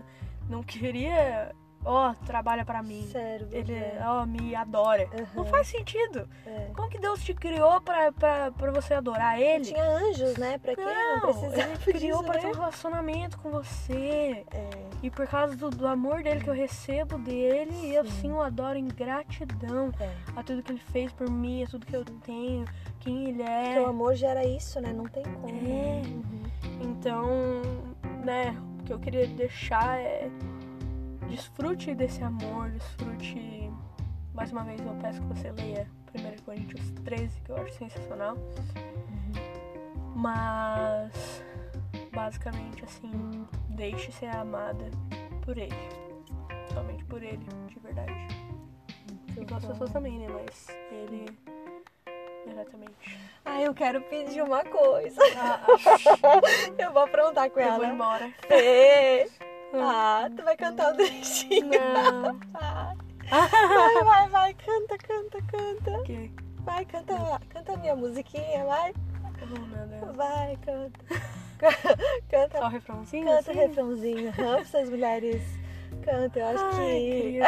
não 0.50 0.64
queria 0.64 1.54
ó, 1.84 2.12
oh, 2.12 2.26
trabalha 2.26 2.64
para 2.64 2.82
mim. 2.84 3.08
Sério, 3.12 3.48
ele, 3.52 3.74
ó, 4.06 4.22
oh, 4.22 4.26
me 4.26 4.56
adora. 4.56 5.08
Uhum. 5.14 5.28
Não 5.36 5.46
faz 5.46 5.68
sentido. 5.68 6.28
É. 6.46 6.70
Como 6.74 6.90
que 6.90 7.00
Deus 7.00 7.24
te 7.24 7.34
criou 7.34 7.82
pra, 7.82 8.12
pra, 8.12 8.52
pra 8.52 8.72
você 8.72 8.94
adorar 8.94 9.40
ele? 9.40 9.66
Tinha 9.66 9.84
anjos, 9.84 10.38
né? 10.38 10.58
Pra 10.58 10.76
quê? 10.76 10.82
Não, 10.82 11.16
não 11.16 11.22
precisava 11.22 11.72
Ele 11.72 11.78
criou 11.94 12.24
para 12.24 12.36
né? 12.36 12.40
ter 12.40 12.48
um 12.48 12.54
relacionamento 12.54 13.40
com 13.40 13.50
você. 13.52 14.46
É. 14.52 14.70
E 15.02 15.10
por 15.10 15.28
causa 15.28 15.56
do, 15.56 15.70
do, 15.70 15.88
amor 15.88 16.22
dele 16.22 16.42
que 16.42 16.50
eu 16.50 16.54
recebo 16.54 17.18
dele, 17.18 17.72
sim. 17.72 17.92
eu 17.92 18.06
sim 18.06 18.32
o 18.32 18.42
adoro 18.42 18.78
em 18.78 18.88
gratidão 18.88 19.92
é. 20.00 20.12
a 20.36 20.44
tudo 20.44 20.62
que 20.62 20.72
ele 20.72 20.82
fez 20.92 21.12
por 21.12 21.30
mim, 21.30 21.64
a 21.64 21.68
tudo 21.68 21.86
que 21.86 21.96
eu 21.96 22.06
tenho, 22.06 22.66
quem 23.00 23.30
ele 23.30 23.42
é. 23.42 23.74
Porque 23.74 23.80
o 23.80 23.88
amor 23.88 24.14
gera 24.14 24.46
isso, 24.46 24.80
né? 24.80 24.94
Não 24.94 25.06
tem 25.06 25.24
como. 25.24 25.48
É. 25.48 26.02
Uhum. 26.06 26.42
Então, 26.82 27.62
né, 28.24 28.56
que 28.92 28.96
eu 28.96 29.00
queria 29.00 29.28
deixar 29.28 29.98
é 29.98 30.30
desfrute 31.30 31.96
desse 31.96 32.22
amor, 32.22 32.72
desfrute. 32.72 33.72
Mais 34.34 34.52
uma 34.52 34.66
vez 34.66 34.82
eu 34.82 34.94
peço 34.96 35.22
que 35.22 35.28
você 35.28 35.50
leia 35.52 35.88
1 36.14 36.44
Coríntios 36.44 36.92
13, 37.06 37.42
que 37.42 37.52
eu 37.52 37.56
acho 37.56 37.74
sensacional. 37.76 38.36
Uhum. 38.36 40.14
Mas 40.16 41.42
basicamente 42.12 42.84
assim, 42.84 43.48
deixe 43.70 44.12
ser 44.12 44.36
amada 44.36 44.92
por 45.42 45.58
ele. 45.58 45.74
Somente 46.74 47.06
por 47.06 47.24
ele, 47.24 47.46
de 47.70 47.80
verdade. 47.80 48.28
Muito 49.08 49.42
e 49.42 49.46
pelas 49.46 49.64
pessoas 49.64 49.92
também, 49.92 50.20
né? 50.20 50.28
Mas 50.28 50.68
ele 50.92 51.26
diretamente. 52.46 52.94
Ah, 53.46 53.62
eu 53.62 53.74
quero 53.74 54.02
pedir 54.02 54.42
uma 54.42 54.64
coisa. 54.64 55.22
Ah, 55.38 55.66
eu 56.78 56.92
vou 56.92 57.04
aprontar 57.04 57.50
com 57.50 57.60
eu 57.60 57.66
ela. 57.66 57.76
Eu 57.76 57.80
vou 57.80 57.94
embora. 57.94 58.32
É. 58.50 59.28
Ah, 59.74 60.30
tu 60.36 60.44
vai 60.44 60.56
cantar 60.56 60.94
o 60.94 60.98
trechinho. 60.98 61.70
Não. 61.70 62.40
Vai, 63.30 64.04
vai, 64.04 64.30
vai, 64.30 64.54
canta, 64.54 64.98
canta, 64.98 65.42
canta. 65.44 66.04
Que? 66.04 66.32
Vai, 66.60 66.86
canta, 66.86 67.42
canta 67.50 67.74
a 67.74 67.78
minha 67.78 67.96
musiquinha, 67.96 68.66
vai. 68.66 68.94
Oh. 69.44 70.14
Vai, 70.14 70.58
canta. 70.58 71.00
canta. 72.30 72.58
Só 72.58 72.66
o 72.66 72.70
refrãozinho? 72.70 73.26
Canta 73.26 73.40
assim? 73.40 73.52
o 73.52 73.54
refrãozinho. 73.54 74.34
Essas 74.60 74.90
mulheres 74.90 75.42
cantam, 76.04 76.42
eu 76.42 76.48
acho 76.50 76.66
Ai, 76.66 77.00
que. 77.00 77.40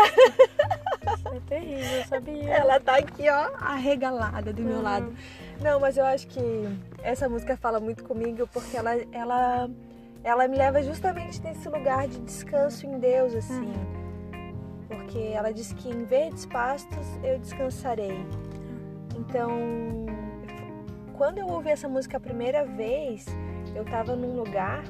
É 1.34 1.40
terrível, 1.48 2.06
sabia? 2.06 2.50
Ela 2.54 2.80
tá 2.80 2.98
aqui, 2.98 3.28
ó, 3.30 3.50
arregalada 3.60 4.54
do 4.54 4.62
meu 4.62 4.78
uhum. 4.78 4.84
lado. 4.84 5.14
Não, 5.62 5.80
mas 5.80 5.98
eu 5.98 6.06
acho 6.06 6.28
que 6.28 6.42
essa 7.02 7.28
música 7.28 7.58
fala 7.58 7.80
muito 7.80 8.04
comigo 8.04 8.48
porque 8.54 8.78
ela, 8.78 8.92
ela 9.12 9.70
ela 10.24 10.48
me 10.48 10.58
leva 10.58 10.82
justamente 10.82 11.42
nesse 11.42 11.68
lugar 11.68 12.08
de 12.08 12.20
descanso 12.22 12.88
em 12.88 12.98
Deus, 12.98 13.36
assim. 13.36 13.66
Uhum. 13.66 14.04
Porque 14.88 15.20
ela 15.20 15.52
diz 15.52 15.74
que 15.74 15.90
em 15.90 16.06
verdes 16.06 16.46
pastos 16.46 17.06
eu 17.24 17.38
descansarei. 17.40 18.26
Então, 19.18 19.52
quando 21.18 21.40
eu 21.40 21.48
ouvi 21.48 21.70
essa 21.70 21.90
música 21.90 22.18
a 22.18 22.20
primeira 22.20 22.64
vez, 22.64 23.26
eu 23.76 23.84
estava 23.84 24.16
num 24.16 24.36
lugar, 24.36 24.84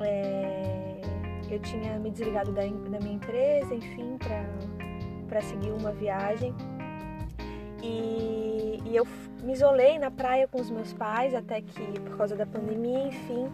é, 0.00 1.00
eu 1.48 1.60
tinha 1.60 1.98
me 1.98 2.10
desligado 2.10 2.50
da, 2.50 2.62
da 2.62 2.98
minha 2.98 3.14
empresa, 3.14 3.74
enfim, 3.74 4.18
para 5.32 5.40
seguir 5.40 5.70
uma 5.70 5.90
viagem. 5.92 6.54
E, 7.82 8.82
e 8.84 8.94
eu 8.94 9.06
me 9.42 9.54
isolei 9.54 9.98
na 9.98 10.10
praia 10.10 10.46
com 10.46 10.60
os 10.60 10.70
meus 10.70 10.92
pais, 10.92 11.34
até 11.34 11.62
que 11.62 11.98
por 12.00 12.18
causa 12.18 12.36
da 12.36 12.44
pandemia, 12.44 13.08
enfim. 13.08 13.50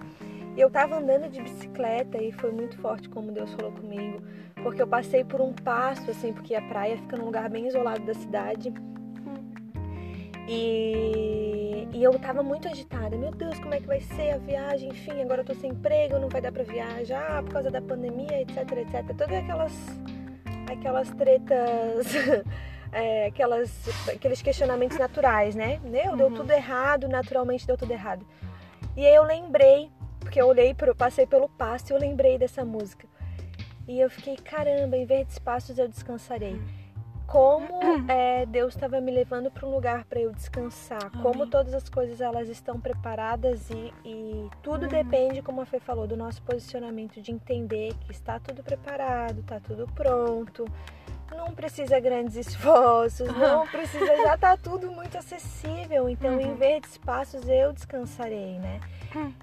E 0.56 0.60
eu 0.60 0.68
tava 0.68 0.96
andando 0.98 1.30
de 1.30 1.40
bicicleta 1.40 2.20
e 2.20 2.32
foi 2.32 2.50
muito 2.50 2.76
forte 2.78 3.08
como 3.08 3.30
Deus 3.30 3.52
falou 3.52 3.70
comigo, 3.70 4.20
porque 4.60 4.82
eu 4.82 4.88
passei 4.88 5.22
por 5.22 5.40
um 5.40 5.52
passo 5.52 6.10
assim, 6.10 6.32
porque 6.32 6.56
a 6.56 6.62
praia 6.62 6.96
fica 6.96 7.16
num 7.16 7.26
lugar 7.26 7.48
bem 7.48 7.68
isolado 7.68 8.04
da 8.04 8.14
cidade. 8.14 8.74
E, 10.48 11.86
e 11.92 12.02
eu 12.02 12.18
tava 12.18 12.42
muito 12.42 12.66
agitada. 12.66 13.16
Meu 13.16 13.30
Deus, 13.30 13.56
como 13.60 13.72
é 13.72 13.80
que 13.80 13.86
vai 13.86 14.00
ser 14.00 14.32
a 14.32 14.38
viagem? 14.38 14.88
Enfim, 14.88 15.22
agora 15.22 15.42
eu 15.42 15.44
tô 15.44 15.54
sem 15.54 15.70
emprego, 15.70 16.18
não 16.18 16.28
vai 16.28 16.40
dar 16.40 16.50
para 16.50 16.64
viajar 16.64 17.40
por 17.44 17.52
causa 17.52 17.70
da 17.70 17.80
pandemia, 17.80 18.42
etc, 18.42 18.56
etc. 18.72 19.16
Todas 19.16 19.36
aquelas 19.36 19.72
aquelas 20.72 21.10
tretas 21.10 22.06
É, 22.90 23.26
aquelas, 23.26 23.70
aqueles 24.08 24.40
questionamentos 24.40 24.98
naturais, 24.98 25.54
né? 25.54 25.78
Meu, 25.84 26.16
deu 26.16 26.28
uhum. 26.28 26.34
tudo 26.34 26.50
errado, 26.52 27.06
naturalmente 27.06 27.66
deu 27.66 27.76
tudo 27.76 27.92
errado. 27.92 28.26
E 28.96 29.06
aí 29.06 29.14
eu 29.14 29.24
lembrei 29.24 29.90
porque 30.20 30.40
eu 30.40 30.46
olhei, 30.46 30.74
pro, 30.74 30.94
passei 30.94 31.26
pelo 31.26 31.48
pasto 31.48 31.90
e 31.90 31.92
eu 31.92 31.98
lembrei 31.98 32.38
dessa 32.38 32.64
música. 32.64 33.06
E 33.86 34.00
eu 34.00 34.10
fiquei, 34.10 34.36
caramba, 34.36 34.96
em 34.96 35.06
verdes 35.06 35.38
pastos 35.38 35.78
eu 35.78 35.88
descansarei. 35.88 36.60
Como 37.28 37.78
é, 38.08 38.46
Deus 38.46 38.74
estava 38.74 39.00
me 39.02 39.12
levando 39.12 39.50
para 39.50 39.66
um 39.66 39.70
lugar 39.70 40.04
para 40.06 40.18
eu 40.18 40.32
descansar. 40.32 41.10
Amém. 41.12 41.22
Como 41.22 41.46
todas 41.46 41.74
as 41.74 41.88
coisas 41.88 42.22
elas 42.22 42.48
estão 42.48 42.80
preparadas 42.80 43.68
e, 43.70 43.92
e 44.02 44.48
tudo 44.62 44.84
uhum. 44.84 44.88
depende, 44.88 45.42
como 45.42 45.60
a 45.60 45.66
Fê 45.66 45.78
falou, 45.78 46.06
do 46.06 46.16
nosso 46.16 46.42
posicionamento 46.42 47.20
de 47.20 47.30
entender 47.30 47.92
que 48.00 48.10
está 48.10 48.40
tudo 48.40 48.62
preparado, 48.62 49.40
está 49.40 49.60
tudo 49.60 49.86
pronto. 49.94 50.64
Não 51.38 51.54
precisa 51.54 52.00
grandes 52.00 52.34
esforços, 52.34 53.28
não 53.28 53.64
precisa, 53.68 54.04
já 54.16 54.34
está 54.34 54.56
tudo 54.56 54.90
muito 54.90 55.16
acessível. 55.16 56.08
Então, 56.08 56.34
uhum. 56.34 56.40
em 56.40 56.54
verdes 56.56 56.98
pastos 56.98 57.48
eu 57.48 57.72
descansarei, 57.72 58.58
né? 58.58 58.80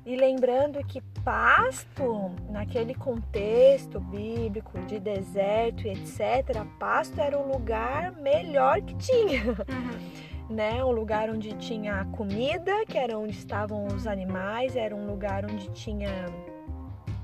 E 0.05 0.17
lembrando 0.17 0.77
que 0.85 0.99
pasto, 1.23 2.31
naquele 2.49 2.93
contexto 2.93 3.99
bíblico 4.01 4.77
de 4.81 4.99
deserto 4.99 5.87
e 5.87 5.91
etc., 5.91 6.65
pasto 6.77 7.19
era 7.21 7.37
o 7.37 7.49
lugar 7.49 8.11
melhor 8.11 8.81
que 8.81 8.93
tinha. 8.95 9.43
Uhum. 9.45 10.53
Né? 10.53 10.83
Um 10.83 10.91
lugar 10.91 11.29
onde 11.29 11.53
tinha 11.53 12.05
comida, 12.11 12.85
que 12.85 12.97
era 12.97 13.17
onde 13.17 13.37
estavam 13.37 13.87
os 13.87 14.05
animais, 14.05 14.75
era 14.75 14.93
um 14.93 15.07
lugar 15.07 15.45
onde 15.45 15.71
tinha 15.71 16.25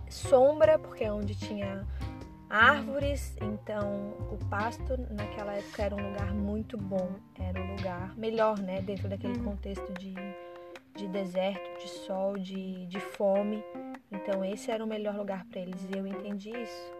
sombra, 0.09 0.79
porque 0.79 1.03
é 1.03 1.11
onde 1.11 1.35
tinha 1.35 1.85
árvores, 2.51 3.35
então 3.41 4.13
o 4.31 4.37
pasto 4.49 4.97
naquela 5.11 5.53
época 5.53 5.83
era 5.83 5.95
um 5.95 6.09
lugar 6.09 6.33
muito 6.33 6.77
bom, 6.77 7.15
era 7.39 7.61
um 7.61 7.75
lugar 7.75 8.17
melhor, 8.17 8.59
né, 8.59 8.81
dentro 8.81 9.07
daquele 9.07 9.37
uhum. 9.39 9.45
contexto 9.45 9.93
de 9.93 10.15
de 10.95 11.07
deserto, 11.07 11.79
de 11.79 11.87
sol, 11.87 12.37
de, 12.37 12.85
de 12.85 12.99
fome. 12.99 13.63
Então 14.11 14.43
esse 14.43 14.69
era 14.71 14.83
o 14.83 14.87
melhor 14.87 15.15
lugar 15.15 15.45
para 15.45 15.61
eles 15.61 15.87
e 15.89 15.97
eu 15.97 16.05
entendi 16.05 16.49
isso. 16.49 16.91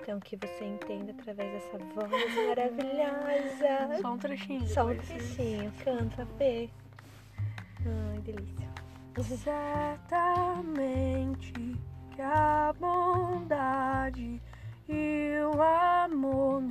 Então 0.00 0.20
que 0.20 0.36
você 0.36 0.64
entenda 0.64 1.10
através 1.12 1.52
dessa 1.52 1.76
voz 1.78 2.10
maravilhosa. 2.48 4.00
Só 4.00 4.12
um 4.12 4.18
trechinho. 4.18 4.66
Só 4.66 4.86
um 4.86 4.96
trechinho. 4.96 5.72
Canta, 5.84 6.24
Fê. 6.38 6.70
Ai, 7.84 8.18
delícia. 8.20 8.70
Certamente 9.36 11.52
que 12.14 12.22
a 12.22 12.72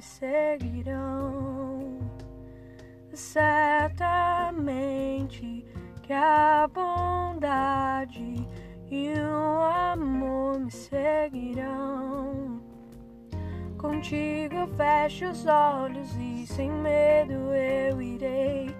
me 0.01 0.03
seguirão. 0.03 1.99
Certamente 3.13 4.03
que 6.01 6.11
a 6.11 6.67
bondade 6.67 8.47
e 8.89 9.13
o 9.13 9.61
amor 9.61 10.59
me 10.59 10.71
seguirão. 10.71 12.59
Contigo 13.77 14.67
fecho 14.75 15.27
os 15.27 15.45
olhos 15.45 16.15
e 16.15 16.47
sem 16.47 16.71
medo 16.71 17.53
eu 17.53 18.01
irei. 18.01 18.75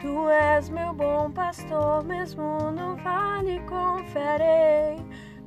Tu 0.00 0.28
és 0.28 0.68
meu 0.70 0.92
bom 0.92 1.30
pastor, 1.30 2.02
mesmo 2.04 2.72
no 2.72 2.96
vale 2.96 3.60
confiarei. 3.60 4.96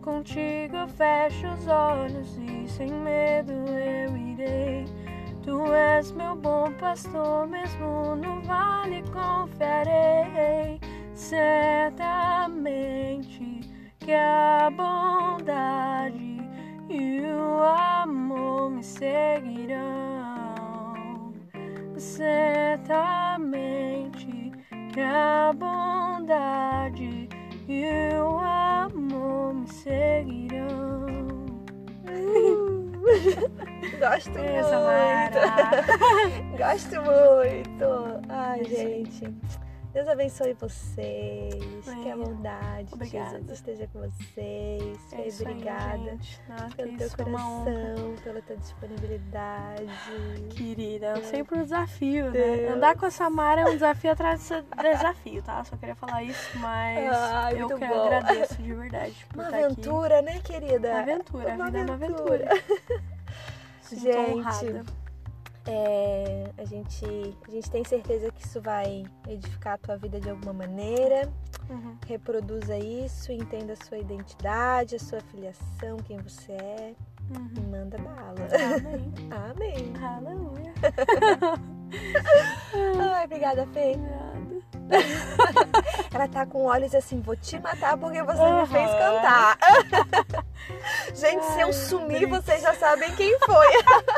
Contigo 0.02 0.88
fecho 0.88 1.48
os 1.48 1.68
olhos 1.68 2.38
e 2.38 2.66
sem 2.70 2.90
medo 2.90 3.52
eu 3.52 4.16
irei. 4.16 4.86
Tu 5.48 5.58
és 5.74 6.12
meu 6.12 6.36
bom 6.36 6.70
pastor, 6.74 7.48
mesmo 7.48 8.18
no 8.18 8.42
vale 8.42 9.02
confiarei. 9.14 10.78
Certamente 11.14 12.42
que 13.98 14.12
a 14.12 14.70
bondade 14.70 16.42
e 16.90 17.22
o 17.22 17.64
amor 17.64 18.72
me 18.72 18.84
seguirão. 18.84 19.80
Certamente 21.96 23.32
que 24.94 25.00
a 25.00 25.54
bondade 25.56 27.30
e 27.70 27.86
o 28.20 28.38
amor 28.38 29.54
me 29.54 29.68
seguirão. 29.70 30.57
Gosto 34.00 34.32
muito. 34.32 35.40
Gosto 36.58 36.96
muito. 37.02 38.22
Ai, 38.30 38.64
gente. 38.66 39.34
Deus 39.98 40.10
abençoe 40.10 40.54
vocês. 40.54 41.86
Que 42.04 42.12
a 42.12 42.16
bondade 42.16 42.86
de 42.90 42.94
Obrigada. 42.94 43.32
Jesus 43.32 43.52
esteja 43.52 43.88
com 43.88 44.00
vocês. 44.02 45.12
É 45.12 45.16
Fê, 45.16 45.16
aí, 45.24 45.32
obrigada. 45.42 46.18
Nossa, 46.48 46.76
pelo 46.76 46.98
teu 46.98 47.10
coração, 47.10 48.16
pela 48.24 48.42
tua 48.44 48.58
disponibilidade. 48.58 49.88
Querida, 50.52 51.24
sempre 51.24 51.58
um 51.58 51.64
desafio, 51.64 52.26
né? 52.26 52.32
Deus. 52.32 52.76
Andar 52.76 52.96
com 52.96 53.08
a 53.08 53.10
Samara 53.10 53.62
é 53.62 53.66
um 53.66 53.74
desafio 53.74 54.12
atrás 54.12 54.48
de 54.48 54.62
desafio, 54.84 55.42
tá? 55.42 55.64
Só 55.64 55.76
queria 55.76 55.96
falar 55.96 56.22
isso, 56.22 56.60
mas 56.60 57.54
eu 57.54 57.68
muito 57.68 57.80
que 57.80 57.88
bom. 57.88 58.04
agradeço 58.06 58.62
de 58.62 58.74
verdade 58.76 59.26
por 59.34 59.36
Uma 59.40 59.44
estar 59.46 59.58
aqui. 59.58 59.66
aventura, 59.66 60.22
né, 60.22 60.40
querida? 60.42 60.90
Uma 60.92 61.00
aventura, 61.00 61.56
Uma 61.56 61.64
a 61.64 61.66
vida 61.70 61.80
é 61.80 61.84
uma 61.86 61.94
aventura. 61.96 62.46
aventura. 62.52 63.08
Gente, 63.90 64.32
honrada. 64.32 64.86
É, 65.68 66.52
a, 66.58 66.64
gente, 66.66 67.06
a 67.48 67.52
gente 67.52 67.70
tem 67.70 67.84
certeza 67.84 68.32
que 68.32 68.46
isso 68.46 68.62
vai 68.62 69.04
edificar 69.28 69.74
a 69.74 69.78
tua 69.78 69.98
vida 69.98 70.20
de 70.20 70.30
alguma 70.30 70.54
maneira. 70.54 71.32
Uhum. 71.70 71.98
Reproduza 72.06 72.78
isso, 72.78 73.32
entenda 73.32 73.74
a 73.74 73.76
sua 73.86 73.98
identidade, 73.98 74.96
a 74.96 75.00
sua 75.00 75.20
filiação, 75.20 75.98
quem 76.06 76.18
você 76.20 76.54
é. 76.54 76.96
E 77.30 77.38
Uhum. 77.38 77.70
manda 77.70 77.98
bala. 77.98 78.36
Amém. 78.78 79.14
Amém. 79.92 79.94
Aleluia. 80.02 80.74
Ai, 83.14 83.26
obrigada, 83.26 83.66
Fê. 83.74 83.96
Ela 86.14 86.28
tá 86.28 86.46
com 86.46 86.64
olhos 86.66 86.96
assim, 86.96 87.20
vou 87.22 87.36
te 87.36 87.60
matar 87.60 87.98
porque 87.98 88.22
você 88.24 88.38
me 88.42 88.50
Aham. 88.50 88.66
fez 88.68 88.90
cantar. 88.90 89.58
Gente, 91.14 91.44
se 91.46 91.60
eu 91.60 91.68
Ai, 91.68 91.74
sumir, 91.74 92.26
vocês 92.28 92.62
já 92.62 92.74
sabem 92.76 93.14
quem 93.16 93.38
foi. 93.40 93.68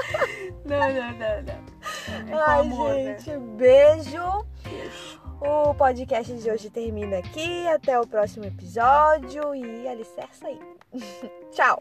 Não, 0.65 0.77
não, 0.77 1.11
não, 1.13 1.41
não. 1.41 2.37
É 2.37 2.43
Ai, 2.45 2.59
amor, 2.59 2.93
né? 2.93 3.17
gente, 3.17 3.35
beijo. 3.55 4.45
Beijo. 4.63 5.19
O 5.41 5.73
podcast 5.73 6.31
de 6.31 6.51
hoje 6.51 6.69
termina 6.69 7.17
aqui. 7.17 7.67
Até 7.69 7.99
o 7.99 8.05
próximo 8.05 8.45
episódio 8.45 9.55
e 9.55 9.87
alicerça 9.87 10.45
aí. 10.45 10.59
Tchau. 11.51 11.79